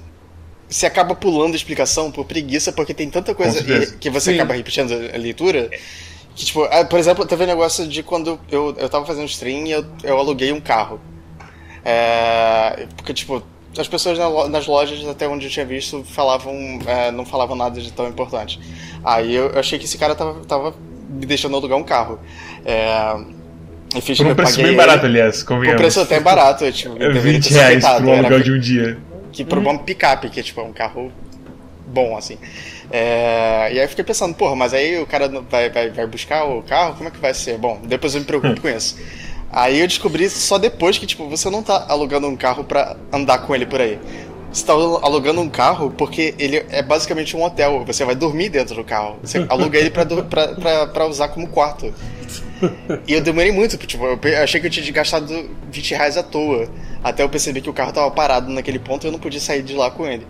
você 0.70 0.86
acaba 0.86 1.16
pulando 1.16 1.54
a 1.54 1.56
explicação 1.58 2.12
por 2.12 2.26
preguiça, 2.26 2.72
porque 2.72 2.94
tem 2.94 3.10
tanta 3.10 3.34
coisa 3.34 3.60
e- 3.60 3.98
que 3.98 4.10
você 4.10 4.32
Sim. 4.32 4.36
acaba 4.36 4.54
repetindo 4.54 4.92
a 4.94 5.16
a 5.16 5.20
leitura. 5.20 5.70
Que, 6.36 6.46
tipo, 6.46 6.64
ah, 6.64 6.84
por 6.86 6.98
exemplo, 6.98 7.26
teve 7.28 7.44
um 7.44 7.48
negócio 7.48 7.88
de 7.88 8.02
quando 8.02 8.40
eu, 8.52 8.76
eu 8.80 8.90
tava 8.90 9.06
fazendo 9.06 9.28
stream 9.28 9.68
e 9.68 9.72
eu, 9.72 9.86
eu 10.04 10.18
aluguei 10.18 10.52
um 10.52 10.60
carro. 10.60 11.00
É, 11.86 12.88
porque, 12.96 13.14
tipo, 13.14 13.44
as 13.78 13.88
pessoas 13.88 14.18
nas 14.50 14.68
lojas, 14.68 15.08
até 15.08 15.28
onde 15.28 15.48
eu 15.48 15.52
tinha 15.52 15.66
visto, 15.66 16.04
falavam, 16.04 16.54
é, 16.86 17.12
não 17.12 17.26
falavam 17.26 17.56
nada 17.56 17.80
de 17.82 17.92
tão 17.92 18.08
importante. 18.08 18.60
Aí 19.04 19.34
eu, 19.34 19.50
eu 19.50 19.60
achei 19.60 19.80
que 19.80 19.86
esse 19.86 19.98
cara 19.98 20.16
tava, 20.16 20.44
tava 20.46 20.76
me 21.10 21.26
deixando 21.26 21.56
alugar 21.56 21.78
um 21.78 21.84
carro. 21.84 22.20
É, 22.66 23.16
eu 23.96 24.02
fiz 24.02 24.22
Por 24.22 24.26
um 24.26 24.34
preço 24.36 24.62
bem 24.62 24.68
ele. 24.70 24.78
barato, 24.78 25.06
aliás, 25.06 25.44
convenhamos. 25.44 25.82
preço 25.82 26.00
até 26.02 26.20
barato, 26.20 26.72
tipo, 26.72 26.96
É 27.02 27.10
deveria 27.12 27.40
20 27.40 27.50
ter 27.50 27.54
reais 27.54 27.90
pro 27.90 28.10
Era 28.12 28.30
aluguel 28.30 28.42
de 28.42 28.52
um 28.52 28.60
dia. 28.60 28.98
que 29.32 29.44
por 29.44 29.58
um 29.60 29.78
picape, 29.78 30.30
que 30.30 30.40
é 30.40 30.44
tipo 30.44 30.62
um 30.62 30.74
carro 30.74 31.12
bom, 31.88 32.18
assim. 32.18 32.38
É, 32.92 33.70
e 33.74 33.80
aí 33.80 33.86
eu 33.86 33.90
fiquei 33.90 34.04
pensando, 34.04 34.36
porra, 34.36 34.56
mas 34.56 34.74
aí 34.74 35.00
o 35.00 35.06
cara 35.08 35.28
vai, 35.50 35.70
vai, 35.70 35.90
vai 35.90 36.08
buscar 36.08 36.44
o 36.46 36.62
carro, 36.64 36.96
como 36.96 37.08
é 37.10 37.12
que 37.12 37.20
vai 37.20 37.34
ser? 37.34 37.58
Bom, 37.58 37.82
depois 37.84 38.14
eu 38.14 38.22
me 38.22 38.26
preocupo 38.28 38.62
com 38.62 38.70
isso. 38.70 38.98
Aí 39.54 39.80
eu 39.80 39.88
descobri 39.88 40.28
só 40.32 40.58
depois 40.58 40.98
que, 40.98 41.06
tipo, 41.06 41.30
você 41.30 41.48
não 41.48 41.62
tá 41.62 41.86
alugando 41.88 42.28
um 42.28 42.36
carro 42.36 42.64
pra 42.64 42.98
andar 43.12 43.38
com 43.38 43.54
ele 43.54 43.68
por 43.68 43.80
aí. 43.80 44.00
Você 44.52 44.66
tá 44.66 44.74
alugando 44.74 45.42
um 45.42 45.50
carro 45.50 45.92
porque 45.96 46.34
ele 46.40 46.66
é 46.70 46.82
basicamente 46.82 47.38
um 47.38 47.44
hotel. 47.44 47.84
Você 47.86 48.04
vai 48.04 48.16
dormir 48.16 48.50
dentro 48.50 48.76
do 48.76 48.84
carro. 48.84 49.18
Você 49.24 49.46
aluga 49.50 49.78
ele 49.78 49.92
pra, 49.92 50.06
pra, 50.06 50.48
pra, 50.56 50.88
pra 50.88 51.06
usar 51.06 51.28
como 51.28 51.48
quarto. 51.48 51.94
E 53.08 53.14
eu 53.14 53.22
demorei 53.22 53.52
muito, 53.52 53.78
tipo, 53.78 54.04
eu 54.06 54.44
achei 54.44 54.60
que 54.60 54.68
eu 54.68 54.72
tinha 54.72 54.92
gastado 54.92 55.50
20 55.72 55.92
reais 55.92 56.18
à 56.18 56.24
toa. 56.24 56.68
Até 57.04 57.22
eu 57.22 57.30
perceber 57.30 57.62
que 57.62 57.70
o 57.70 57.74
carro 57.74 57.92
tava 57.92 58.10
parado 58.10 58.52
naquele 58.52 58.80
ponto 58.80 59.06
e 59.06 59.08
eu 59.08 59.12
não 59.12 59.20
podia 59.20 59.40
sair 59.40 59.62
de 59.62 59.76
lá 59.76 59.92
com 59.92 60.08
ele. 60.08 60.26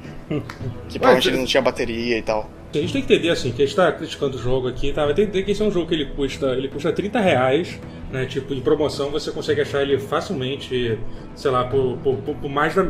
Que 0.89 0.99
provavelmente 0.99 1.29
ele 1.29 1.37
não 1.37 1.45
tinha 1.45 1.61
bateria 1.61 2.17
e 2.17 2.21
tal. 2.21 2.49
A 2.73 2.77
gente 2.81 2.93
tem 2.93 3.01
que 3.03 3.13
entender 3.13 3.29
assim, 3.29 3.51
que 3.51 3.61
a 3.61 3.65
gente 3.65 3.75
tá 3.75 3.91
criticando 3.91 4.35
o 4.37 4.39
jogo 4.39 4.67
aqui, 4.67 4.91
tá? 4.91 5.05
Vai 5.05 5.13
ter 5.13 5.23
que 5.23 5.27
entender 5.29 5.43
que 5.45 5.51
esse 5.51 5.61
é 5.61 5.65
um 5.65 5.71
jogo 5.71 5.87
que 5.87 5.93
ele 5.93 6.05
custa, 6.07 6.47
ele 6.53 6.67
custa 6.67 6.91
30 6.91 7.19
reais, 7.19 7.79
né? 8.11 8.25
Tipo, 8.25 8.53
em 8.53 8.61
promoção 8.61 9.09
você 9.11 9.31
consegue 9.31 9.61
achar 9.61 9.81
ele 9.81 9.99
facilmente, 9.99 10.97
sei 11.35 11.51
lá, 11.51 11.65
por, 11.65 11.97
por, 11.97 12.15
por- 12.17 12.49
mais 12.49 12.73
da. 12.73 12.87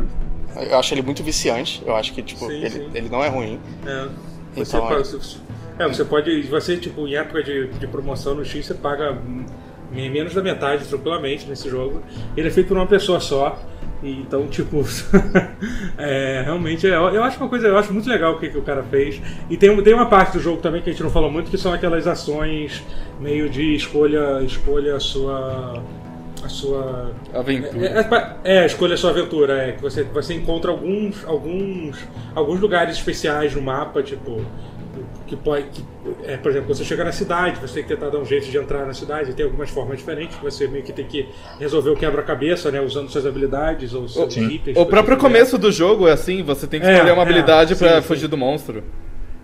Eu 0.56 0.78
acho 0.78 0.94
ele 0.94 1.02
muito 1.02 1.22
viciante. 1.22 1.82
Eu 1.84 1.94
acho 1.96 2.12
que, 2.14 2.22
tipo, 2.22 2.46
Sim, 2.46 2.52
ele, 2.54 2.70
sim. 2.70 2.88
ele 2.94 3.08
não 3.08 3.22
é 3.22 3.28
ruim. 3.28 3.58
É, 3.84 4.06
você, 4.54 4.76
Então, 4.76 4.88
paga- 4.88 5.00
é. 5.00 5.04
você- 5.04 5.36
é, 5.78 5.88
você 5.88 6.04
pode. 6.04 6.42
Você, 6.42 6.76
tipo, 6.76 7.06
em 7.06 7.16
época 7.16 7.42
de, 7.42 7.68
de 7.68 7.86
promoção 7.86 8.34
no 8.34 8.44
X, 8.44 8.64
você 8.66 8.74
paga 8.74 9.18
menos 9.92 10.34
da 10.34 10.42
metade 10.42 10.86
tranquilamente 10.86 11.46
nesse 11.46 11.68
jogo. 11.68 12.00
Ele 12.36 12.48
é 12.48 12.50
feito 12.50 12.68
por 12.68 12.76
uma 12.76 12.86
pessoa 12.86 13.20
só. 13.20 13.60
E, 14.04 14.20
então, 14.20 14.46
tipo, 14.48 14.84
é, 15.96 16.42
realmente, 16.44 16.86
é, 16.86 16.94
eu 16.94 17.22
acho 17.24 17.40
uma 17.40 17.48
coisa, 17.48 17.66
eu 17.68 17.78
acho 17.78 17.90
muito 17.92 18.08
legal 18.08 18.34
o 18.34 18.38
que, 18.38 18.50
que 18.50 18.58
o 18.58 18.62
cara 18.62 18.82
fez. 18.82 19.20
E 19.48 19.56
tem, 19.56 19.74
tem 19.82 19.94
uma 19.94 20.06
parte 20.06 20.34
do 20.34 20.40
jogo 20.40 20.60
também 20.60 20.82
que 20.82 20.90
a 20.90 20.92
gente 20.92 21.02
não 21.02 21.10
falou 21.10 21.30
muito, 21.30 21.50
que 21.50 21.56
são 21.56 21.72
aquelas 21.72 22.06
ações 22.06 22.84
meio 23.18 23.48
de 23.48 23.74
escolha, 23.74 24.42
escolha 24.42 24.96
a 24.96 25.00
sua. 25.00 25.82
A 26.44 26.48
sua. 26.48 27.12
Aventura. 27.32 27.86
É, 27.86 27.98
é, 28.00 28.02
pa- 28.02 28.36
é, 28.44 28.66
escolha 28.66 28.92
a 28.92 28.96
sua 28.98 29.08
aventura, 29.10 29.54
é 29.68 29.72
que 29.72 29.80
você, 29.80 30.02
você 30.02 30.34
encontra 30.34 30.70
alguns, 30.70 31.24
alguns, 31.26 31.96
alguns 32.34 32.60
lugares 32.60 32.98
especiais 32.98 33.54
no 33.54 33.62
mapa, 33.62 34.02
tipo, 34.02 34.44
que 35.26 35.36
pode, 35.36 35.64
que, 35.70 35.84
é, 36.24 36.36
por 36.36 36.50
exemplo, 36.50 36.68
quando 36.68 36.76
você 36.78 36.84
chega 36.84 37.04
na 37.04 37.12
cidade, 37.12 37.58
você 37.60 37.74
tem 37.74 37.82
que 37.84 37.88
tentar 37.88 38.10
dar 38.10 38.18
um 38.18 38.24
jeito 38.24 38.50
de 38.50 38.56
entrar 38.58 38.86
na 38.86 38.92
cidade, 38.92 39.32
tem 39.34 39.44
algumas 39.44 39.70
formas 39.70 39.98
diferentes, 39.98 40.36
que 40.36 40.42
você 40.42 40.66
meio 40.68 40.84
que 40.84 40.92
tem 40.92 41.06
que 41.06 41.28
resolver 41.58 41.90
o 41.90 41.96
quebra-cabeça, 41.96 42.70
né, 42.70 42.80
usando 42.80 43.08
suas 43.08 43.24
habilidades 43.26 43.94
ou 43.94 44.06
seus 44.08 44.36
itens. 44.36 44.76
O 44.76 44.86
próprio 44.86 45.16
começo 45.16 45.56
do 45.56 45.72
jogo 45.72 46.06
é 46.06 46.12
assim, 46.12 46.42
você 46.42 46.66
tem 46.66 46.80
que 46.80 46.86
É, 46.86 46.92
escolher 46.92 47.12
uma 47.12 47.22
é, 47.22 47.24
habilidade 47.24 47.74
sim, 47.74 47.84
pra 47.84 48.00
sim. 48.02 48.08
fugir 48.08 48.28
do 48.28 48.36
monstro. 48.36 48.82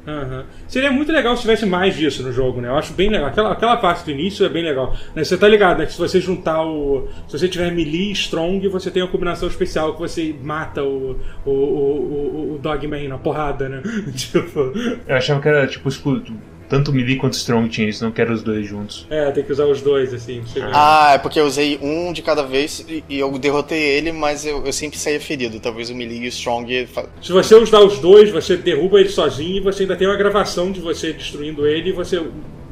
Aham. 0.06 0.44
Seria 0.66 0.90
muito 0.90 1.12
legal 1.12 1.36
se 1.36 1.42
tivesse 1.42 1.66
mais 1.66 1.94
disso 1.94 2.22
no 2.22 2.32
jogo, 2.32 2.60
né? 2.60 2.68
Eu 2.68 2.76
acho 2.76 2.94
bem 2.94 3.10
legal. 3.10 3.28
Aquela, 3.28 3.52
aquela 3.52 3.76
parte 3.76 4.04
do 4.04 4.10
início 4.10 4.46
é 4.46 4.48
bem 4.48 4.64
legal. 4.64 4.96
Né? 5.14 5.22
Você 5.22 5.36
tá 5.36 5.46
ligado, 5.46 5.78
né? 5.78 5.86
Que 5.86 5.92
se 5.92 5.98
você 5.98 6.20
juntar 6.20 6.64
o. 6.64 7.06
Se 7.28 7.38
você 7.38 7.48
tiver 7.48 7.70
melee 7.70 8.10
strong, 8.12 8.66
você 8.68 8.90
tem 8.90 9.02
uma 9.02 9.10
combinação 9.10 9.46
especial 9.46 9.92
que 9.92 10.00
você 10.00 10.34
mata 10.42 10.82
o, 10.82 11.20
o, 11.44 11.50
o, 11.50 11.52
o, 11.52 12.54
o 12.54 12.58
Dogman 12.58 13.08
na 13.08 13.18
porrada, 13.18 13.68
né? 13.68 13.82
tipo. 14.16 14.72
Eu 15.06 15.16
achava 15.16 15.40
que 15.40 15.48
era 15.48 15.66
tipo 15.66 15.88
exclu- 15.88 16.22
tanto 16.70 16.90
melee 16.92 17.16
quanto 17.16 17.34
strong 17.34 17.68
tinha 17.68 17.86
isso, 17.88 18.02
não 18.02 18.10
quero 18.12 18.32
os 18.32 18.42
dois 18.42 18.66
juntos. 18.66 19.06
É, 19.10 19.30
tem 19.32 19.44
que 19.44 19.52
usar 19.52 19.66
os 19.66 19.82
dois, 19.82 20.14
assim. 20.14 20.42
Ah, 20.72 21.12
é 21.14 21.18
porque 21.18 21.38
eu 21.38 21.44
usei 21.44 21.78
um 21.82 22.12
de 22.12 22.22
cada 22.22 22.42
vez 22.44 22.82
e, 22.88 23.04
eu 23.18 23.36
derrotei 23.38 23.82
ele, 23.82 24.12
mas 24.12 24.46
eu, 24.46 24.64
eu 24.64 24.72
sempre 24.72 24.96
saía 24.98 25.20
ferido. 25.20 25.60
Talvez 25.60 25.90
o 25.90 25.94
melee 25.94 26.22
e 26.22 26.26
o 26.26 26.28
strong. 26.28 26.86
fa- 26.86 27.06
Se 27.20 27.32
você 27.32 27.54
usar 27.56 27.80
os 27.80 27.98
dois, 27.98 28.30
você 28.30 28.56
derruba 28.56 29.00
ele 29.00 29.08
sozinho 29.10 29.56
e 29.56 29.60
você 29.60 29.82
ainda 29.82 29.96
tem 29.96 30.06
uma 30.06 30.16
gravação 30.16 30.70
de 30.72 30.80
você 30.80 31.12
destruindo 31.12 31.66
ele 31.66 31.90
e 31.90 31.92
você 31.92 32.22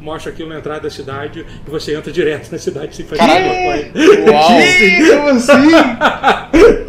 mostra 0.00 0.32
aquilo 0.32 0.48
na 0.48 0.58
entrada 0.58 0.80
da 0.80 0.90
cidade 0.90 1.44
e 1.66 1.70
você 1.70 1.94
entra 1.94 2.12
direto 2.12 2.50
na 2.50 2.58
cidade 2.58 2.94
sem 2.96 3.04
fazer 3.06 3.22
ele. 3.22 4.30
Uau! 4.30 5.16
Como 5.16 5.28
assim? 5.28 5.70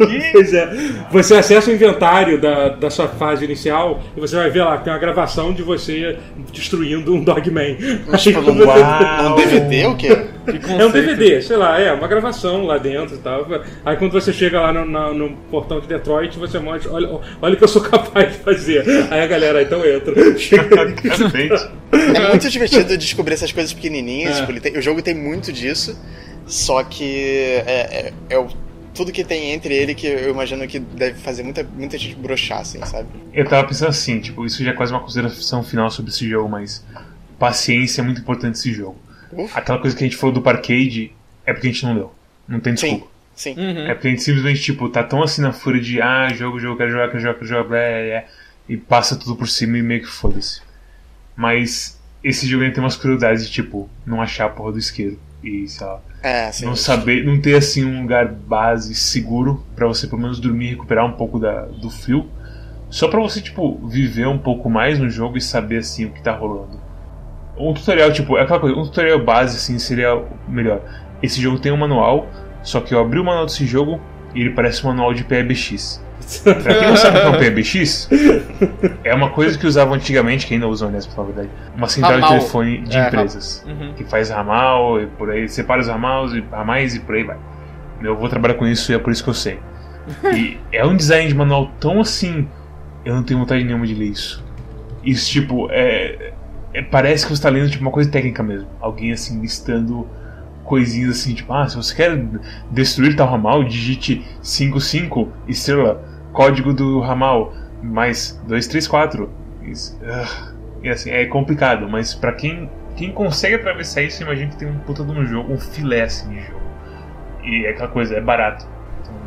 Pois 0.32 0.54
é. 0.54 0.68
Você 1.10 1.34
acessa 1.34 1.70
o 1.70 1.74
inventário 1.74 2.40
da, 2.40 2.70
da 2.70 2.90
sua 2.90 3.08
fase 3.08 3.44
inicial 3.44 4.02
e 4.16 4.20
você 4.20 4.34
vai 4.36 4.50
ver 4.50 4.62
lá, 4.62 4.78
tem 4.78 4.92
uma 4.92 4.98
gravação 4.98 5.52
de 5.52 5.62
você 5.62 6.16
destruindo 6.52 7.14
um 7.14 7.22
Dogman. 7.22 7.76
Tipo, 8.18 8.40
num 8.42 9.36
DVD 9.36 9.86
ou 9.86 9.92
o 9.92 9.96
quê? 9.96 10.26
É 10.56 10.86
um. 10.86 10.90
DVD, 10.90 11.40
sei 11.42 11.56
lá, 11.56 11.78
é 11.80 11.92
uma 11.92 12.06
gravação 12.08 12.64
lá 12.64 12.78
dentro 12.78 13.14
e 13.16 13.18
tal. 13.18 13.46
Aí 13.84 13.96
quando 13.96 14.12
você 14.12 14.32
chega 14.32 14.60
lá 14.60 14.72
no, 14.72 14.84
na- 14.84 15.12
no 15.14 15.30
portão 15.50 15.80
de 15.80 15.86
Detroit, 15.86 16.38
você 16.38 16.58
mostra, 16.58 16.92
olha, 16.92 17.08
olha 17.40 17.54
o 17.54 17.56
que 17.56 17.64
eu 17.64 17.68
sou 17.68 17.82
capaz 17.88 18.32
de 18.32 18.38
fazer. 18.38 18.84
Aí 19.10 19.20
a 19.20 19.26
galera, 19.26 19.62
então 19.62 19.84
entra. 19.86 20.14
É 21.92 22.28
muito 22.30 22.48
divertido 22.48 22.96
descobrir 22.96 23.34
essas 23.34 23.52
coisas 23.52 23.72
pequenininhas. 23.72 24.36
É. 24.36 24.40
tipo, 24.40 24.52
ele 24.52 24.60
tem- 24.60 24.76
o 24.76 24.82
jogo 24.82 25.02
tem 25.02 25.14
muito 25.14 25.52
disso, 25.52 25.98
só 26.46 26.82
que 26.84 27.62
é, 27.66 28.10
é- 28.10 28.12
é 28.30 28.38
o- 28.38 28.48
tudo 28.94 29.12
que 29.12 29.24
tem 29.24 29.52
entre 29.52 29.72
ele 29.74 29.94
que 29.94 30.06
eu 30.06 30.30
imagino 30.30 30.66
que 30.66 30.78
deve 30.78 31.18
fazer 31.20 31.42
muita, 31.42 31.62
muita 31.76 31.96
gente 31.96 32.16
broxar, 32.16 32.60
assim, 32.60 32.84
sabe? 32.84 33.08
Eu 33.32 33.46
tava 33.46 33.66
pensando 33.66 33.88
assim, 33.90 34.20
tipo, 34.20 34.44
isso 34.44 34.62
já 34.64 34.70
é 34.72 34.74
quase 34.74 34.92
uma 34.92 35.00
consideração 35.00 35.62
final 35.62 35.90
sobre 35.90 36.10
esse 36.10 36.28
jogo, 36.28 36.48
mas 36.48 36.84
paciência 37.38 38.02
é 38.02 38.04
muito 38.04 38.20
importante 38.20 38.50
nesse 38.56 38.72
jogo. 38.72 38.96
Aquela 39.54 39.78
coisa 39.78 39.96
que 39.96 40.04
a 40.04 40.06
gente 40.06 40.16
falou 40.16 40.34
do 40.34 40.42
parkade 40.42 41.12
é 41.46 41.52
porque 41.52 41.68
a 41.68 41.72
gente 41.72 41.84
não 41.84 41.94
deu. 41.94 42.12
Não 42.48 42.58
tem 42.60 42.76
Sim, 42.76 42.86
desculpa. 42.88 43.12
sim. 43.34 43.54
Uhum. 43.56 43.86
É 43.86 43.94
porque 43.94 44.08
a 44.08 44.10
gente 44.10 44.22
simplesmente, 44.22 44.60
tipo, 44.60 44.88
tá 44.88 45.02
tão 45.02 45.22
assim 45.22 45.40
na 45.42 45.52
fúria 45.52 45.80
de 45.80 46.00
ah, 46.02 46.28
jogo, 46.34 46.58
jogo, 46.58 46.76
quero 46.76 46.90
jogar, 46.90 47.08
quero 47.08 47.20
jogar, 47.20 47.34
quero 47.34 47.46
jogar, 47.46 47.62
blá, 47.64 47.78
blá, 47.78 48.20
blá, 48.20 48.24
e 48.68 48.76
passa 48.76 49.16
tudo 49.16 49.36
por 49.36 49.48
cima 49.48 49.78
e 49.78 49.82
meio 49.82 50.00
que 50.00 50.08
foda-se. 50.08 50.60
Mas 51.36 51.98
esse 52.22 52.46
jogo 52.46 52.62
ainda 52.64 52.74
tem 52.74 52.84
umas 52.84 52.96
crueldades 52.96 53.46
de, 53.46 53.52
tipo, 53.52 53.88
não 54.06 54.20
achar 54.20 54.46
a 54.46 54.48
porra 54.50 54.72
do 54.72 54.78
isqueiro. 54.78 55.18
E, 55.42 55.66
sei 55.68 55.86
lá, 55.86 56.00
É, 56.22 56.52
sim. 56.52 56.66
não 56.66 56.76
saber, 56.76 57.24
não 57.24 57.40
ter 57.40 57.54
assim 57.56 57.84
um 57.84 58.02
lugar 58.02 58.28
base 58.28 58.94
seguro 58.94 59.64
pra 59.74 59.86
você 59.86 60.06
pelo 60.06 60.20
menos 60.20 60.38
dormir 60.38 60.66
e 60.66 60.70
recuperar 60.70 61.06
um 61.06 61.12
pouco 61.12 61.38
da, 61.38 61.62
do 61.62 61.88
frio. 61.88 62.28
Só 62.90 63.08
pra 63.08 63.20
você, 63.20 63.40
tipo, 63.40 63.78
viver 63.88 64.26
um 64.28 64.36
pouco 64.36 64.68
mais 64.68 64.98
no 64.98 65.08
jogo 65.08 65.38
e 65.38 65.40
saber 65.40 65.78
assim 65.78 66.04
o 66.06 66.10
que 66.10 66.22
tá 66.22 66.34
rolando. 66.34 66.78
Um 67.68 67.74
tutorial, 67.74 68.12
tipo, 68.12 68.36
é 68.38 68.42
aquela 68.42 68.58
coisa, 68.60 68.76
um 68.76 68.82
tutorial 68.84 69.18
base 69.20 69.56
assim 69.56 69.78
seria 69.78 70.16
o 70.16 70.26
melhor. 70.48 70.80
Esse 71.22 71.40
jogo 71.40 71.58
tem 71.58 71.70
um 71.70 71.76
manual, 71.76 72.28
só 72.62 72.80
que 72.80 72.94
eu 72.94 73.00
abri 73.00 73.18
o 73.18 73.24
manual 73.24 73.46
desse 73.46 73.66
jogo 73.66 74.00
e 74.34 74.40
ele 74.40 74.50
parece 74.50 74.84
um 74.84 74.88
manual 74.88 75.12
de 75.12 75.24
PBX. 75.24 76.02
Pra 76.44 76.54
quem 76.54 76.88
não 76.88 76.96
sabe 76.96 77.18
o 77.18 77.20
que 77.22 77.26
é 77.26 77.30
um 77.30 77.38
PBX, 77.38 78.08
é 79.04 79.14
uma 79.14 79.30
coisa 79.30 79.58
que 79.58 79.66
usavam 79.66 79.94
antigamente, 79.94 80.46
que 80.46 80.54
ainda 80.54 80.68
usam, 80.68 80.88
aliás, 80.88 81.04
pra 81.06 81.16
falar 81.16 81.28
a 81.28 81.32
verdade. 81.32 81.50
Uma 81.76 81.88
central 81.88 82.12
Ramal. 82.14 82.28
de 82.30 82.36
telefone 82.38 82.78
de 82.82 82.96
É, 82.96 83.06
empresas. 83.08 83.64
Uhum. 83.66 83.92
Que 83.94 84.04
faz 84.04 84.30
ramal 84.30 85.00
e 85.00 85.06
por 85.06 85.30
aí, 85.30 85.48
separa 85.48 85.80
os 85.80 85.88
ramais 85.88 86.32
e 86.32 86.40
ramais 86.52 86.94
e 86.94 87.00
por 87.00 87.14
aí 87.14 87.24
vai. 87.24 87.36
Meu 88.00 88.12
avô 88.12 88.28
trabalha 88.28 88.54
com 88.54 88.66
isso 88.66 88.92
e 88.92 88.94
é 88.94 88.98
por 88.98 89.12
isso 89.12 89.22
que 89.24 89.30
eu 89.30 89.34
sei. 89.34 89.58
E 90.34 90.58
é 90.72 90.84
um 90.86 90.96
design 90.96 91.28
de 91.28 91.34
manual 91.34 91.70
tão 91.80 92.00
assim. 92.00 92.48
Eu 93.04 93.14
não 93.14 93.22
tenho 93.22 93.40
vontade 93.40 93.62
nenhuma 93.64 93.86
de 93.86 93.94
ler 93.94 94.06
isso. 94.06 94.44
Isso, 95.04 95.30
tipo, 95.30 95.68
é. 95.70 96.32
É- 96.72 96.82
parece 96.82 97.26
que 97.26 97.34
você 97.34 97.42
tá 97.42 97.48
lendo 97.48 97.70
tipo, 97.70 97.82
uma 97.82 97.90
coisa 97.90 98.10
técnica 98.10 98.42
mesmo. 98.42 98.68
Alguém 98.80 99.12
assim 99.12 99.40
listando 99.40 100.08
coisinhas 100.64 101.18
assim, 101.18 101.34
tipo, 101.34 101.52
ah, 101.52 101.68
se 101.68 101.76
você 101.76 101.94
quer 101.94 102.16
destruir 102.70 103.16
tal 103.16 103.28
ramal, 103.28 103.64
digite 103.64 104.24
55 104.40 105.28
estrela, 105.48 106.04
código 106.32 106.72
do 106.72 107.00
ramal, 107.00 107.52
mais 107.82 108.40
234. 108.46 109.28
Isso, 109.62 109.98
ah, 110.04 110.52
e 110.82 110.88
assim, 110.88 111.10
é 111.10 111.26
complicado, 111.26 111.88
mas 111.88 112.14
pra 112.14 112.32
quem, 112.32 112.70
quem 112.96 113.10
consegue 113.10 113.56
atravessar 113.56 114.02
isso, 114.02 114.22
imagina 114.22 114.50
que 114.50 114.58
tem 114.58 114.68
um 114.68 114.78
puta 114.78 115.02
de 115.02 115.10
um 115.10 115.26
jogo, 115.26 115.52
um 115.52 115.58
filé 115.58 116.02
assim 116.02 116.30
de 116.30 116.40
jogo. 116.40 116.60
E 117.42 117.66
é 117.66 117.70
aquela 117.70 117.88
coisa, 117.88 118.14
é 118.16 118.20
barato. 118.20 118.66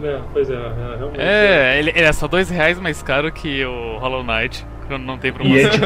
É, 0.01 0.21
pois 0.31 0.49
é, 0.49 0.53
é, 0.53 0.95
realmente. 0.97 1.19
É, 1.19 1.79
ele, 1.79 1.89
ele 1.91 2.05
é 2.05 2.13
só 2.13 2.27
dois 2.27 2.49
reais 2.49 2.79
mais 2.79 3.01
caro 3.03 3.31
que 3.31 3.65
o 3.65 3.97
Hollow 3.97 4.23
Knight. 4.23 4.65
Quando 4.93 5.03
não 5.05 5.17
tem 5.17 5.29
E 5.29 5.33
promoção. 5.33 5.59
é 5.65 5.69
tipo. 5.69 5.83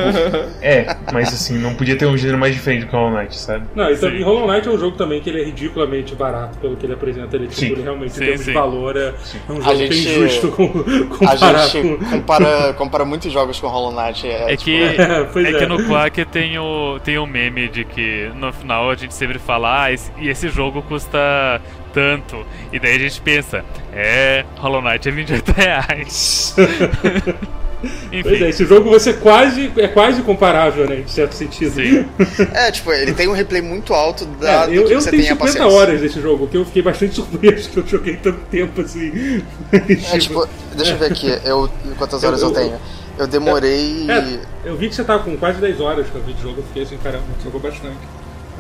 É, 0.62 0.98
mas 1.14 1.30
assim, 1.34 1.58
não 1.58 1.76
podia 1.76 1.96
ter 1.98 2.06
um 2.06 2.18
gênero 2.18 2.38
mais 2.38 2.54
diferente 2.54 2.82
do 2.86 2.88
que 2.90 2.96
Hollow 2.96 3.12
Knight, 3.18 3.36
sabe? 3.38 3.66
Não, 3.76 3.90
e 3.92 3.98
também 3.98 4.18
Sim. 4.20 4.24
Hollow 4.24 4.48
Knight 4.52 4.68
é 4.68 4.72
um 4.72 4.78
jogo 4.78 4.98
também 4.98 5.22
que 5.22 5.30
ele 5.30 5.42
é 5.42 5.46
ridiculamente 5.46 6.16
barato 6.16 6.58
pelo 6.60 6.76
que 6.76 6.86
ele 6.86 6.94
apresenta. 6.94 7.36
Ele, 7.36 7.48
tipo, 7.48 7.60
Sim. 7.60 7.72
ele 7.72 7.82
realmente, 7.84 8.14
Sim, 8.14 8.24
em 8.24 8.26
termos 8.26 8.42
sim. 8.42 8.52
de 8.52 8.58
valor, 8.58 8.98
é, 8.98 9.08
é 9.08 9.52
um 9.52 9.56
jogo 9.56 9.70
A 9.70 9.74
bem 9.76 9.92
gente- 9.92 10.14
justo 10.14 10.48
com, 10.52 11.28
A 11.28 11.36
gente 11.36 11.82
com... 11.98 12.06
compara, 12.10 12.74
compara 12.74 13.06
muitos 13.06 13.32
jogos 13.32 13.60
com 13.60 13.68
Hollow 13.68 13.92
Knight. 13.94 14.28
É, 14.28 14.54
É 14.54 14.58
tipo, 14.58 14.64
que, 14.66 14.78
É, 15.02 15.50
é 15.52 15.52
é. 15.56 15.60
que 15.60 15.66
no 15.66 15.84
Quack 15.88 16.26
tem 16.26 16.58
o, 16.60 17.00
tem 17.04 17.18
o 17.18 17.26
meme 17.26 17.68
de 17.70 17.84
que 17.86 18.30
no 18.36 18.52
final 18.52 18.90
a 18.92 18.96
gente 18.96 19.14
sempre 19.14 19.40
fala, 19.40 19.84
ah, 19.84 19.92
esse, 19.92 20.12
e 20.20 20.28
esse 20.30 20.50
jogo 20.50 20.82
custa 20.82 21.62
tanto. 21.94 22.46
E 22.72 22.80
daí 22.80 22.96
a 22.96 23.00
gente 23.00 23.22
pensa, 23.22 23.64
é, 23.94 24.44
Hollow 24.58 24.82
Knight 24.82 25.08
é 25.08 25.12
28 25.12 25.52
reais. 25.52 26.56
Pois 28.10 28.26
é, 28.26 28.36
Enfim, 28.36 28.46
esse 28.46 28.66
jogo 28.66 28.90
você 28.90 29.14
quase 29.14 29.72
é 29.78 29.88
quase 29.88 30.22
comparável, 30.22 30.88
né, 30.88 31.00
em 31.00 31.08
certo 31.08 31.34
sentido. 31.34 31.74
sim. 31.76 32.06
É, 32.54 32.72
tipo, 32.72 32.92
ele 32.92 33.14
tem 33.14 33.28
um 33.28 33.34
replay 33.34 33.62
muito 33.62 33.94
alto 33.94 34.28
É, 34.42 34.46
dado 34.46 34.74
eu 34.74 34.88
eu 34.90 35.02
você 35.02 35.10
tenho 35.12 35.24
tem 35.24 35.32
a 35.32 35.34
50 35.36 35.38
paciência. 35.60 35.68
horas 35.68 36.02
desse 36.02 36.22
jogo, 36.22 36.48
que 36.48 36.58
eu 36.58 36.66
fiquei 36.66 36.82
bastante 36.82 37.16
surpreso 37.16 37.70
que 37.70 37.78
eu 37.78 37.88
joguei 37.88 38.16
tanto 38.18 38.40
tempo 38.52 38.82
assim. 38.82 39.44
É, 39.74 40.18
tipo, 40.20 40.48
deixa 40.76 40.94
eu 40.94 40.98
ver 40.98 41.12
aqui, 41.12 41.28
eu, 41.46 41.70
quantas 41.98 42.24
horas 42.24 42.42
eu, 42.42 42.50
Eu- 42.50 42.54
tenho. 42.54 42.80
Eu 43.18 43.26
demorei. 43.26 44.06
É, 44.12 44.40
eu 44.70 44.76
vi 44.78 44.90
que 44.90 44.96
você 44.96 45.04
tava 45.04 45.24
com 45.24 45.36
quase 45.38 45.60
10 45.60 45.82
horas 45.82 46.08
que 46.08 46.14
eu 46.16 46.22
vi 46.22 46.34
de 46.34 46.42
jogo, 46.44 46.60
eu 46.60 46.64
fiquei 46.64 46.84
assim, 46.84 46.98
caramba, 46.98 47.24
jogou 47.44 47.60
bastante. 47.60 47.98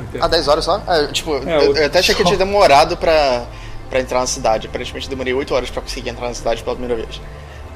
Até. 0.09 0.19
Ah, 0.19 0.27
10 0.27 0.47
horas 0.47 0.65
só? 0.65 0.81
É, 0.87 1.07
tipo, 1.07 1.35
É, 1.47 1.57
eu, 1.57 1.75
eu 1.75 1.85
até 1.85 1.99
achei 1.99 2.15
que 2.15 2.21
eu 2.21 2.25
tinha 2.25 2.37
demorado 2.39 2.97
pra, 2.97 3.45
pra 3.89 3.99
entrar 3.99 4.19
na 4.19 4.25
cidade. 4.27 4.65
Aparentemente 4.67 5.05
eu 5.05 5.09
demorei 5.11 5.31
8 5.33 5.53
horas 5.53 5.69
pra 5.69 5.81
conseguir 5.81 6.09
entrar 6.09 6.27
na 6.27 6.33
cidade 6.33 6.63
pela 6.63 6.75
primeira 6.75 6.99
vez. 7.01 7.21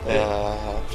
É, 0.07 0.23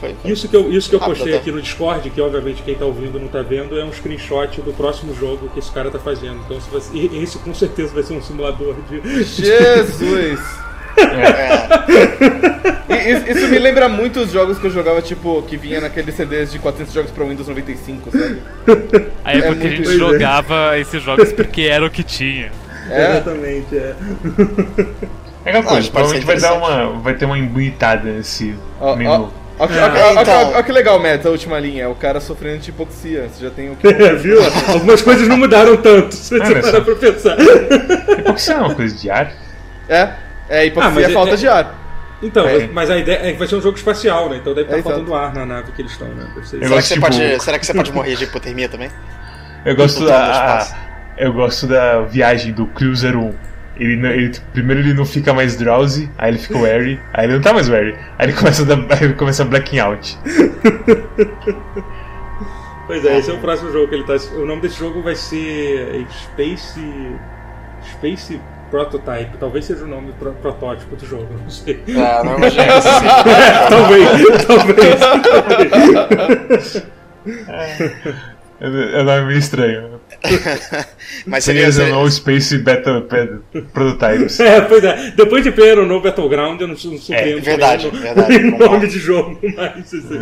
foi, 0.01 0.15
foi. 0.21 0.31
Isso 0.33 0.49
que 0.49 0.57
eu, 0.57 0.73
isso 0.73 0.89
que 0.91 0.97
eu 0.97 1.01
postei 1.01 1.29
até. 1.35 1.37
aqui 1.39 1.53
no 1.53 1.61
Discord, 1.63 2.11
que 2.11 2.21
obviamente 2.21 2.63
quem 2.63 2.75
tá 2.75 2.85
ouvindo 2.85 3.19
não 3.21 3.29
tá 3.29 3.43
vendo, 3.43 3.79
é 3.79 3.85
um 3.85 3.93
screenshot 3.93 4.61
do 4.63 4.73
próximo 4.73 5.15
jogo 5.15 5.49
que 5.53 5.59
esse 5.61 5.71
cara 5.71 5.91
tá 5.91 5.99
fazendo. 5.99 6.41
Então 6.45 6.61
se 6.61 6.69
você, 6.71 6.99
esse 6.99 7.39
com 7.39 7.55
certeza 7.55 7.95
vai 7.95 8.03
ser 8.03 8.15
um 8.15 8.23
simulador 8.23 8.75
de. 8.91 9.23
Jesus! 9.25 10.41
É, 10.99 11.69
E 12.89 13.13
Isso, 13.13 13.31
isso 13.31 13.49
me 13.49 13.59
lembra 13.59 13.87
muito 13.87 14.21
os 14.21 14.33
jogos 14.33 14.57
que 14.59 14.67
eu 14.67 14.71
jogava, 14.71 15.03
tipo, 15.03 15.43
que 15.43 15.55
vinha 15.57 15.79
naqueles 15.81 16.15
CDs 16.15 16.51
de 16.51 16.59
400 16.59 16.95
jogos 16.95 17.11
pra 17.11 17.25
Windows 17.25 17.47
95, 17.49 18.11
sabe? 18.11 18.41
Aí 19.23 19.41
é 19.41 19.43
É 19.43 19.43
porque 19.43 19.67
a 19.67 19.71
muito 19.71 19.77
gente 19.77 19.83
doido, 19.85 20.07
né? 20.13 20.13
jogava 20.13 20.79
esses 20.79 21.03
jogos 21.03 21.33
porque 21.33 21.63
era 21.63 21.85
o 21.85 21.91
que 21.91 22.03
tinha. 22.03 22.51
É. 22.89 23.11
Exatamente, 23.11 23.77
é. 23.77 23.95
É 25.47 25.51
aquela 25.51 25.65
Ah, 25.65 25.69
coisa, 25.69 25.83
ser 25.87 25.91
provavelmente 25.93 26.27
vai 26.27 26.39
dar 26.41 26.55
uma. 26.55 27.01
Vai 27.01 27.15
ter 27.15 27.25
uma 27.25 27.39
embonitada 27.39 28.11
nesse 28.11 28.55
ó, 28.81 28.97
menu. 28.97 29.33
ó, 29.59 29.67
que- 29.67 29.73
É, 29.75 29.85
ó 29.85 29.89
que- 29.91 29.99
ó 29.99 30.15
que- 30.15 30.21
então. 30.23 30.53
ó 30.57 30.63
que 30.63 30.73
legal, 30.73 30.99
Meta, 31.01 31.29
a 31.29 31.31
última 31.31 31.59
linha. 31.61 31.85
É 31.85 31.89
o 31.89 31.95
cara 31.95 32.21
sofrendo 32.21 32.59
de 32.59 32.71
hipoxia. 32.71 33.29
Você 33.33 33.45
já 33.45 33.51
tem 33.51 33.71
o 33.71 33.77
que. 33.77 33.87
É, 33.89 34.13
viu? 34.15 34.39
Algumas 34.69 35.01
coisas 35.03 35.27
não 35.29 35.37
mudaram 35.39 35.77
tanto, 35.77 36.15
se 36.15 36.37
você 36.37 36.43
Olha 36.43 36.63
só. 36.63 36.73
parar 36.73 36.85
pra 36.85 36.95
pensar. 36.97 37.37
Hipoxia 38.19 38.55
é 38.55 38.59
uma 38.59 38.75
coisa 38.75 38.95
de 38.97 39.09
ar? 39.11 39.33
É, 39.89 40.09
é 40.49 40.67
hipoxia 40.67 40.93
Ah, 40.93 41.01
é 41.01 41.05
é- 41.05 41.15
falta 41.15 41.33
é- 41.35 41.37
de 41.37 41.49
ar. 41.49 41.75
Então, 42.23 42.49
É. 42.49 42.67
mas 42.73 42.91
a 42.91 42.97
ideia 42.97 43.21
é 43.29 43.33
que 43.33 43.39
vai 43.39 43.47
ser 43.47 43.57
um 43.57 43.61
jogo 43.61 43.77
espacial, 43.77 44.29
né? 44.31 44.39
Então 44.39 44.53
deve 44.55 44.67
estar 44.69 44.79
É, 44.79 44.83
faltando 44.83 45.15
ar 45.15 45.35
na 45.35 45.45
nave 45.47 45.71
que 45.73 45.83
eles 45.83 45.93
estão, 45.93 46.09
né? 46.09 46.27
Será, 46.43 46.81
que 46.83 46.89
tipo- 46.89 47.01
pode, 47.03 47.43
será 47.45 47.59
que 47.59 47.67
você 47.67 47.75
pode 47.75 47.93
morrer 47.95 48.17
de 48.17 48.25
hipotermia 48.25 48.69
também? 48.69 48.91
Eu 49.65 49.77
gosto 49.77 50.05
da. 50.07 50.67
Eu 51.19 51.33
gosto 51.33 51.67
da 51.67 52.01
viagem 52.03 52.53
do 52.53 52.67
Crew 52.67 52.95
01. 52.95 53.33
Ele, 53.79 53.97
não- 53.97 54.11
ele- 54.11 54.33
primeiro 54.53 54.81
ele 54.81 54.95
não 54.95 55.05
fica 55.05 55.35
mais 55.35 55.57
drowsy, 55.57 56.09
aí 56.17 56.31
ele 56.31 56.39
fica 56.39 56.57
wary, 56.59 56.99
aí 57.13 57.27
ele 57.27 57.35
não 57.35 57.41
tá 57.43 57.53
mais 57.53 57.69
wary, 57.69 57.95
aí 58.19 58.27
ele 58.27 58.33
começa 58.33 58.63
a, 58.63 58.65
dar, 58.65 58.77
aí 58.97 59.03
ele 59.05 59.13
começa 59.15 59.43
a 59.43 59.47
blacking 59.47 59.79
out. 59.81 60.17
Pois 62.87 63.05
é, 63.05 63.19
esse 63.19 63.31
é 63.31 63.35
o 63.35 63.39
próximo 63.39 63.71
jogo 63.73 63.89
que 63.89 63.97
ele 63.97 64.05
tá. 64.05 64.15
O 64.37 64.47
nome 64.47 64.63
desse 64.63 64.79
jogo 64.79 65.03
vai 65.03 65.15
ser 65.17 66.07
Space. 66.11 66.81
Space 67.93 68.41
Prototype. 68.71 69.37
Talvez 69.39 69.65
seja 69.65 69.85
o 69.85 69.89
nome 69.89 70.13
pro, 70.19 70.33
protótipo 70.33 70.97
do 70.97 71.07
jogo, 71.07 71.29
não 71.41 71.49
sei. 71.51 71.83
É, 71.89 72.25
não 72.25 72.37
imagino 72.39 72.65
que 72.65 72.83
seja. 72.83 73.69
talvez, 73.69 74.45
talvez. 74.47 75.01
É 77.49 78.36
é 78.61 79.05
nome 79.05 79.23
meio 79.27 79.39
estranho. 79.39 80.01
Mas 81.27 81.45
seria, 81.45 81.71
Seria 81.71 81.93
no 81.95 82.11
Space 82.11 82.57
Beta 82.59 83.01
Beta 83.03 83.43
Prototypes. 83.73 84.41
É, 84.41 84.61
pois 84.63 84.83
é. 84.83 85.11
Depois 85.11 85.45
de 85.45 85.51
Player 85.53 85.77
no 85.85 86.01
Battleground, 86.01 86.61
eu 86.61 86.69
não, 86.69 86.75
não 86.75 86.99
surpreendo 86.99 87.43
verdade, 87.43 87.91
também 87.91 88.01
no- 88.01 88.15
verdade, 88.15 88.39
no 88.51 88.59
nome 88.59 88.87
de 88.89 88.99
jogo, 88.99 89.39
mas. 89.55 89.95
assim, 89.95 90.19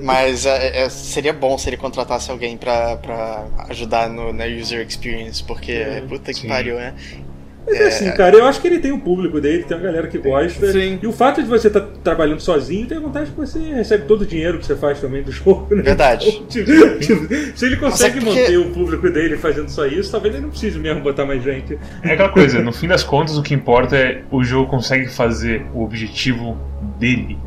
mas 0.02 0.46
é, 0.46 0.82
é, 0.84 0.88
seria 0.88 1.32
bom 1.32 1.58
se 1.58 1.68
ele 1.68 1.76
contratasse 1.76 2.30
alguém 2.30 2.56
pra, 2.56 2.96
pra 2.96 3.46
ajudar 3.68 4.08
no, 4.08 4.32
na 4.32 4.44
user 4.46 4.86
experience, 4.86 5.42
porque 5.42 5.72
É, 5.72 6.02
puta 6.08 6.32
que 6.32 6.40
sim. 6.40 6.48
pariu, 6.48 6.76
né? 6.76 6.94
Mas 7.66 7.78
é 7.78 7.86
assim, 7.88 8.10
cara, 8.12 8.34
eu 8.36 8.44
acho 8.46 8.60
que 8.60 8.66
ele 8.66 8.78
tem 8.78 8.90
o 8.90 8.98
público 8.98 9.40
dele, 9.40 9.62
tem 9.64 9.76
uma 9.76 9.82
galera 9.84 10.08
que 10.08 10.18
gosta. 10.18 10.72
Sim. 10.72 10.98
E 11.02 11.06
o 11.06 11.12
fato 11.12 11.42
de 11.42 11.48
você 11.48 11.68
estar 11.68 11.82
trabalhando 12.02 12.40
sozinho 12.40 12.86
tem 12.86 12.96
a 12.98 13.00
vantagem 13.00 13.32
que 13.32 13.38
você 13.38 13.58
recebe 13.58 14.06
todo 14.06 14.22
o 14.22 14.26
dinheiro 14.26 14.58
que 14.58 14.66
você 14.66 14.74
faz 14.74 15.00
também 15.00 15.22
do 15.22 15.30
jogo, 15.32 15.72
né? 15.74 15.82
Verdade. 15.82 16.26
Então, 16.28 16.46
tipo, 16.46 16.98
tipo, 16.98 17.28
se 17.56 17.66
ele 17.66 17.76
consegue 17.76 18.18
é 18.18 18.22
porque- 18.22 18.40
manter 18.40 18.56
o 18.58 18.70
público 18.70 19.08
dele 19.10 19.36
fazendo 19.36 19.68
só 19.68 19.86
isso, 19.86 20.10
talvez 20.10 20.34
ele 20.34 20.42
não 20.44 20.50
precise 20.50 20.78
mesmo 20.78 21.02
botar 21.02 21.24
mais 21.26 21.42
gente. 21.44 21.78
É 22.02 22.14
aquela 22.14 22.30
coisa, 22.30 22.60
no 22.62 22.72
fim 22.72 22.88
das 22.88 23.04
contas 23.04 23.36
o 23.36 23.42
que 23.42 23.54
importa 23.54 23.94
é 23.96 24.22
o 24.30 24.42
jogo 24.42 24.68
consegue 24.68 25.06
fazer 25.08 25.64
o 25.74 25.84
objetivo 25.84 26.56
dele. 26.98 27.38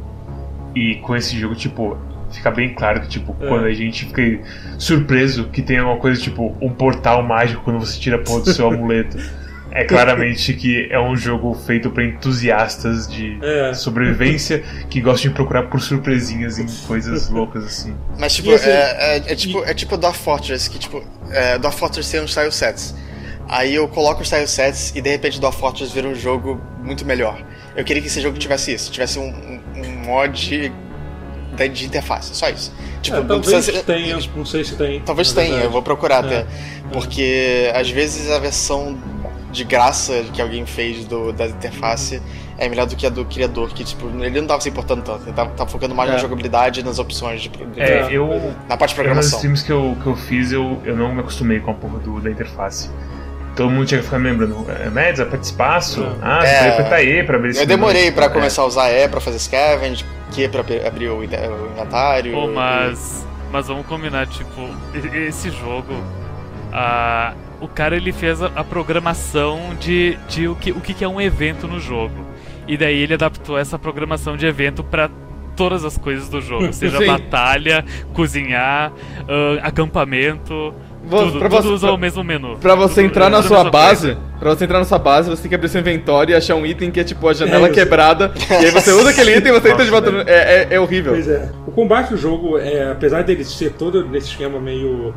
E 0.76 0.95
com 0.95 1.15
esse 1.15 1.38
jogo, 1.38 1.56
tipo, 1.56 1.97
fica 2.32 2.49
bem 2.49 2.73
claro 2.73 3.02
que, 3.02 3.08
tipo, 3.10 3.36
É. 3.41 3.47
quando 3.47 3.65
a 3.65 3.73
gente 3.73 4.06
fica 4.06 4.39
surpreso 4.78 5.45
que 5.45 5.62
tem 5.62 5.78
alguma 5.80 5.97
coisa 5.99 6.19
tipo 6.21 6.56
um 6.62 6.69
portal 6.69 7.21
mágico 7.23 7.62
quando 7.63 7.80
você 7.80 7.99
tira 7.99 8.15
a 8.15 8.19
porra 8.19 8.41
do 8.41 8.54
seu 8.54 8.67
amuleto. 8.67 9.17
É 9.75 9.83
claramente 9.86 10.53
que 10.53 10.88
é 10.91 10.99
um 10.99 11.15
jogo 11.15 11.53
feito 11.55 11.89
pra 11.89 12.03
entusiastas 12.05 13.07
de 13.07 13.39
É. 13.41 13.73
sobrevivência 13.73 14.63
que 14.89 15.01
gostam 15.01 15.29
de 15.31 15.36
procurar 15.36 15.63
por 15.63 15.81
surpresinhas 15.81 16.59
em 16.59 16.67
coisas 16.86 17.27
loucas 17.29 17.63
assim. 17.65 17.95
Mas 18.19 18.36
tipo, 18.36 18.51
assim, 18.51 18.69
é, 18.69 19.17
é, 19.17 19.33
é 19.33 19.36
tipo, 19.36 19.63
é 19.63 19.73
tipo 19.73 19.97
Dwarf 19.97 20.19
Fortress, 20.19 20.69
que 20.69 20.77
tipo, 20.77 21.03
é, 21.31 21.57
Dwarf 21.57 21.79
Fortress 21.79 22.12
tem 22.12 22.21
uns 22.21 22.33
tile 22.33 22.51
sets. 22.51 22.93
Aí 23.49 23.73
eu 23.75 23.88
coloco 23.88 24.21
os 24.21 24.29
tile 24.29 24.47
sets 24.47 24.93
e 24.95 25.01
de 25.01 25.09
repente 25.09 25.39
Dwarf 25.39 25.59
Fortress 25.59 25.91
vira 25.93 26.07
um 26.07 26.15
jogo 26.15 26.62
muito 26.83 27.03
melhor. 27.05 27.43
Eu 27.75 27.83
queria 27.83 28.01
que 28.01 28.07
esse 28.07 28.21
jogo 28.21 28.38
tivesse 28.38 28.71
isso, 28.73 28.91
tivesse 28.91 29.17
um, 29.17 29.23
um, 29.27 29.62
um 29.83 29.89
mod 30.05 30.71
da- 31.57 31.67
de 31.67 31.86
interface, 31.86 32.36
só 32.36 32.47
isso. 32.49 32.71
Tipo, 33.01 33.17
É, 33.17 33.19
não 33.21 33.27
talvez 33.41 33.65
ser- 33.65 33.83
tenha, 33.83 34.17
não 34.36 34.45
sei 34.45 34.63
se 34.63 34.75
tem. 34.75 35.01
Talvez 35.01 35.31
tenha, 35.33 35.47
verdade. 35.47 35.65
eu 35.65 35.71
vou 35.71 35.81
procurar 35.81 36.23
É. 36.23 36.27
até. 36.41 36.45
Porque 36.91 37.71
às 37.75 37.89
vezes 37.89 38.29
a 38.31 38.39
versão 38.39 38.97
de 39.53 39.63
graça 39.63 40.23
que 40.33 40.41
alguém 40.41 40.65
fez 40.65 41.05
do, 41.05 41.31
da 41.31 41.45
interface 41.47 42.21
é 42.57 42.67
melhor 42.67 42.85
do 42.87 42.95
que 42.95 43.05
a 43.05 43.09
do 43.09 43.23
criador, 43.25 43.69
que 43.69 43.83
tipo, 43.83 44.07
ele 44.19 44.41
não 44.41 44.47
tava 44.47 44.61
se 44.61 44.69
importando 44.69 45.01
tanto, 45.03 45.23
ele 45.23 45.33
tava, 45.33 45.49
tava 45.51 45.69
focando 45.69 45.93
mais 45.95 46.09
É. 46.09 46.13
na 46.13 46.19
jogabilidade 46.19 46.79
e 46.79 46.83
nas 46.83 46.99
opções 46.99 47.41
de, 47.41 47.49
de- 47.49 47.79
É, 47.81 48.01
É, 48.01 48.07
eu. 48.11 48.31
é. 48.31 48.51
na 48.67 48.75
parte 48.77 48.89
de 48.93 48.99
É, 48.99 49.03
programação. 49.03 49.37
streams 49.37 49.63
que 49.63 49.71
eu, 49.71 49.95
que 50.01 50.07
eu 50.07 50.15
fiz, 50.15 50.51
eu, 50.51 50.81
eu 50.83 50.95
não 50.95 51.13
me 51.13 51.21
acostumei 51.21 51.59
com 51.59 51.71
a 51.71 51.73
porra 51.73 51.99
do, 51.99 52.19
da 52.19 52.29
interface. 52.29 52.89
Todo 53.55 53.69
mundo 53.69 53.85
tinha 53.85 53.99
que 53.99 54.05
ficar 54.05 54.17
me 54.17 54.31
lembrando, 54.31 54.65
é, 54.69 54.89
Mads, 54.89 55.19
aperta 55.19 55.45
espaço. 55.45 56.01
É. 56.03 56.07
Ah, 56.23 56.41
você 56.41 56.47
É. 56.47 56.69
apertar 56.69 57.03
E 57.03 57.23
pra 57.23 57.37
abrir 57.37 57.49
esse 57.51 57.61
Eu 57.61 57.67
demorei 57.67 58.11
pra 58.11 58.25
É. 58.25 58.29
começar 58.29 58.63
a 58.63 58.65
usar 58.65 58.89
E 58.91 59.07
pra 59.07 59.21
fazer 59.21 59.37
scavenge, 59.37 60.03
Q 60.33 60.49
pra 60.49 60.61
ab- 60.61 60.87
abrir 60.87 61.09
o 61.09 61.17
o 61.19 61.23
inventário. 61.23 62.31
Pô, 62.33 62.47
mas. 62.47 63.23
Mas 63.51 63.67
vamos 63.67 63.85
combinar, 63.85 64.25
tipo, 64.25 64.61
e- 64.95 65.27
esse 65.27 65.51
jogo. 65.51 65.93
ah, 66.71 67.33
o 67.63 67.67
cara 67.67 67.95
ele 67.95 68.12
fez 68.12 68.41
a, 68.41 68.47
a 68.56 68.63
programação 68.63 69.60
de, 69.80 70.17
de 70.28 70.47
o, 70.47 70.56
que, 70.56 70.71
o 70.71 70.80
que 70.82 71.04
é 71.04 71.08
um 71.08 71.19
evento 71.21 71.67
no 71.67 71.80
jogo. 71.80 72.26
E 72.67 72.78
daí 72.78 72.97
ele 73.02 73.13
adaptou 73.13 73.58
essa 73.58 73.78
programação 73.80 74.38
de 74.38 74.45
evento 74.45 74.84
pra 74.84 75.10
todas 75.56 75.84
as 75.86 75.97
coisas 75.97 76.30
do 76.30 76.41
jogo. 76.41 76.71
Seja 76.73 76.97
Sim. 76.97 77.06
batalha, 77.08 77.84
cozinhar, 78.13 78.91
ah, 79.28 79.60
acampamento. 79.67 80.73
Vo- 81.06 81.17
tudo, 81.26 81.39
pra 81.39 81.49
tudo 81.49 81.62
você- 81.63 81.67
usa 81.67 81.88
pra- 81.88 81.95
o 81.95 81.97
mesmo 81.99 82.23
menu. 82.23 82.58
Pra 82.60 82.76
você 82.76 83.02
Tudo 83.02 83.06
entrar 83.08 83.30
na 83.30 83.43
sua 83.43 83.69
base, 83.69 84.13
coisa. 84.13 84.21
pra 84.39 84.50
você 84.52 84.63
entrar 84.63 84.79
na 84.79 84.85
sua 84.85 84.98
base, 84.98 85.29
você 85.29 85.42
tem 85.42 85.50
que 85.50 85.56
abrir 85.56 85.67
seu 85.67 85.81
inventório 85.81 86.31
e 86.31 86.35
achar 86.35 86.56
um 86.56 86.65
item 86.65 86.90
que 86.92 87.00
é 87.00 87.04
tipo 87.04 87.27
a 87.27 87.33
janela 87.33 87.67
É, 87.67 87.69
eu 87.69 87.73
sei. 87.73 87.83
quebrada. 87.83 88.31
e 88.50 88.54
aí 88.65 88.71
você 88.71 88.92
usa 88.94 89.10
aquele 89.10 89.35
item 89.35 89.54
e 89.54 89.60
você 89.60 89.71
entra 89.71 89.83
de 89.83 89.92
volta. 89.92 90.10
no- 90.10 90.21
É, 90.21 90.23
é, 90.63 90.67
é 90.71 90.79
horrível. 90.79 91.12
Pois 91.12 91.27
é. 91.27 91.52
O 91.67 91.71
combate 91.73 92.12
do 92.12 92.17
jogo, 92.17 92.58
é, 92.58 92.90
apesar 92.94 93.21
dele 93.23 93.44
ser 93.44 93.73
todo 93.73 94.08
nesse 94.08 94.27
esquema 94.29 94.62
meio 94.62 95.13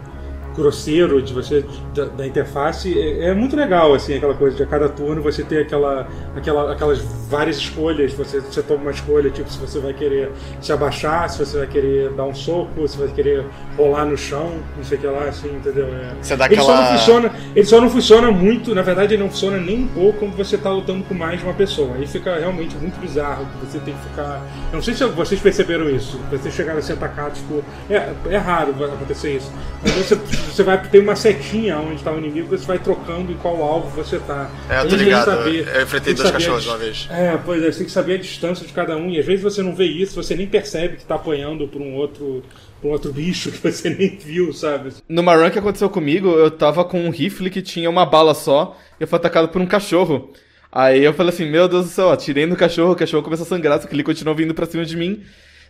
grosseiro 0.57 1.21
de 1.21 1.33
você 1.33 1.65
da, 1.95 2.07
da 2.07 2.27
interface 2.27 2.99
é, 2.99 3.29
é, 3.29 3.35
muito 3.35 3.55
legal 3.55 3.95
assim 3.95 4.15
aquela 4.15 4.35
coisa 4.35 4.57
de 4.57 4.63
a 4.63 4.67
cada 4.67 4.89
turno 4.89 5.23
você 5.23 5.43
ter 5.43 5.63
aquela, 5.63 6.09
aquela 6.35 6.73
aquelas 6.73 6.99
várias 7.29 7.57
escolhas 7.57 8.13
você, 8.13 8.41
você 8.41 8.63
toma 8.63 8.83
uma 8.83 8.91
escolha 8.91 9.31
tipo 9.31 9.51
se 9.51 9.59
você 9.59 9.79
vai 9.79 9.93
querer 9.93 10.33
se 10.61 10.73
abaixar 10.73 11.29
se 11.29 11.39
você 11.39 11.59
vai 11.59 11.67
querer 11.67 12.11
dar 12.11 12.25
um 12.25 12.35
soco 12.35 12.89
se 12.89 12.97
vai 12.97 13.09
querer 13.09 13.45
rolar 13.77 14.07
no 14.07 14.17
chão 14.17 14.55
não 14.77 14.85
sei 14.85 14.97
o 14.97 15.01
que 15.01 15.07
lá 15.07 15.25
assim 15.25 15.49
entendeu 15.55 15.87
é. 15.87 16.13
você 16.21 16.37
dá 16.37 16.47
ele 16.47 16.55
aquela... 16.55 16.67
só 16.67 16.83
não 16.83 16.99
funciona 16.99 17.33
ele 17.55 17.67
só 17.67 17.81
não 17.81 17.91
funciona 17.91 18.31
muito 18.31 18.75
na 18.75 18.83
verdade 18.83 19.15
ele 19.15 19.23
não 19.23 19.31
funciona 19.31 19.59
nem 19.59 19.85
um 19.85 19.89
pouco 19.89 20.21
quando 20.21 20.37
você 20.37 20.57
está 20.57 20.71
lutando 20.71 21.05
com 21.05 21.15
mais 21.15 21.39
de 21.39 21.45
uma 21.45 21.55
pessoa 21.55 21.95
aí 21.97 22.07
fica 22.07 22.39
realmente 22.39 22.75
muito 22.77 22.99
bizarro 22.99 23.47
você 23.63 23.79
tem 23.81 23.95
que 23.95 24.09
ficar 24.09 24.41
eu 24.73 24.77
não 24.77 24.83
sei 24.83 24.95
se 24.95 25.05
vocês 25.05 25.41
perceberam 25.41 25.91
isso 25.91 26.19
vocês 26.31 26.55
chegaram 26.55 26.79
a 26.79 26.83
ser 26.83 26.95
atacados 26.95 27.41
por 27.43 27.63
é, 27.91 28.13
é 28.31 28.37
raro 28.37 28.73
acontecer 28.85 29.37
isso 29.37 29.53
mas 29.83 29.93
você, 29.93 30.17
você 30.51 30.63
vai 30.63 30.81
ter 30.89 30.99
uma 30.99 31.17
setinha 31.17 31.79
onde 31.79 31.97
está 31.97 32.13
o 32.13 32.19
inimigo, 32.19 32.49
você 32.49 32.67
vai 32.67 32.79
trocando 32.79 33.33
em 33.33 33.37
qual 33.37 33.63
alvo 33.63 33.89
você 33.91 34.17
está. 34.17 34.51
É, 34.69 34.81
eu 34.81 34.89
tô 34.89 34.97
ligado. 34.97 35.25
Saber, 35.25 35.69
eu 35.69 35.83
enfrentei 35.83 36.15
dois 36.15 36.31
cachorros 36.31 36.67
uma 36.67 36.79
vez. 36.79 37.09
É, 37.11 37.39
pois 37.45 37.63
é, 37.63 37.73
você 37.73 37.79
tem 37.79 37.87
que 37.87 37.93
saber 37.93 38.15
a 38.15 38.19
distância 38.19 38.67
de 38.67 38.73
cada 38.73 38.97
um. 38.97 39.11
E 39.11 39.19
às 39.19 39.27
vezes 39.27 39.43
você 39.43 39.63
não 39.63 39.75
vê 39.75 39.87
isso, 39.87 40.23
você 40.23 40.35
nem 40.35 40.47
percebe 40.47 40.97
que 40.97 41.03
está 41.03 41.15
apanhando 41.15 41.69
por 41.69 41.81
um 41.81 41.95
outro 41.95 42.43
por 42.81 42.89
um 42.89 42.91
outro 42.93 43.13
bicho 43.13 43.51
que 43.53 43.59
você 43.59 43.91
nem 43.91 44.17
viu, 44.17 44.53
sabe? 44.53 44.93
Numa 45.09 45.35
run 45.35 45.51
que 45.51 45.59
aconteceu 45.59 45.89
comigo, 45.89 46.31
eu 46.31 46.51
tava 46.51 46.85
com 46.85 47.01
um 47.01 47.11
rifle 47.11 47.51
que 47.51 47.63
tinha 47.63 47.89
uma 47.89 48.05
bala 48.05 48.35
só, 48.35 48.77
e 48.99 49.03
eu 49.03 49.09
fui 49.09 49.17
atacado 49.17 49.49
por 49.49 49.61
um 49.61 49.67
cachorro. 49.67 50.33
Aí 50.71 51.03
eu 51.03 51.15
falei 51.15 51.33
assim, 51.33 51.49
meu 51.51 51.69
Deus 51.69 51.87
do 51.87 51.91
céu, 51.91 52.11
atirei 52.11 52.45
no 52.45 52.57
cachorro, 52.57 52.93
o 52.93 52.97
cachorro 52.97 53.23
começou 53.23 53.47
a 53.47 53.49
sangrar, 53.49 53.81
só 53.81 53.89
que 53.89 53.95
ele 53.95 54.03
continuou 54.03 54.37
vindo 54.37 54.53
pra 54.53 54.67
cima 54.67 54.85
de 54.85 54.97
mim. 54.97 55.23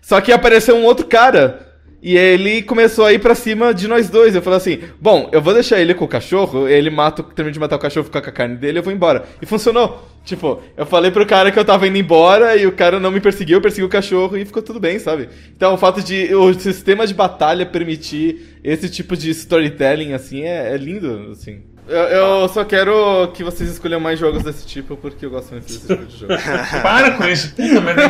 Só 0.02 0.20
que 0.20 0.32
apareceu 0.32 0.76
um 0.76 0.84
outro 0.84 1.06
cara. 1.06 1.65
E 2.02 2.16
ele 2.16 2.62
começou 2.62 3.04
a 3.04 3.12
ir 3.12 3.18
pra 3.18 3.34
cima 3.34 3.72
de 3.72 3.88
nós 3.88 4.08
dois. 4.08 4.34
Eu 4.34 4.42
falei 4.42 4.58
assim: 4.58 4.80
bom, 5.00 5.28
eu 5.32 5.40
vou 5.40 5.54
deixar 5.54 5.80
ele 5.80 5.94
com 5.94 6.04
o 6.04 6.08
cachorro, 6.08 6.68
ele 6.68 6.90
mata, 6.90 7.22
termina 7.22 7.52
de 7.52 7.58
matar 7.58 7.76
o 7.76 7.80
cachorro, 7.80 8.04
fica 8.04 8.22
com 8.22 8.28
a 8.28 8.32
carne 8.32 8.56
dele, 8.56 8.78
eu 8.78 8.82
vou 8.82 8.92
embora. 8.92 9.24
E 9.40 9.46
funcionou. 9.46 10.06
Tipo, 10.24 10.60
eu 10.76 10.84
falei 10.84 11.10
pro 11.10 11.24
cara 11.24 11.52
que 11.52 11.58
eu 11.58 11.64
tava 11.64 11.86
indo 11.86 11.96
embora 11.96 12.56
e 12.56 12.66
o 12.66 12.72
cara 12.72 12.98
não 12.98 13.12
me 13.12 13.20
perseguiu, 13.20 13.60
perseguiu 13.60 13.86
o 13.86 13.90
cachorro 13.90 14.36
e 14.36 14.44
ficou 14.44 14.60
tudo 14.60 14.80
bem, 14.80 14.98
sabe? 14.98 15.28
Então 15.56 15.74
o 15.74 15.78
fato 15.78 16.02
de 16.02 16.34
o 16.34 16.52
sistema 16.54 17.06
de 17.06 17.14
batalha 17.14 17.64
permitir 17.64 18.58
esse 18.64 18.90
tipo 18.90 19.16
de 19.16 19.30
storytelling, 19.30 20.12
assim, 20.12 20.42
é, 20.42 20.74
é 20.74 20.76
lindo, 20.76 21.30
assim. 21.30 21.62
Eu, 21.88 21.96
eu, 21.96 22.48
só 22.48 22.64
quero 22.64 23.30
que 23.32 23.44
vocês 23.44 23.70
escolham 23.70 24.00
mais 24.00 24.18
jogos 24.18 24.42
desse 24.42 24.66
tipo, 24.66 24.96
porque 24.96 25.24
eu 25.24 25.30
gosto 25.30 25.52
muito 25.52 25.66
desse 25.66 25.86
tipo 25.86 26.04
de 26.04 26.18
jogo. 26.18 26.32
Para 26.82 27.12
com 27.12 27.24
isso, 27.28 27.50
puta 27.50 27.80
merda. 27.80 28.02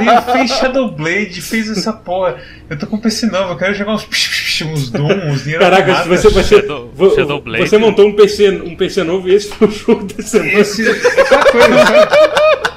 Ele 0.00 0.20
fez 0.32 0.50
Shadowblade, 0.52 1.42
fez 1.42 1.68
essa 1.68 1.92
porra. 1.92 2.40
Eu 2.70 2.78
tô 2.78 2.86
com 2.86 2.94
um 2.94 3.00
PC 3.00 3.26
novo, 3.26 3.54
eu 3.54 3.56
quero 3.56 3.74
jogar 3.74 3.94
uns, 3.94 4.06
uns 4.62 4.90
Doom, 4.90 5.30
uns 5.30 5.42
Caraca, 5.58 6.02
se 6.02 6.08
você, 6.08 6.28
você, 6.28 6.60
Shadow, 6.60 6.92
Shadowblade. 7.14 7.68
você 7.68 7.76
montou 7.76 8.06
um 8.06 8.14
PC, 8.14 8.50
um 8.50 8.76
PC 8.76 9.02
novo 9.02 9.28
e 9.28 9.34
esse 9.34 9.48
foi 9.48 9.66
o 9.66 9.70
jogo 9.70 10.04
desse 10.04 10.38
esse, 10.38 10.88
Essa 10.88 11.38
coisa, 11.38 11.86
sabe? 11.86 12.67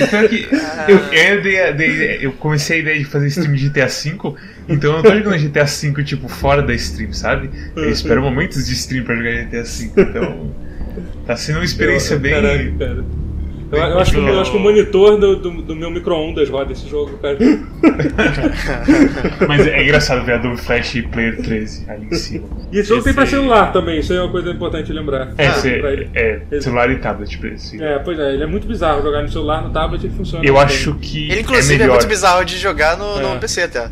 Então, 0.00 0.28
que 0.28 0.48
eu, 0.88 0.98
eu, 0.98 1.42
dei, 1.42 1.72
dei, 1.74 2.18
eu 2.20 2.32
comecei 2.32 2.78
a 2.78 2.80
ideia 2.80 2.98
de 2.98 3.04
fazer 3.04 3.26
stream 3.28 3.54
de 3.54 3.68
GTA 3.68 3.86
V, 3.86 4.34
então 4.68 4.90
eu 4.90 4.96
não 4.96 5.02
tô 5.02 5.14
jogando 5.16 5.38
GTA 5.38 5.64
V 5.64 6.04
tipo 6.04 6.28
fora 6.28 6.62
da 6.62 6.74
stream, 6.74 7.12
sabe? 7.12 7.50
Eu 7.76 7.90
espero 7.90 8.22
momentos 8.22 8.66
de 8.66 8.72
stream 8.74 9.04
pra 9.04 9.16
jogar 9.16 9.44
GTA 9.44 9.62
V, 9.62 9.90
então 9.96 10.54
tá 11.26 11.36
sendo 11.36 11.56
uma 11.56 11.64
experiência 11.64 12.18
bem. 12.18 12.32
Caraca, 12.32 12.72
cara. 12.78 13.04
Eu, 13.72 13.78
eu, 13.78 13.98
acho 14.00 14.12
que, 14.12 14.18
eu 14.18 14.40
acho 14.40 14.50
que 14.50 14.56
o 14.56 14.60
monitor 14.60 15.16
do, 15.16 15.36
do, 15.36 15.62
do 15.62 15.76
meu 15.76 15.90
micro-ondas 15.90 16.48
roda 16.48 16.72
esse 16.72 16.88
jogo, 16.88 17.16
cara. 17.18 17.38
Mas 19.46 19.66
é 19.66 19.82
engraçado 19.82 20.24
ver 20.24 20.34
Adobe 20.34 20.60
Flash 20.60 20.96
e 20.96 21.02
Player 21.02 21.40
13 21.40 21.88
ali 21.88 22.06
em 22.06 22.14
cima. 22.14 22.48
E 22.72 22.78
esse 22.78 22.88
jogo 22.88 23.04
tem 23.04 23.14
pra 23.14 23.26
celular 23.26 23.72
também, 23.72 24.00
isso 24.00 24.12
é 24.12 24.20
uma 24.20 24.30
coisa 24.30 24.50
importante 24.50 24.92
lembrar. 24.92 25.32
É, 25.38 25.46
ah, 25.46 25.54
é 26.50 26.60
celular 26.60 26.90
e 26.90 26.98
tablet 26.98 27.38
pra 27.38 27.50
esse. 27.50 27.80
É, 27.82 27.98
pois 28.00 28.18
é, 28.18 28.34
ele 28.34 28.42
é 28.42 28.46
muito 28.46 28.66
bizarro 28.66 29.02
jogar 29.02 29.22
no 29.22 29.28
celular, 29.28 29.62
no 29.62 29.70
tablet 29.70 30.04
ele 30.04 30.14
funciona. 30.14 30.44
Eu 30.44 30.58
acho 30.58 30.94
que. 30.96 31.30
Ele, 31.30 31.42
inclusive, 31.42 31.74
é, 31.74 31.78
melhor. 31.78 31.94
é 31.94 31.98
muito 31.98 32.08
bizarro 32.08 32.44
de 32.44 32.58
jogar 32.58 32.96
no, 32.96 33.18
é. 33.18 33.22
no 33.22 33.38
PC 33.38 33.62
até. 33.62 33.88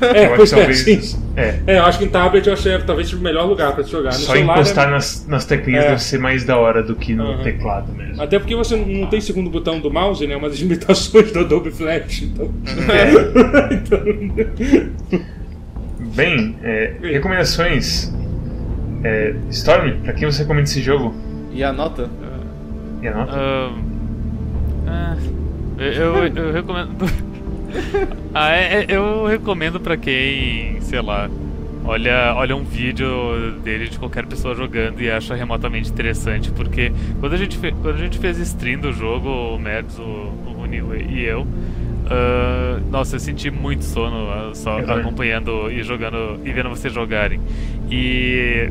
É, 0.00 0.28
pois 0.34 0.52
é, 0.52 0.56
talvez, 0.56 0.78
sim. 0.78 1.18
É. 1.36 1.60
é, 1.66 1.78
eu 1.78 1.84
acho 1.84 1.98
que 1.98 2.04
em 2.04 2.08
tablet 2.08 2.46
eu 2.46 2.52
achei 2.54 2.78
talvez 2.78 3.12
o 3.12 3.18
melhor 3.18 3.46
lugar 3.46 3.74
para 3.74 3.82
jogar. 3.84 4.12
No 4.12 4.18
Só 4.18 4.36
encostar 4.36 4.88
é... 4.88 4.90
nas, 4.90 5.26
nas 5.26 5.44
teclinhas 5.44 5.84
é. 5.84 5.88
deve 5.90 6.02
ser 6.02 6.18
mais 6.18 6.44
da 6.44 6.56
hora 6.56 6.82
do 6.82 6.94
que 6.94 7.14
no 7.14 7.24
uhum. 7.24 7.42
teclado 7.42 7.92
mesmo. 7.92 8.22
Até 8.22 8.38
porque 8.38 8.56
você 8.56 8.76
não 8.76 9.06
tem 9.08 9.20
segundo 9.20 9.50
botão 9.50 9.78
do 9.80 9.90
mouse, 9.90 10.26
né? 10.26 10.36
Uma 10.36 10.48
das 10.48 10.58
limitações 10.58 11.32
do 11.32 11.40
Adobe 11.40 11.70
Flash. 11.70 12.22
Então... 12.22 12.50
É. 12.88 13.74
então... 13.74 13.98
Bem, 16.14 16.56
é, 16.62 16.94
recomendações. 17.02 18.12
É, 19.02 19.34
Storm, 19.50 20.00
pra 20.02 20.14
quem 20.14 20.30
você 20.30 20.42
recomenda 20.42 20.64
esse 20.64 20.80
jogo? 20.80 21.14
E 21.52 21.62
a 21.62 21.72
nota? 21.72 22.08
E 23.02 23.08
a 23.08 23.14
nota? 23.14 23.36
Uh, 23.36 23.94
eu, 25.78 25.92
eu, 25.92 26.36
eu 26.36 26.52
recomendo. 26.52 26.90
ah, 28.34 28.50
é, 28.50 28.82
é, 28.82 28.86
eu 28.88 29.26
recomendo 29.26 29.80
para 29.80 29.96
quem, 29.96 30.80
sei 30.80 31.00
lá, 31.00 31.28
olha, 31.84 32.34
olha 32.36 32.56
um 32.56 32.64
vídeo 32.64 33.08
dele 33.62 33.88
de 33.88 33.98
qualquer 33.98 34.26
pessoa 34.26 34.54
jogando 34.54 35.00
e 35.00 35.10
acha 35.10 35.34
remotamente 35.34 35.90
interessante, 35.90 36.50
porque 36.50 36.92
quando 37.20 37.34
a 37.34 37.36
gente, 37.36 37.58
fe, 37.58 37.72
quando 37.72 37.94
a 37.94 37.98
gente 37.98 38.18
fez 38.18 38.38
stream 38.38 38.80
do 38.80 38.92
jogo, 38.92 39.28
o 39.28 39.58
Mads, 39.58 39.98
o, 39.98 40.02
o 40.02 40.54
e 40.74 41.24
eu, 41.24 41.42
uh, 41.42 42.90
nossa, 42.90 43.16
eu 43.16 43.20
senti 43.20 43.50
muito 43.50 43.84
sono 43.84 44.50
uh, 44.50 44.54
só 44.54 44.78
uhum. 44.78 44.92
acompanhando 44.92 45.70
e 45.70 45.82
jogando 45.82 46.40
e 46.44 46.52
vendo 46.52 46.68
vocês 46.68 46.92
jogarem. 46.92 47.40
E, 47.90 48.68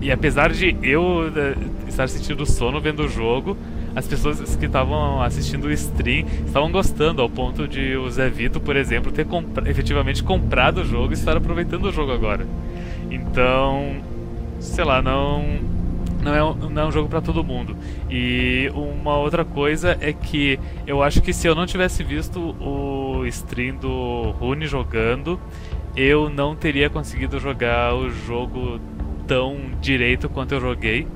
e 0.00 0.12
apesar 0.12 0.52
de 0.52 0.76
eu 0.82 1.02
uh, 1.02 1.88
estar 1.88 2.08
sentindo 2.08 2.46
sono 2.46 2.80
vendo 2.80 3.04
o 3.04 3.08
jogo, 3.08 3.56
as 3.94 4.06
pessoas 4.06 4.56
que 4.56 4.66
estavam 4.66 5.22
assistindo 5.22 5.64
o 5.66 5.72
stream 5.72 6.26
estavam 6.46 6.70
gostando, 6.70 7.20
ao 7.20 7.28
ponto 7.28 7.68
de 7.68 7.96
o 7.96 8.10
Zé 8.10 8.28
Vito, 8.28 8.60
por 8.60 8.76
exemplo, 8.76 9.12
ter 9.12 9.26
efetivamente 9.66 10.22
comprado 10.22 10.78
o 10.78 10.84
jogo 10.84 11.12
e 11.12 11.14
estar 11.14 11.36
aproveitando 11.36 11.84
o 11.84 11.92
jogo 11.92 12.12
agora. 12.12 12.46
Então, 13.10 13.96
sei 14.58 14.84
lá, 14.84 15.02
não 15.02 15.60
não 16.22 16.34
é 16.34 16.70
não 16.70 16.82
é 16.82 16.86
um 16.86 16.92
jogo 16.92 17.08
para 17.08 17.20
todo 17.20 17.44
mundo. 17.44 17.76
E 18.10 18.70
uma 18.74 19.16
outra 19.16 19.44
coisa 19.44 19.96
é 20.00 20.12
que 20.12 20.58
eu 20.86 21.02
acho 21.02 21.20
que 21.20 21.32
se 21.32 21.46
eu 21.46 21.54
não 21.54 21.66
tivesse 21.66 22.02
visto 22.02 22.54
o 22.60 23.26
stream 23.26 23.76
do 23.76 24.30
Rune 24.38 24.66
jogando, 24.66 25.38
eu 25.94 26.30
não 26.30 26.56
teria 26.56 26.88
conseguido 26.88 27.38
jogar 27.38 27.94
o 27.94 28.08
jogo 28.08 28.80
tão 29.26 29.56
direito 29.80 30.28
quanto 30.28 30.52
eu 30.54 30.60
joguei 30.60 31.06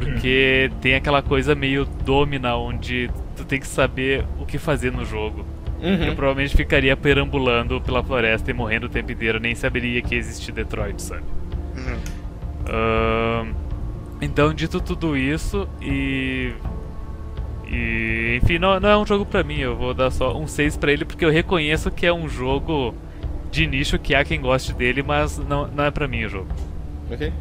porque 0.00 0.70
tem 0.80 0.94
aquela 0.94 1.22
coisa 1.22 1.54
meio 1.54 1.86
domina 2.04 2.54
onde 2.56 3.10
tu 3.34 3.44
tem 3.44 3.58
que 3.58 3.66
saber 3.66 4.24
o 4.38 4.44
que 4.44 4.58
fazer 4.58 4.92
no 4.92 5.04
jogo. 5.04 5.44
Uhum. 5.80 6.04
Eu 6.04 6.14
provavelmente 6.14 6.56
ficaria 6.56 6.96
perambulando 6.96 7.80
pela 7.80 8.02
floresta 8.02 8.50
e 8.50 8.54
morrendo 8.54 8.86
o 8.86 8.88
tempo 8.88 9.12
inteiro, 9.12 9.40
nem 9.40 9.54
saberia 9.54 10.00
que 10.02 10.14
existia 10.14 10.52
Detroit, 10.52 11.00
sabe? 11.00 11.22
Uhum. 11.76 11.96
Uh, 12.66 13.54
então, 14.20 14.52
dito 14.52 14.80
tudo 14.80 15.16
isso, 15.16 15.68
e. 15.80 16.52
E. 17.66 18.40
Enfim, 18.42 18.58
não, 18.58 18.78
não 18.80 18.88
é 18.88 18.96
um 18.96 19.06
jogo 19.06 19.24
pra 19.24 19.42
mim, 19.42 19.58
eu 19.58 19.76
vou 19.76 19.94
dar 19.94 20.10
só 20.10 20.36
um 20.36 20.46
6 20.46 20.76
pra 20.76 20.92
ele, 20.92 21.04
porque 21.04 21.24
eu 21.24 21.30
reconheço 21.30 21.90
que 21.90 22.06
é 22.06 22.12
um 22.12 22.28
jogo 22.28 22.94
de 23.50 23.66
nicho 23.66 23.98
que 23.98 24.14
há 24.14 24.24
quem 24.24 24.40
goste 24.40 24.72
dele, 24.72 25.02
mas 25.02 25.38
não, 25.38 25.66
não 25.68 25.84
é 25.84 25.90
pra 25.90 26.06
mim 26.06 26.24
o 26.24 26.28
jogo. 26.28 26.48
Ok. 27.10 27.32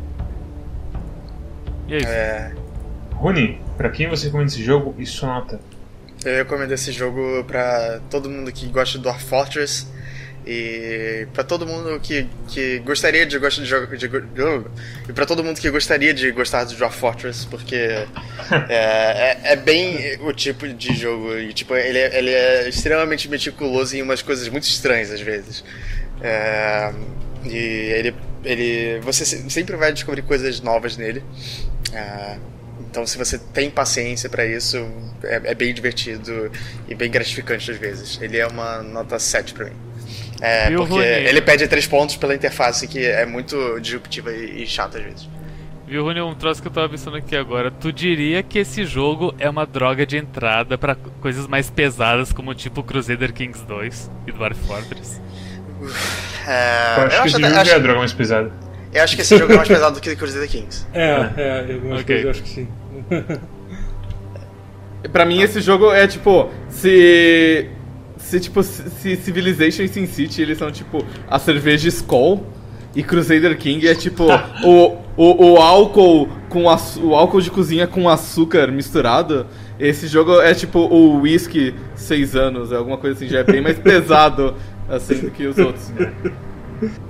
E 1.88 1.93
é 1.93 1.97
isso. 1.97 2.07
É... 2.07 2.53
Rune, 3.13 3.61
pra 3.77 3.89
quem 3.89 4.09
você 4.09 4.25
recomenda 4.25 4.51
esse 4.51 4.63
jogo 4.63 4.95
e 4.97 5.05
sua 5.05 5.29
nota? 5.29 5.59
Eu 6.23 6.38
recomendo 6.38 6.71
esse 6.71 6.91
jogo 6.91 7.43
pra 7.45 7.99
todo 8.09 8.29
mundo 8.29 8.51
que 8.51 8.67
gosta 8.67 8.97
de 8.97 9.03
Dwarf 9.03 9.23
Fortress 9.23 9.88
e 10.45 11.27
para 11.33 11.43
todo 11.43 11.65
mundo 11.65 11.99
que, 11.99 12.27
que 12.47 12.79
gostaria 12.79 13.25
de 13.25 13.39
gostar 13.39 13.63
de 13.63 13.67
jogar 13.67 13.97
de, 13.97 14.05
e 15.09 15.13
para 15.13 15.25
todo 15.25 15.43
mundo 15.43 15.59
que 15.59 15.69
gostaria 15.71 16.13
de 16.13 16.31
gostar 16.31 16.65
do 16.65 16.75
Dwarf 16.75 16.97
Fortress 16.99 17.45
porque 17.45 17.75
é, 17.75 18.07
é, 18.69 19.39
é, 19.43 19.55
bem 19.55 20.17
o 20.21 20.31
tipo 20.33 20.67
de 20.67 20.93
jogo 20.93 21.36
e 21.36 21.51
tipo 21.51 21.75
ele 21.75 21.97
é, 21.97 22.17
ele 22.17 22.29
é 22.29 22.69
extremamente 22.69 23.27
meticuloso 23.27 23.97
em 23.97 24.03
umas 24.03 24.21
coisas 24.21 24.47
muito 24.47 24.65
estranhas 24.65 25.09
às 25.11 25.21
vezes 25.21 25.63
é, 26.21 26.93
e 27.43 27.57
ele 27.57 28.15
ele 28.43 28.99
você 28.99 29.25
sempre 29.25 29.75
vai 29.75 29.91
descobrir 29.91 30.21
coisas 30.21 30.61
novas 30.61 30.95
nele 30.95 31.23
é, 31.95 32.37
então, 32.79 33.05
se 33.05 33.17
você 33.17 33.37
tem 33.37 33.69
paciência 33.69 34.29
para 34.29 34.45
isso, 34.45 34.77
é, 35.23 35.41
é, 35.45 35.55
bem 35.55 35.73
divertido 35.73 36.51
e 36.87 36.95
bem 36.95 37.09
gratificante 37.09 37.71
às 37.71 37.77
vezes. 37.77 38.19
Ele 38.21 38.37
é 38.37 38.45
uma 38.45 38.81
nota 38.81 39.17
7 39.17 39.53
para 39.53 39.65
mim. 39.65 39.75
É, 40.41 40.69
Viu, 40.69 40.79
porque 40.79 40.93
Rony? 40.93 41.05
ele 41.05 41.41
pede 41.41 41.67
3 41.67 41.87
pontos 41.87 42.17
pela 42.17 42.35
interface, 42.35 42.87
que 42.87 43.05
é 43.05 43.25
muito 43.25 43.79
disruptiva 43.79 44.31
e, 44.31 44.63
e 44.63 44.67
chata 44.67 44.97
às 44.97 45.03
vezes. 45.03 45.29
Viu, 45.87 46.03
Rony, 46.03 46.19
um 46.21 46.35
troço 46.35 46.61
que 46.61 46.67
eu 46.67 46.71
tava 46.71 46.89
pensando 46.89 47.15
aqui 47.15 47.35
agora. 47.35 47.69
Tu 47.71 47.93
diria 47.93 48.41
que 48.41 48.59
esse 48.59 48.85
jogo 48.85 49.33
é 49.37 49.49
uma 49.49 49.65
droga 49.65 50.05
de 50.05 50.17
entrada 50.17 50.77
para 50.77 50.95
coisas 50.95 51.47
mais 51.47 51.69
pesadas, 51.69 52.33
como 52.33 52.53
tipo 52.53 52.83
Crusader 52.83 53.31
Kings 53.31 53.63
2 53.65 54.11
e 54.27 54.31
Dwarf 54.31 54.59
Fortress? 54.67 55.21
É, 56.47 56.97
eu 56.97 57.03
acho 57.03 57.21
que 57.21 57.27
esse 57.27 57.41
jogo 57.41 57.59
acho... 57.59 57.71
é 57.71 57.75
a 57.75 57.79
droga 57.79 57.99
mais 57.99 58.13
pesada. 58.13 58.64
Eu 58.95 59.03
acho 59.03 59.15
que 59.15 59.21
esse 59.23 59.37
jogo 59.37 59.51
é 59.51 59.57
mais 59.57 59.67
pesado 59.67 59.95
do 59.95 60.01
que 60.01 60.15
Crusader 60.15 60.49
Kings. 60.49 60.85
É, 60.93 61.29
é, 61.35 61.73
algumas 61.73 62.01
Ok. 62.01 62.05
coisas 62.05 62.23
eu 62.23 62.31
acho 62.31 62.43
que 62.43 62.49
sim. 62.49 62.67
Pra 65.11 65.25
mim, 65.25 65.41
esse 65.41 65.61
jogo 65.61 65.91
é 65.91 66.07
tipo. 66.07 66.49
Se. 66.69 67.69
Se, 68.17 68.39
tipo, 68.39 68.63
se 68.63 69.15
Civilization 69.17 69.83
e 69.83 69.87
SimCity 69.87 70.41
eles 70.41 70.57
são 70.57 70.71
tipo 70.71 71.05
a 71.27 71.37
cerveja 71.37 71.87
Skol 71.89 72.43
e 72.95 73.03
Crusader 73.03 73.55
King 73.57 73.87
é 73.87 73.93
tipo 73.93 74.23
o, 74.63 74.97
o, 75.15 75.51
o 75.51 75.57
álcool 75.57 76.27
com 76.49 76.63
o 76.63 77.15
álcool 77.15 77.41
de 77.41 77.51
cozinha 77.51 77.85
com 77.85 78.09
açúcar 78.09 78.71
misturado. 78.71 79.45
Esse 79.77 80.07
jogo 80.07 80.41
é 80.41 80.55
tipo 80.55 80.79
o 80.79 81.21
whisky 81.21 81.75
6 81.95 82.35
anos, 82.35 82.71
é 82.71 82.77
alguma 82.77 82.97
coisa 82.97 83.15
assim, 83.17 83.27
já 83.27 83.39
é 83.39 83.43
bem 83.43 83.61
mais 83.61 83.77
pesado 83.83 84.55
assim 84.89 85.19
do 85.19 85.29
que 85.29 85.45
os 85.45 85.57
outros. 85.59 85.91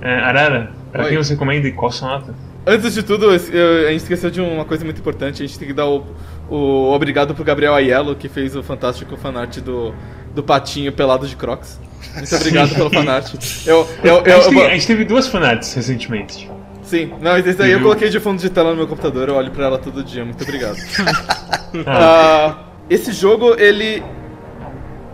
É, 0.02 0.16
Arara, 0.18 0.72
pra 0.92 1.04
Oi. 1.04 1.08
quem 1.10 1.18
você 1.18 1.34
recomenda 1.34 1.66
e 1.68 1.72
qual 1.72 1.90
sua 1.90 2.08
nota? 2.08 2.34
Antes 2.66 2.94
de 2.94 3.02
tudo, 3.04 3.30
a 3.30 3.38
gente 3.38 4.02
esqueceu 4.02 4.28
de 4.28 4.40
uma 4.40 4.64
coisa 4.64 4.84
muito 4.84 4.98
importante. 4.98 5.42
A 5.42 5.46
gente 5.46 5.56
tem 5.56 5.68
que 5.68 5.74
dar 5.74 5.86
o, 5.86 6.04
o 6.50 6.92
obrigado 6.92 7.32
pro 7.32 7.44
Gabriel 7.44 7.74
Aiello, 7.74 8.16
que 8.16 8.28
fez 8.28 8.56
o 8.56 8.62
fantástico 8.62 9.16
fanart 9.16 9.58
do, 9.58 9.94
do 10.34 10.42
patinho 10.42 10.90
pelado 10.92 11.28
de 11.28 11.36
Crocs. 11.36 11.78
Muito 12.14 12.34
obrigado 12.34 12.74
pelo 12.74 12.90
fanart. 12.90 13.34
Eu, 13.64 13.86
eu, 14.02 14.22
eu, 14.24 14.36
a, 14.36 14.40
gente 14.40 14.48
teve, 14.48 14.62
a 14.62 14.70
gente 14.70 14.86
teve 14.86 15.04
duas 15.04 15.28
fanarts 15.28 15.72
recentemente. 15.74 16.50
sim, 16.82 17.12
não, 17.20 17.32
mas 17.32 17.46
esse 17.46 17.56
daí 17.56 17.70
eu 17.70 17.80
coloquei 17.80 18.08
de 18.08 18.18
fundo 18.18 18.40
de 18.40 18.50
tela 18.50 18.70
no 18.70 18.76
meu 18.76 18.88
computador, 18.88 19.28
eu 19.28 19.36
olho 19.36 19.52
pra 19.52 19.66
ela 19.66 19.78
todo 19.78 20.02
dia. 20.02 20.24
Muito 20.24 20.42
obrigado. 20.42 20.76
Ah, 21.86 22.64
esse 22.88 23.12
jogo, 23.12 23.54
ele, 23.58 24.02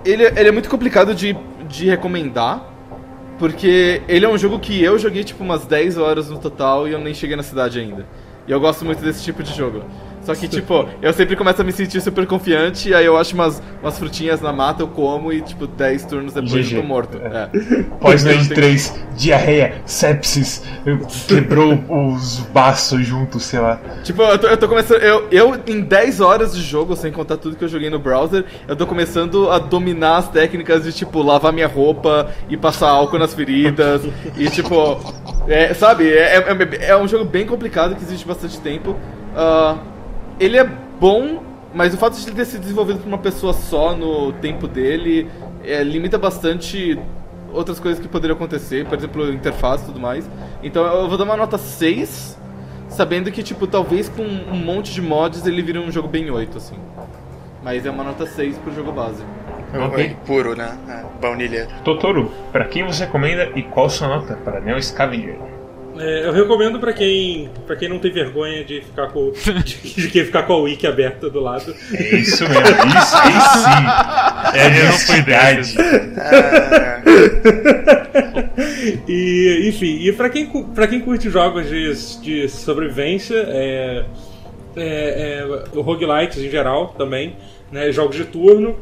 ele. 0.05 0.25
Ele 0.25 0.49
é 0.49 0.53
muito 0.53 0.69
complicado 0.69 1.13
de, 1.13 1.37
de 1.67 1.87
recomendar. 1.89 2.72
Porque 3.43 4.03
ele 4.07 4.25
é 4.25 4.29
um 4.29 4.39
jogo 4.39 4.61
que 4.61 4.81
eu 4.85 4.97
joguei 4.97 5.25
tipo 5.25 5.43
umas 5.43 5.67
10 5.67 5.99
horas 5.99 6.31
no 6.31 6.39
total 6.39 6.87
e 6.87 6.93
eu 6.93 7.01
nem 7.01 7.13
cheguei 7.13 7.35
na 7.35 7.43
cidade 7.43 7.81
ainda. 7.81 8.07
E 8.47 8.53
eu 8.53 8.61
gosto 8.61 8.85
muito 8.85 9.03
desse 9.03 9.25
tipo 9.25 9.43
de 9.43 9.53
jogo. 9.53 9.83
Só 10.23 10.35
que, 10.35 10.47
tipo, 10.47 10.89
eu 11.01 11.13
sempre 11.13 11.35
começo 11.35 11.61
a 11.61 11.65
me 11.65 11.73
sentir 11.73 12.01
super 12.01 12.27
confiante, 12.27 12.95
aí 12.95 13.05
eu 13.05 13.17
acho 13.17 13.35
umas, 13.35 13.61
umas 13.83 13.99
frutinhas 13.99 14.41
na 14.41 14.53
mata, 14.53 14.83
eu 14.83 14.89
como 14.89 15.33
e, 15.33 15.41
tipo, 15.41 15.67
10 15.67 16.05
turnos 16.05 16.33
depois 16.33 16.65
GG. 16.67 16.77
eu 16.77 16.83
tô 16.83 16.87
morto. 16.87 17.19
É. 17.19 17.49
Pós-noite 18.01 18.47
Tem- 18.49 18.55
3, 18.57 19.05
diarreia, 19.17 19.83
sepsis, 19.85 20.63
quebrou 21.27 21.75
os 21.89 22.39
baços 22.53 23.05
juntos, 23.05 23.43
sei 23.43 23.59
lá. 23.61 23.81
Tipo, 24.05 24.23
eu 24.23 24.39
tô, 24.39 24.47
eu 24.47 24.57
tô 24.57 24.69
começando. 24.69 25.03
Eu, 25.03 25.27
eu, 25.31 25.61
em 25.67 25.81
10 25.81 26.21
horas 26.21 26.55
de 26.55 26.63
jogo, 26.63 26.95
sem 26.95 27.11
contar 27.11 27.37
tudo 27.37 27.57
que 27.57 27.65
eu 27.65 27.69
joguei 27.69 27.91
no 27.91 27.99
browser, 27.99 28.45
eu 28.69 28.77
tô 28.77 28.87
começando 28.87 29.51
a 29.51 29.59
dominar 29.59 30.19
as 30.19 30.29
técnicas 30.29 30.85
de, 30.85 30.93
tipo, 30.93 31.21
lavar 31.23 31.53
minha 31.53 31.67
roupa 31.67 32.31
e 32.49 32.57
passar 32.57 32.89
álcool 32.91 33.19
nas 33.19 33.35
feridas. 33.35 34.03
e, 34.37 34.49
tipo. 34.49 35.01
É, 35.49 35.75
sabe? 35.75 36.09
É, 36.09 36.37
é, 36.37 36.91
é 36.91 36.97
um 36.97 37.09
jogo 37.09 37.25
bem 37.25 37.45
complicado 37.45 37.97
que 37.97 38.03
existe 38.05 38.27
bastante 38.27 38.61
tempo. 38.61 38.97
Ah, 39.35 39.77
ele 40.43 40.59
é 40.59 40.65
bom, 40.65 41.41
mas 41.73 41.95
o 41.95 41.97
fato 41.97 42.17
de 42.17 42.27
ele 42.27 42.35
ter 42.35 42.45
sido 42.45 42.63
desenvolvido 42.63 42.99
por 42.99 43.07
uma 43.07 43.19
pessoa 43.19 43.53
só 43.53 43.95
no 43.95 44.33
tempo 44.35 44.67
dele 44.67 45.31
é, 45.65 45.83
limita 45.85 46.19
bastante 46.19 46.99
outras 47.53 47.79
coisas 47.79 48.01
que 48.01 48.09
poderiam 48.09 48.35
acontecer, 48.35 48.85
por 48.87 48.99
exemplo, 48.99 49.33
interface 49.33 49.85
e 49.85 49.87
tudo 49.87 50.01
mais. 50.01 50.29
Então 50.63 50.85
eu 50.85 51.09
vou 51.09 51.17
dar 51.17 51.25
uma 51.25 51.37
nota 51.37 51.59
6, 51.59 52.37
sabendo 52.89 53.31
que, 53.31 53.43
tipo, 53.43 53.67
talvez 53.67 54.09
com 54.09 54.23
um 54.23 54.57
monte 54.57 54.93
de 54.93 55.01
mods 55.01 55.47
ele 55.47 55.63
vire 55.63 55.79
um 55.79 55.93
jogo 55.93 56.09
bem 56.09 56.29
8, 56.29 56.59
assim. 56.59 56.77
Mas 57.63 57.87
é 57.87 57.91
uma 57.91 58.03
nota 58.03 58.27
6 58.27 58.59
pro 58.59 58.75
jogo 58.75 58.91
base. 58.91 59.23
Ok. 59.75 60.17
Puro, 60.27 60.57
né? 60.57 60.77
É, 60.89 61.05
baunilha. 61.21 61.69
Totoro, 61.85 62.31
pra 62.51 62.65
quem 62.65 62.85
você 62.85 63.05
recomenda 63.05 63.51
e 63.55 63.63
qual 63.63 63.89
sua 63.89 64.09
nota 64.09 64.35
para 64.45 64.61
Neo 64.61 64.83
Scavenger? 64.83 65.39
É, 65.99 66.27
eu 66.27 66.33
recomendo 66.33 66.81
pra 66.81 66.93
quem, 66.93 67.51
pra 67.67 67.77
quem 67.77 67.89
não 67.89 67.99
tem 67.99 68.11
vergonha 68.11 68.65
de 68.65 68.81
ficar 68.81 69.09
com 69.09 69.31
de, 69.65 69.95
de 69.95 70.09
quem 70.09 70.25
ficar 70.25 70.45
com 70.45 70.55
a 70.55 70.57
wiki 70.59 70.87
aberta 70.87 71.29
do 71.29 71.41
lado. 71.41 71.75
É 71.95 72.17
isso 72.17 72.49
mesmo, 72.49 72.65
isso 72.65 73.17
aí 73.17 73.33
sim. 73.33 74.59
É 74.59 74.63
a 74.63 74.79
Eu 74.79 74.85
não 74.87 74.93
fui 74.93 75.15
honestidade. 75.15 75.75
E, 79.09 79.69
enfim, 79.69 79.99
e 80.01 80.13
pra 80.13 80.29
quem, 80.29 80.47
pra 80.47 80.87
quem 80.87 81.01
curte 81.01 81.31
jogos 81.31 81.69
de, 81.69 82.21
de 82.21 82.49
sobrevivência, 82.49 83.37
é, 83.49 84.05
é, 84.77 85.45
é, 85.45 85.81
roguelites 85.81 86.39
em 86.39 86.51
geral 86.51 86.89
também, 86.99 87.37
né, 87.71 87.93
jogos 87.93 88.17
de 88.17 88.25
turno, 88.25 88.77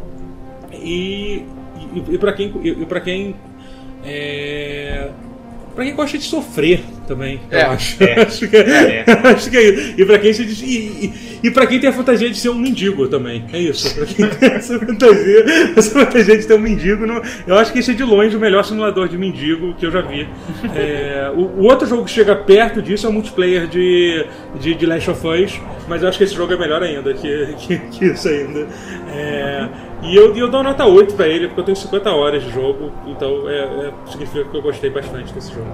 e, 0.73 1.45
e, 1.95 2.15
e 2.15 2.19
pra 2.19 2.33
quem, 2.33 2.53
e, 2.63 2.69
e 2.69 2.87
pra 2.87 3.01
quem 3.01 3.35
é, 4.05 5.11
Pra 5.81 5.87
quem 5.87 5.97
gosta 5.97 6.18
de 6.18 6.24
sofrer 6.24 6.83
também, 7.09 7.41
É, 7.51 7.62
eu 7.62 7.70
acho. 7.70 8.05
é, 8.05 8.20
acho, 8.20 8.47
que, 8.47 8.55
é. 8.55 9.03
acho 9.24 9.51
que 9.51 9.57
é 9.57 9.62
isso. 9.70 9.95
E 9.97 10.05
pra 10.05 10.18
quem 10.18 10.31
se 10.35 10.45
diz- 10.45 10.61
e, 10.61 10.66
e, 10.66 11.12
e 11.45 11.51
pra 11.51 11.66
quem 11.66 11.81
tem 11.81 11.89
a 11.89 11.93
fantasia 11.95 12.28
de 12.28 12.37
ser 12.37 12.51
um 12.51 12.55
mendigo 12.55 13.09
também. 13.09 13.47
É 13.51 13.59
isso. 13.59 13.95
Pra 13.95 14.05
quem 14.05 14.28
tem 14.39 14.51
essa 14.51 14.78
fantasia, 14.78 15.45
essa 15.74 15.91
fantasia 15.91 16.37
de 16.37 16.43
ser 16.43 16.53
um 16.53 16.59
mendigo, 16.59 17.07
não- 17.07 17.22
eu 17.47 17.55
acho 17.57 17.72
que 17.72 17.78
esse 17.78 17.93
é 17.93 17.95
de 17.95 18.03
longe 18.05 18.37
o 18.37 18.39
melhor 18.39 18.62
simulador 18.62 19.09
de 19.09 19.16
mendigo 19.16 19.72
que 19.72 19.87
eu 19.87 19.91
já 19.91 20.03
vi. 20.03 20.28
É, 20.76 21.33
o, 21.35 21.41
o 21.41 21.62
outro 21.62 21.89
jogo 21.89 22.05
que 22.05 22.11
chega 22.11 22.37
perto 22.37 22.83
disso 22.83 23.07
é 23.07 23.09
o 23.09 23.12
multiplayer 23.14 23.66
de, 23.66 24.26
de, 24.61 24.74
de 24.74 24.85
Last 24.85 25.09
of 25.11 25.26
Us, 25.26 25.59
mas 25.89 26.03
eu 26.03 26.11
acho 26.11 26.18
que 26.18 26.24
esse 26.24 26.35
jogo 26.35 26.53
é 26.53 26.59
melhor 26.59 26.83
ainda 26.83 27.14
que, 27.14 27.55
que, 27.59 27.78
que 27.78 28.05
isso 28.05 28.28
ainda. 28.28 28.66
É, 29.14 29.66
e 30.03 30.17
eu, 30.17 30.35
eu 30.37 30.49
dou 30.49 30.63
nota 30.63 30.85
8 30.85 31.15
pra 31.15 31.27
ele, 31.29 31.47
porque 31.49 31.61
eu 31.61 31.65
tenho 31.65 31.77
50 31.77 32.11
horas 32.11 32.43
de 32.43 32.51
jogo, 32.51 32.91
então 33.07 33.49
é, 33.49 33.59
é- 33.59 33.93
significa 34.11 34.45
que 34.45 34.57
eu 34.57 34.63
gostei 34.63 34.91
bastante 34.91 35.33
desse 35.33 35.53
jogo. 35.53 35.67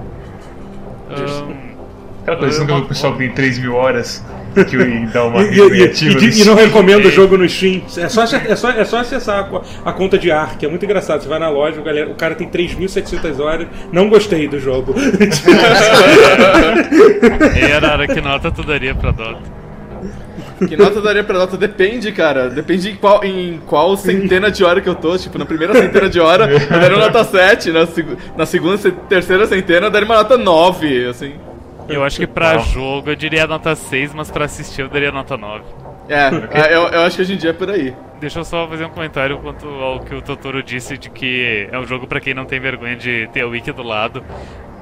Aquela 2.22 2.38
coisa, 2.38 2.58
nunca 2.60 2.74
vi 2.74 2.80
o 2.80 2.86
pessoal 2.86 3.12
que 3.12 3.18
tem 3.20 3.30
3 3.30 3.58
mil 3.60 3.74
horas 3.76 4.24
que 4.68 5.06
dá 5.12 5.24
uma 5.26 5.42
E, 5.46 5.56
e- 5.56 5.60
e- 5.60 6.28
e- 6.28 6.42
e 6.42 6.44
não 6.44 6.56
recomendo 6.56 7.04
o 7.06 7.10
jogo 7.10 7.36
no 7.36 7.48
Steam. 7.48 7.82
É 7.96 8.08
só, 8.08 8.24
é 8.24 8.56
só, 8.56 8.70
é 8.70 8.84
só 8.84 8.98
acessar 8.98 9.48
a, 9.84 9.90
a 9.90 9.92
conta 9.92 10.18
de 10.18 10.32
ARC, 10.32 10.60
é 10.64 10.68
muito 10.68 10.84
engraçado. 10.84 11.22
Você 11.22 11.28
vai 11.28 11.38
na 11.38 11.48
loja, 11.48 11.80
o, 11.80 11.84
galera, 11.84 12.10
o 12.10 12.14
cara 12.16 12.34
tem 12.34 12.48
3.700 12.48 13.38
horas, 13.38 13.68
não 13.92 14.08
gostei 14.08 14.48
do 14.48 14.58
jogo. 14.58 14.92
E 17.56 17.72
Arara, 17.72 18.06
que 18.08 18.20
nota 18.20 18.50
tu 18.50 18.62
daria 18.64 18.94
pra 18.94 19.12
Dota? 19.12 19.55
Que 20.58 20.76
nota 20.76 21.00
daria 21.00 21.22
pra 21.24 21.38
nota? 21.38 21.56
Depende, 21.56 22.10
cara. 22.12 22.48
Depende 22.48 22.90
em 22.90 22.96
qual, 22.96 23.22
em 23.24 23.60
qual 23.66 23.96
centena 23.96 24.50
de 24.50 24.64
hora 24.64 24.80
que 24.80 24.88
eu 24.88 24.94
tô. 24.94 25.16
Tipo, 25.18 25.38
na 25.38 25.44
primeira 25.46 25.74
centena 25.74 26.08
de 26.08 26.18
hora 26.20 26.48
eu 26.50 26.58
daria 26.80 26.96
uma 26.96 27.06
nota 27.06 27.24
7. 27.24 27.70
Na, 27.72 27.86
seg- 27.86 28.16
na 28.36 28.46
segunda, 28.46 28.76
se- 28.78 28.90
terceira 28.92 29.46
centena 29.46 29.86
eu 29.86 29.90
daria 29.90 30.06
uma 30.06 30.16
nota 30.16 30.36
9, 30.38 31.06
assim. 31.06 31.34
Eu 31.88 32.02
acho 32.02 32.18
que 32.18 32.26
pra 32.26 32.58
jogo 32.58 33.10
eu 33.10 33.14
diria 33.16 33.46
nota 33.46 33.74
6, 33.74 34.12
mas 34.14 34.30
pra 34.30 34.46
assistir 34.46 34.82
eu 34.82 34.88
daria 34.88 35.12
nota 35.12 35.36
9. 35.36 35.62
É, 36.08 36.28
é, 36.52 36.74
eu, 36.74 36.82
eu 36.88 37.00
acho 37.02 37.16
que 37.16 37.22
hoje 37.22 37.34
em 37.34 37.36
dia 37.36 37.50
é 37.50 37.52
por 37.52 37.68
aí. 37.70 37.92
Deixa 38.20 38.38
eu 38.38 38.44
só 38.44 38.66
fazer 38.66 38.84
um 38.84 38.88
comentário 38.90 39.38
quanto 39.38 39.66
ao 39.68 40.00
que 40.00 40.14
o 40.14 40.22
Totoro 40.22 40.62
disse 40.62 40.96
de 40.96 41.10
que 41.10 41.68
é 41.70 41.78
um 41.78 41.86
jogo 41.86 42.06
pra 42.06 42.18
quem 42.20 42.32
não 42.32 42.44
tem 42.44 42.58
vergonha 42.58 42.96
de 42.96 43.28
ter 43.32 43.44
o 43.44 43.50
wiki 43.50 43.72
do 43.72 43.82
lado. 43.82 44.22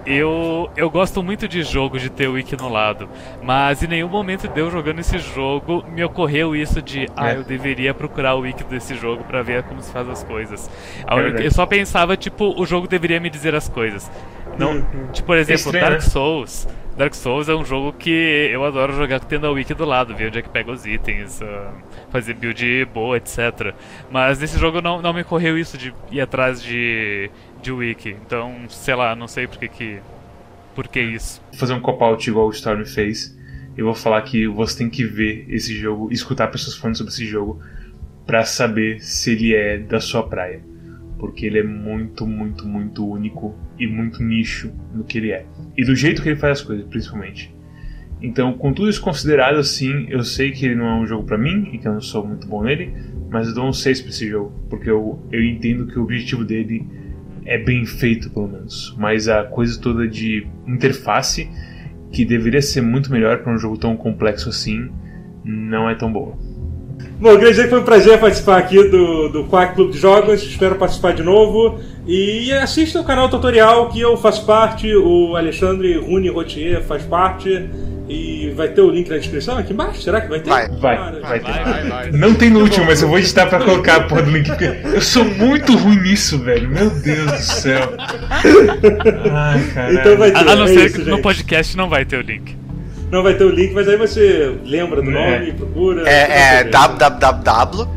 Eu, 0.06 0.70
eu 0.76 0.90
gosto 0.90 1.22
muito 1.22 1.48
de 1.48 1.62
jogo 1.62 1.98
de 1.98 2.10
ter 2.10 2.28
o 2.28 2.32
wiki 2.32 2.56
no 2.56 2.68
lado, 2.68 3.08
mas 3.42 3.82
em 3.82 3.86
nenhum 3.86 4.08
momento 4.08 4.46
de 4.46 4.60
eu 4.60 4.70
jogando 4.70 4.98
esse 4.98 5.18
jogo 5.18 5.82
me 5.88 6.04
ocorreu 6.04 6.54
isso 6.54 6.82
de 6.82 7.08
ah, 7.16 7.30
É. 7.32 7.36
eu 7.36 7.42
deveria 7.44 7.94
procurar 7.94 8.34
o 8.34 8.40
wiki 8.40 8.62
desse 8.64 8.94
jogo 8.94 9.24
pra 9.24 9.42
ver 9.42 9.62
como 9.62 9.80
se 9.80 9.90
faz 9.90 10.06
as 10.08 10.22
coisas. 10.22 10.70
É 11.06 11.46
eu 11.46 11.50
só 11.50 11.64
pensava, 11.64 12.16
tipo, 12.16 12.54
o 12.60 12.66
jogo 12.66 12.86
deveria 12.86 13.18
me 13.18 13.30
dizer 13.30 13.54
as 13.54 13.68
coisas. 13.68 14.10
Não, 14.58 14.82
tipo, 15.12 15.26
por 15.26 15.36
exemplo, 15.36 15.62
estranho, 15.62 15.84
Dark 15.84 16.02
né? 16.02 16.08
Souls. 16.10 16.68
Dark 16.96 17.12
Souls 17.14 17.48
é 17.48 17.54
um 17.54 17.64
jogo 17.64 17.92
que 17.92 18.50
eu 18.52 18.64
adoro 18.64 18.92
jogar 18.92 19.18
tendo 19.18 19.46
a 19.48 19.50
wiki 19.50 19.74
do 19.74 19.84
lado, 19.84 20.14
ver 20.14 20.28
onde 20.28 20.38
é 20.38 20.42
que 20.42 20.48
pega 20.48 20.70
os 20.70 20.86
itens, 20.86 21.42
ah, 21.42 21.72
fazer 22.10 22.34
build 22.34 22.84
boa, 22.92 23.16
etc. 23.16 23.74
Mas 24.10 24.38
nesse 24.38 24.58
jogo 24.58 24.80
não, 24.80 25.02
não 25.02 25.12
me 25.12 25.24
correu 25.24 25.58
isso 25.58 25.76
de 25.76 25.92
ir 26.12 26.20
atrás 26.20 26.62
de, 26.62 27.30
de 27.64 27.72
wiki. 27.72 28.10
Então, 28.24 28.54
sei 28.68 28.94
lá, 28.94 29.16
não 29.16 29.26
sei 29.26 29.46
por 29.46 29.58
que 29.58 29.68
que... 29.68 29.98
Por 30.74 30.88
que 30.88 31.00
isso? 31.00 31.40
Vou 31.50 31.60
fazer 31.60 31.72
um 31.72 31.80
cop-out 31.80 32.28
igual 32.28 32.48
o 32.48 32.50
Storm 32.50 32.84
fez. 32.84 33.36
Eu 33.76 33.86
vou 33.86 33.94
falar 33.94 34.22
que 34.22 34.46
você 34.46 34.78
tem 34.78 34.90
que 34.90 35.04
ver 35.04 35.46
esse 35.48 35.74
jogo, 35.74 36.12
escutar 36.12 36.48
pessoas 36.48 36.76
falando 36.76 36.96
sobre 36.96 37.12
esse 37.12 37.24
jogo, 37.24 37.60
pra 38.26 38.44
saber 38.44 39.00
se 39.00 39.32
ele 39.32 39.54
é 39.54 39.78
da 39.78 40.00
sua 40.00 40.26
praia. 40.28 40.60
Porque 41.18 41.46
ele 41.46 41.60
é 41.60 41.62
muito, 41.62 42.26
muito, 42.26 42.66
muito 42.66 43.08
único 43.08 43.56
e 43.78 43.86
muito 43.86 44.22
nicho 44.22 44.72
no 44.92 45.04
que 45.04 45.18
ele 45.18 45.30
é. 45.30 45.46
E 45.76 45.84
do 45.84 45.94
jeito 45.94 46.22
que 46.22 46.28
ele 46.28 46.36
faz 46.36 46.60
as 46.60 46.64
coisas, 46.64 46.84
principalmente. 46.86 47.54
Então, 48.20 48.52
com 48.54 48.72
tudo 48.72 48.88
isso 48.88 49.00
considerado, 49.00 49.58
assim, 49.58 50.06
eu 50.08 50.24
sei 50.24 50.50
que 50.50 50.64
ele 50.64 50.74
não 50.74 50.86
é 50.86 50.94
um 50.94 51.06
jogo 51.06 51.24
pra 51.24 51.38
mim 51.38 51.70
e 51.72 51.78
que 51.78 51.86
eu 51.86 51.92
não 51.92 52.00
sou 52.00 52.26
muito 52.26 52.46
bom 52.46 52.62
nele, 52.62 52.92
mas 53.30 53.48
eu 53.48 53.54
dou 53.54 53.68
um 53.68 53.72
6 53.72 54.00
pra 54.00 54.10
esse 54.10 54.28
jogo, 54.28 54.52
porque 54.68 54.90
eu, 54.90 55.22
eu 55.30 55.42
entendo 55.42 55.86
que 55.86 55.98
o 55.98 56.02
objetivo 56.02 56.44
dele 56.44 56.86
é 57.44 57.58
bem 57.58 57.84
feito, 57.84 58.30
pelo 58.30 58.48
menos. 58.48 58.94
Mas 58.98 59.28
a 59.28 59.44
coisa 59.44 59.80
toda 59.80 60.06
de 60.06 60.46
interface, 60.66 61.48
que 62.12 62.24
deveria 62.24 62.62
ser 62.62 62.80
muito 62.80 63.10
melhor 63.10 63.38
para 63.38 63.52
um 63.52 63.58
jogo 63.58 63.76
tão 63.76 63.96
complexo 63.96 64.48
assim, 64.48 64.90
não 65.44 65.88
é 65.88 65.94
tão 65.94 66.12
boa. 66.12 66.36
Bom, 67.20 67.30
queria 67.36 67.50
dizer 67.50 67.64
que 67.64 67.70
foi 67.70 67.80
um 67.80 67.84
prazer 67.84 68.18
participar 68.18 68.58
aqui 68.58 68.82
do, 68.88 69.28
do 69.28 69.44
Quack 69.44 69.74
Clube 69.74 69.92
de 69.92 69.98
Jogos. 69.98 70.42
Espero 70.42 70.76
participar 70.76 71.12
de 71.12 71.22
novo. 71.22 71.80
E 72.06 72.52
assista 72.52 73.00
o 73.00 73.04
canal 73.04 73.28
tutorial 73.30 73.88
que 73.88 74.00
eu 74.00 74.16
faço 74.16 74.44
parte, 74.44 74.94
o 74.94 75.36
Alexandre 75.36 75.96
Rune 75.98 76.28
Rotier 76.28 76.82
faz 76.82 77.02
parte. 77.02 77.68
E 78.06 78.52
vai 78.54 78.68
ter 78.68 78.82
o 78.82 78.90
link 78.90 79.08
na 79.08 79.16
descrição 79.16 79.56
aqui 79.56 79.72
embaixo? 79.72 80.02
Será 80.02 80.20
que 80.20 80.28
vai 80.28 80.38
ter? 80.38 80.50
Vai, 80.50 80.68
vai, 80.68 80.96
vai 81.22 81.40
ter. 81.40 81.50
Vai, 81.50 81.64
vai, 81.64 81.88
vai. 81.88 82.10
Não 82.12 82.34
tem 82.34 82.50
no 82.50 82.60
último, 82.60 82.84
mas 82.84 83.00
eu 83.00 83.08
vou 83.08 83.18
editar 83.18 83.46
pra 83.46 83.58
colocar 83.60 83.96
a 83.96 84.00
porra 84.02 84.20
do 84.20 84.30
link, 84.30 84.46
eu 84.92 85.00
sou 85.00 85.24
muito 85.24 85.74
ruim 85.74 85.96
nisso, 86.02 86.38
velho. 86.40 86.68
Meu 86.68 86.90
Deus 86.90 87.32
do 87.32 87.38
céu. 87.38 87.94
Ai, 89.32 89.64
caralho. 89.72 89.98
Então 89.98 90.16
vai 90.18 90.30
ter. 90.32 90.36
A, 90.36 90.40
a 90.40 90.56
não 90.56 90.64
é 90.64 90.68
ser 90.68 90.84
isso, 90.86 90.96
que 90.96 91.04
no 91.04 91.10
gente. 91.12 91.22
podcast 91.22 91.76
não 91.78 91.88
vai 91.88 92.04
ter 92.04 92.18
o 92.18 92.20
link. 92.20 92.54
Não 93.10 93.22
vai 93.22 93.34
ter 93.34 93.44
o 93.44 93.50
link, 93.50 93.72
mas 93.72 93.88
aí 93.88 93.96
você 93.96 94.54
lembra 94.66 95.00
do 95.00 95.10
É. 95.10 95.38
nome, 95.38 95.52
procura. 95.52 96.02
É, 96.06 96.58
é 96.60 96.64
www. 96.64 97.88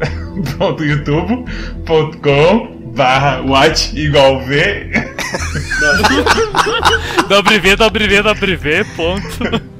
Ponto 0.56 0.82
youtube.com 0.82 2.81
barra 2.94 3.42
watch 3.42 3.94
igual 3.96 4.40
V. 4.44 4.90
WV, 7.28 7.76
WV, 7.76 8.22
WV, 8.22 8.84
ponto. 8.96 9.72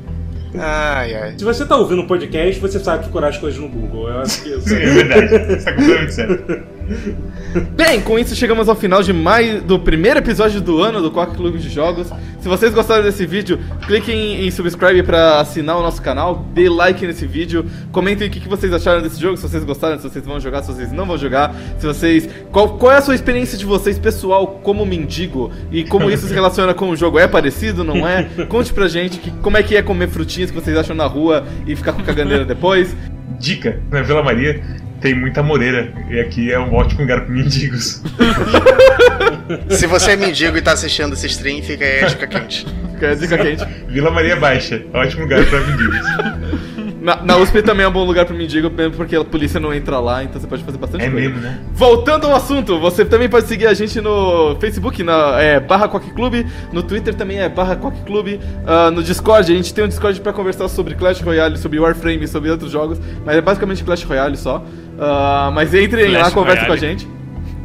Ai, 0.59 1.15
ai. 1.15 1.35
Se 1.39 1.45
você 1.45 1.65
tá 1.65 1.77
ouvindo 1.77 2.03
um 2.03 2.07
podcast, 2.07 2.61
você 2.61 2.79
sabe 2.79 3.05
procurar 3.05 3.29
as 3.29 3.39
coisas 3.39 3.59
no 3.61 3.69
Google. 3.69 4.09
Eu 4.09 4.21
acho 4.21 4.43
que. 4.43 4.61
Sim, 4.61 4.77
é 4.77 4.91
verdade. 4.91 5.53
Está 5.55 5.73
completamente 5.73 6.15
certo. 6.15 6.63
Bem, 7.77 8.01
com 8.01 8.19
isso 8.19 8.35
chegamos 8.35 8.69
ao 8.69 8.75
final 8.75 9.03
de 9.03 9.13
mais 9.13 9.63
do 9.63 9.79
primeiro 9.79 10.19
episódio 10.19 10.61
do 10.61 10.83
ano 10.83 11.01
do 11.01 11.11
Quack 11.11 11.35
Clube 11.37 11.59
de 11.59 11.69
Jogos. 11.69 12.09
Se 12.41 12.49
vocês 12.49 12.75
gostaram 12.75 13.05
desse 13.05 13.25
vídeo, 13.25 13.59
cliquem 13.87 14.45
em 14.45 14.51
subscribe 14.51 15.03
para 15.03 15.41
assinar 15.41 15.77
o 15.77 15.83
nosso 15.83 16.03
canal, 16.03 16.45
dê 16.53 16.69
like 16.69 17.07
nesse 17.07 17.27
vídeo, 17.27 17.65
comentem 17.93 18.27
o 18.27 18.31
que 18.31 18.41
que 18.41 18.49
vocês 18.49 18.73
acharam 18.73 19.01
desse 19.01 19.21
jogo, 19.21 19.37
se 19.37 19.43
vocês 19.49 19.63
gostaram, 19.65 19.97
se 19.99 20.09
vocês 20.09 20.25
vão 20.25 20.41
jogar, 20.41 20.63
se 20.63 20.73
vocês 20.73 20.93
não 20.93 21.07
vão 21.07 21.17
jogar, 21.17 21.55
se 21.79 21.87
vocês 21.87 22.29
qual, 22.51 22.77
qual 22.79 22.93
é 22.93 22.97
a 22.97 23.03
sua 23.03 23.15
experiência 23.15 23.57
de 23.57 23.65
vocês 23.65 23.99
pessoal 23.99 24.47
como 24.63 24.85
mendigo 24.85 25.53
e 25.71 25.85
como 25.85 26.11
isso 26.11 26.27
se 26.27 26.35
relaciona 26.35 26.75
com 26.75 26.91
o 26.91 26.97
jogo? 26.97 27.19
É 27.19 27.29
parecido, 27.29 27.85
não 27.85 28.07
é? 28.07 28.25
Conte 28.49 28.73
pra 28.73 28.89
gente 28.89 29.19
que, 29.19 29.31
como 29.31 29.57
é 29.57 29.63
que 29.63 29.77
é 29.77 29.83
comer 29.83 30.09
frutinhas 30.09 30.51
que 30.51 30.61
vocês 30.61 30.77
acham 30.77 30.97
na 30.97 31.07
rua 31.07 31.45
e 31.67 31.77
ficar 31.77 31.93
com 31.93 32.03
caganeira 32.03 32.45
depois. 32.45 32.97
Dica: 33.39 33.81
na 33.91 34.03
Vila 34.03 34.23
Maria 34.23 34.63
tem 35.03 35.15
muita 35.15 35.43
moreira. 35.43 35.93
E 36.09 36.19
aqui 36.21 36.51
é 36.51 36.59
um 36.59 36.73
ótimo 36.73 37.03
lugar 37.03 37.23
para 37.23 37.35
mendigos. 37.35 38.01
Se 39.69 39.87
você 39.87 40.13
é 40.13 40.17
mendigo 40.17 40.57
e 40.57 40.63
tá 40.63 40.73
assistindo 40.73 41.13
esse 41.13 41.27
stream, 41.27 41.61
fica 41.63 41.85
aí 41.85 42.05
a 42.05 42.07
dica 42.07 42.27
quente. 42.27 42.67
Fica 42.95 43.11
a 43.11 43.15
dica 43.15 43.37
quente. 43.37 43.67
Vila 43.89 44.11
Maria 44.11 44.37
Baixa, 44.37 44.81
ótimo 44.95 45.25
lugar 45.25 45.45
para 45.45 45.61
mendigos. 45.61 46.73
Na, 47.03 47.17
na 47.17 47.37
USP 47.37 47.63
também 47.63 47.85
é 47.85 47.89
um 47.89 47.93
bom 47.93 48.05
lugar 48.05 48.25
pro 48.25 48.35
mendigo, 48.35 48.71
mesmo 48.71 48.95
porque 48.95 49.17
a 49.17 49.25
polícia 49.25 49.59
não 49.59 49.75
entra 49.75 49.99
lá, 49.99 50.23
então 50.23 50.41
você 50.41 50.47
pode 50.47 50.63
fazer 50.63 50.79
bastante 50.79 51.05
É 51.05 51.11
coisa. 51.11 51.29
mesmo, 51.29 51.43
né? 51.43 51.59
Voltando 51.75 52.29
ao 52.29 52.37
assunto, 52.37 52.79
você 52.79 53.05
também 53.05 53.29
pode 53.29 53.49
seguir 53.49 53.67
a 53.67 53.75
gente 53.75 54.01
no 54.01 54.55
Facebook, 54.61 55.03
na 55.03 55.41
é, 55.41 55.59
barra 55.59 55.89
Quack 55.89 56.13
Clube, 56.13 56.47
no 56.73 56.81
Twitter 56.81 57.13
também 57.13 57.41
é 57.41 57.49
barra 57.49 57.75
Quack 57.75 58.03
Clube, 58.03 58.39
ah, 58.65 58.89
no 58.93 59.03
Discord, 59.03 59.51
a 59.51 59.55
gente 59.57 59.75
tem 59.75 59.85
um 59.85 59.89
Discord 59.89 60.21
pra 60.21 60.33
conversar 60.33 60.69
sobre 60.69 60.95
Clash 60.95 61.21
Royale, 61.21 61.59
sobre 61.59 61.81
Warframe, 61.81 62.29
sobre 62.29 62.51
outros 62.51 62.71
jogos, 62.71 63.01
mas 63.27 63.37
é 63.37 63.41
basicamente 63.41 63.83
Clash 63.83 64.05
Royale 64.05 64.37
só. 64.37 64.65
Ah, 64.97 65.51
mas 65.53 65.75
entrem 65.75 66.13
lá, 66.13 66.31
conversem 66.31 66.67
com 66.67 66.73
a 66.73 66.77
gente. 66.77 67.09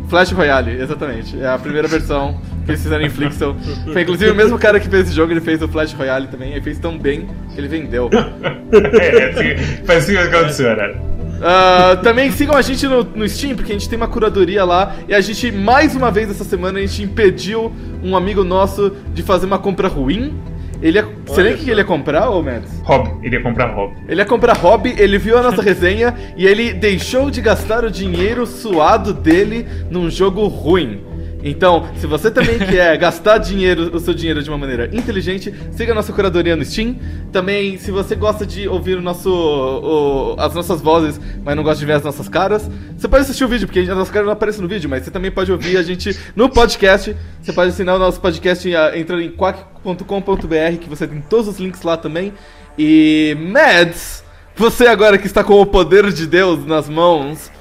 Flash 0.09 0.31
Royale, 0.31 0.71
exatamente. 0.81 1.39
É 1.39 1.47
a 1.47 1.59
primeira 1.59 1.88
versão 1.88 2.39
que 2.68 2.72
eles 2.72 2.84
fizeram 2.84 3.05
em 3.05 3.09
Flixel. 3.09 3.55
Foi 3.91 4.01
inclusive 4.01 4.30
o 4.30 4.36
mesmo 4.36 4.59
cara 4.59 4.80
que 4.80 4.89
fez 4.89 5.07
esse 5.07 5.15
jogo, 5.15 5.32
ele 5.32 5.41
fez 5.41 5.61
o 5.61 5.68
Flash 5.68 5.93
Royale 5.93 6.28
também, 6.28 6.55
e 6.55 6.61
fez 6.61 6.78
tão 6.78 6.97
bem 6.97 7.28
que 7.53 7.59
ele 7.59 7.68
vendeu. 7.68 8.09
É, 8.11 9.07
é 9.24 9.30
assim, 9.30 9.84
faz 9.86 10.03
assim 10.03 10.11
que 10.11 10.18
aconteceu, 10.20 10.76
né? 10.76 10.95
Ah, 11.41 11.97
também 12.03 12.30
sigam 12.32 12.55
a 12.55 12.61
gente 12.61 12.86
no, 12.88 13.03
no 13.03 13.30
Steam, 13.30 13.55
porque 13.55 13.72
a 13.72 13.76
gente 13.76 13.88
tem 13.88 13.95
uma 13.95 14.07
curadoria 14.07 14.65
lá. 14.65 14.95
E 15.07 15.13
a 15.13 15.22
gente, 15.22 15.51
mais 15.51 15.95
uma 15.95 16.11
vez 16.11 16.30
essa 16.30 16.43
semana, 16.43 16.80
a 16.80 16.82
gente 16.82 17.03
impediu 17.03 17.72
um 18.03 18.15
amigo 18.15 18.43
nosso 18.43 18.91
de 19.13 19.24
fazer 19.24 19.45
uma 19.45 19.59
compra 19.59 19.88
ruim. 19.88 20.36
Ele 20.82 20.99
ia, 20.99 21.07
você 21.26 21.41
lembra 21.41 21.59
o 21.59 21.63
que 21.63 21.72
ele 21.72 21.82
ia 21.82 21.86
comprar, 21.86 22.30
ô 22.30 22.41
Mads? 22.43 22.82
Hobby, 22.84 23.11
ele 23.24 23.36
ia 23.38 23.41
comprar 23.41 23.74
hobby. 23.74 23.95
Ele 24.07 24.22
ia 24.22 24.26
comprar 24.26 24.57
hobby, 24.57 24.95
ele 24.97 25.18
viu 25.18 25.38
a 25.38 25.41
nossa 25.41 25.61
resenha 25.61 26.13
e 26.36 26.45
ele 26.45 26.74
deixou 26.74 27.32
de 27.32 27.41
gastar 27.41 27.84
o 27.84 27.89
dinheiro 27.89 28.45
suado 28.45 29.13
dele 29.13 29.65
num 29.89 30.09
jogo 30.09 30.45
ruim. 30.47 31.07
Então, 31.43 31.88
se 31.97 32.07
você 32.07 32.31
também 32.31 32.57
quer 32.57 32.97
gastar 32.97 33.38
dinheiro, 33.38 33.95
o 33.95 33.99
seu 33.99 34.13
dinheiro 34.13 34.41
de 34.41 34.49
uma 34.49 34.57
maneira 34.57 34.89
inteligente, 34.91 35.53
siga 35.71 35.91
a 35.91 35.95
nossa 35.95 36.11
curadoria 36.11 36.55
no 36.55 36.65
Steam. 36.65 36.95
Também, 37.31 37.77
se 37.77 37.91
você 37.91 38.15
gosta 38.15 38.45
de 38.45 38.67
ouvir 38.67 38.97
o 38.97 39.01
nosso, 39.01 39.29
o- 39.31 40.35
as 40.39 40.53
nossas 40.55 40.81
vozes, 40.81 41.19
mas 41.43 41.55
não 41.55 41.63
gosta 41.63 41.79
de 41.79 41.85
ver 41.85 41.93
as 41.93 42.03
nossas 42.03 42.27
caras, 42.27 42.69
você 42.97 43.07
pode 43.07 43.21
assistir 43.23 43.43
o 43.45 43.47
vídeo, 43.47 43.67
porque 43.67 43.79
a 43.81 43.95
nossa 43.95 44.11
cara 44.11 44.25
não 44.25 44.33
aparece 44.33 44.59
no 44.61 44.67
vídeo, 44.67 44.89
mas 44.89 45.03
você 45.03 45.11
também 45.11 45.29
pode 45.31 45.51
ouvir 45.51 45.77
a 45.77 45.83
gente 45.83 46.17
no 46.35 46.49
podcast. 46.49 47.15
Você 47.41 47.53
pode 47.53 47.69
assinar 47.69 47.95
o 47.95 47.99
nosso 47.99 48.19
podcast 48.19 48.75
ah, 48.75 48.97
entrando 48.97 49.21
em 49.21 49.29
quack.com.br, 49.31 50.77
que 50.81 50.89
você 50.89 51.07
tem 51.07 51.21
todos 51.21 51.47
os 51.47 51.59
links 51.59 51.83
lá 51.83 51.95
também. 51.97 52.33
E, 52.77 53.38
Mads, 53.39 54.23
você 54.55 54.88
agora 54.88 55.17
que 55.17 55.27
está 55.27 55.43
com 55.43 55.61
o 55.61 55.65
poder 55.65 56.11
de 56.11 56.25
Deus 56.27 56.65
nas 56.65 56.89
mãos, 56.89 57.51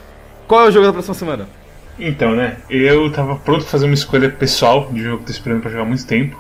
qual 0.49 0.65
é 0.65 0.69
o 0.69 0.71
jogo 0.71 0.87
da 0.87 0.93
próxima 0.93 1.15
semana? 1.15 1.47
Então, 1.99 2.35
né? 2.35 2.57
Eu 2.69 3.11
tava 3.11 3.37
pronto 3.37 3.63
pra 3.63 3.71
fazer 3.71 3.87
uma 3.87 3.95
escolha 3.95 4.29
pessoal 4.29 4.89
de 4.93 5.01
um 5.01 5.05
jogo 5.05 5.17
que 5.19 5.23
eu 5.23 5.27
tô 5.27 5.33
esperando 5.33 5.61
pra 5.63 5.71
jogar 5.71 5.83
há 5.85 5.87
muito 5.87 6.07
tempo. 6.07 6.37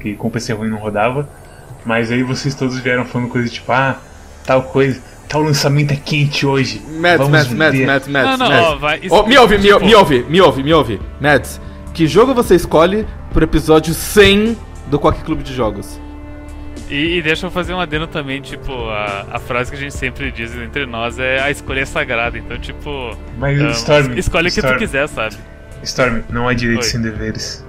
Que 0.00 0.14
com 0.14 0.28
o 0.28 0.30
PC 0.30 0.52
ruim 0.54 0.68
não 0.70 0.78
rodava. 0.78 1.28
Mas 1.84 2.10
aí 2.10 2.22
vocês 2.22 2.54
todos 2.54 2.78
vieram 2.78 3.04
falando 3.04 3.28
coisa 3.28 3.48
tipo, 3.48 3.70
ah, 3.70 4.00
tal 4.44 4.62
coisa, 4.64 5.00
tal 5.28 5.42
lançamento 5.42 5.92
é 5.92 5.96
quente 5.96 6.44
hoje. 6.46 6.80
Mads, 6.98 7.28
Mads, 7.28 7.52
Mads, 7.52 7.78
ver." 7.78 7.86
Mads, 7.86 8.08
Mads, 8.08 8.30
Não, 8.30 8.36
não, 8.38 8.48
Mads. 8.48 8.66
ó, 8.66 8.76
vai- 8.76 9.00
Ó, 9.10 9.22
me 9.26 9.38
ouve, 9.38 9.58
me, 9.58 9.64
tipo- 9.68 9.84
me 9.84 9.94
ouve, 9.94 10.24
me 10.28 10.40
ouve, 10.40 10.62
me 10.62 10.72
ouve. 10.74 11.00
Mads, 11.20 11.60
que 11.94 12.06
jogo 12.06 12.34
você 12.34 12.54
escolhe 12.56 13.06
pro 13.32 13.44
episódio 13.44 13.94
100 13.94 14.56
do 14.88 14.98
Quack 14.98 15.22
Clube 15.22 15.42
de 15.44 15.54
Jogos? 15.54 16.00
E, 16.88 17.18
e 17.18 17.22
deixa 17.22 17.46
eu 17.46 17.50
fazer 17.50 17.74
um 17.74 17.80
adendo 17.80 18.06
também, 18.06 18.40
tipo, 18.40 18.72
a, 18.88 19.26
a 19.32 19.38
frase 19.38 19.70
que 19.70 19.76
a 19.76 19.80
gente 19.80 19.94
sempre 19.94 20.30
diz 20.30 20.54
entre 20.54 20.86
nós 20.86 21.18
é 21.18 21.40
a 21.40 21.50
escolha 21.50 21.80
é 21.80 21.84
sagrada. 21.84 22.38
Então, 22.38 22.58
tipo. 22.58 23.16
Mas, 23.38 23.60
ah, 23.60 23.70
Storm, 23.70 24.18
escolhe 24.18 24.48
o 24.48 24.52
que 24.52 24.62
tu 24.62 24.76
quiser, 24.76 25.08
sabe? 25.08 25.36
Storm, 25.82 26.22
não 26.30 26.48
há 26.48 26.54
direitos 26.54 26.86
sem 26.86 27.00
deveres. 27.00 27.64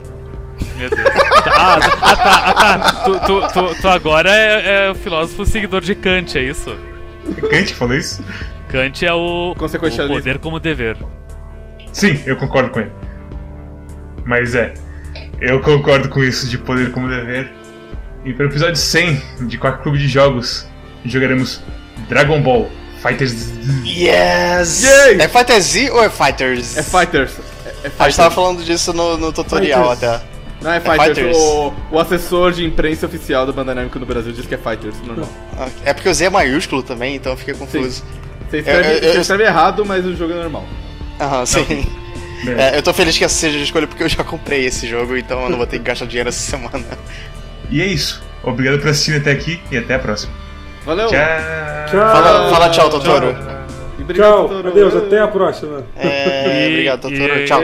Meu 0.77 0.89
Deus. 0.89 1.01
ah, 1.47 1.79
ah, 2.01 2.15
tá, 2.15 2.43
ah, 2.45 2.53
tá. 2.53 2.91
Tu, 3.03 3.19
tu, 3.19 3.47
tu, 3.53 3.81
tu 3.81 3.87
agora 3.87 4.29
é, 4.29 4.87
é 4.87 4.91
o 4.91 4.95
filósofo 4.95 5.45
seguidor 5.45 5.81
de 5.81 5.95
Kant, 5.95 6.37
é 6.37 6.43
isso? 6.43 6.75
Kant 7.49 7.73
falou 7.73 7.95
isso? 7.95 8.23
Kant 8.69 9.05
é 9.05 9.13
o, 9.13 9.51
o 9.51 10.07
poder 10.07 10.39
como 10.39 10.59
dever. 10.59 10.97
Sim, 11.91 12.21
eu 12.25 12.35
concordo 12.35 12.69
com 12.69 12.81
ele. 12.81 12.91
Mas 14.25 14.55
é, 14.55 14.73
eu 15.39 15.61
concordo 15.61 16.09
com 16.09 16.23
isso 16.23 16.47
de 16.49 16.57
poder 16.57 16.91
como 16.91 17.07
dever. 17.07 17.49
E 18.27 18.33
para 18.33 18.45
o 18.45 18.49
episódio 18.49 18.75
100 18.75 19.21
de 19.47 19.57
Quack 19.57 19.81
Clube 19.83 19.97
de 19.97 20.07
Jogos, 20.07 20.65
jogaremos 21.05 21.61
Dragon 22.09 22.41
Ball 22.41 22.69
Fighters. 23.01 23.51
Yes! 23.85 24.83
Yay! 24.83 25.21
É 25.21 25.27
Fighter 25.29 25.61
Z 25.61 25.91
ou 25.91 26.03
é 26.03 26.09
Fighters? 26.09 26.75
É 26.77 26.83
Fighters. 26.83 27.31
É, 27.65 27.69
é 27.69 27.71
A 27.71 27.73
gente 27.73 27.91
Fighters. 27.91 28.15
tava 28.17 28.35
falando 28.35 28.63
disso 28.63 28.91
no, 28.91 29.17
no 29.17 29.31
tutorial 29.31 29.91
Fighters. 29.91 30.13
até. 30.15 30.25
Não 30.59 30.71
é 30.73 30.79
Fighters. 30.81 31.17
Fighters. 31.17 31.37
O, 31.37 31.73
o 31.91 31.99
assessor 31.99 32.51
de 32.51 32.65
imprensa 32.65 33.05
oficial 33.05 33.45
da 33.45 33.53
Bandai 33.53 33.75
Namco 33.75 33.97
no 33.99 34.05
Brasil 34.05 34.33
diz 34.33 34.45
que 34.45 34.55
é 34.55 34.57
Fighters, 34.57 34.95
normal. 35.05 35.29
Ah, 35.57 35.67
É 35.85 35.93
porque 35.93 36.09
o 36.09 36.13
Z 36.13 36.25
é 36.25 36.29
maiúsculo 36.29 36.83
também, 36.83 37.15
então 37.15 37.31
eu 37.31 37.37
fiquei 37.37 37.53
confuso. 37.53 38.03
Você 38.49 38.57
escreve, 38.57 38.87
Eu- 38.89 38.93
eu- 38.95 38.99
você 39.11 39.17
eu- 39.17 39.21
escreve 39.21 39.43
errado, 39.43 39.85
mas 39.85 40.05
o 40.05 40.15
jogo 40.15 40.33
é 40.33 40.37
normal. 40.37 40.65
Aham, 41.19 41.45
sim. 41.45 41.87
É. 42.47 42.75
É, 42.75 42.77
eu 42.77 42.83
tô 42.83 42.93
feliz 42.93 43.17
que 43.17 43.23
essa 43.23 43.33
seja 43.35 43.57
a 43.57 43.61
escolha 43.61 43.87
porque 43.87 44.03
eu 44.03 44.09
já 44.09 44.23
comprei 44.23 44.65
esse 44.65 44.87
jogo, 44.87 45.15
então 45.17 45.41
eu 45.43 45.49
não 45.49 45.57
vou 45.57 45.65
ter 45.65 45.79
que 45.79 45.85
gastar 45.85 46.05
dinheiro 46.05 46.29
essa 46.29 46.39
semana. 46.51 46.83
E 47.69 47.81
é 47.81 47.85
isso. 47.85 48.23
Obrigado 48.43 48.79
por 48.79 48.89
assistir 48.89 49.15
até 49.19 49.31
aqui 49.31 49.59
e 49.71 49.77
até 49.77 49.95
a 49.95 49.99
próxima. 49.99 50.31
Valeu! 50.85 51.07
Tchau! 51.07 51.17
Tchau. 51.89 51.99
Fala, 52.11 52.49
fala 52.49 52.69
tchau, 52.69 52.89
Totoro. 52.89 53.35
Obrigado, 53.99 54.15
Tchau, 54.31 54.47
Totoro. 54.47 54.67
adeus, 54.69 54.95
até 54.95 55.19
a 55.19 55.27
próxima. 55.27 55.83
É, 55.95 56.63
E- 56.67 56.71
obrigado, 56.71 57.01
Totoro. 57.01 57.45
Tchau. 57.45 57.61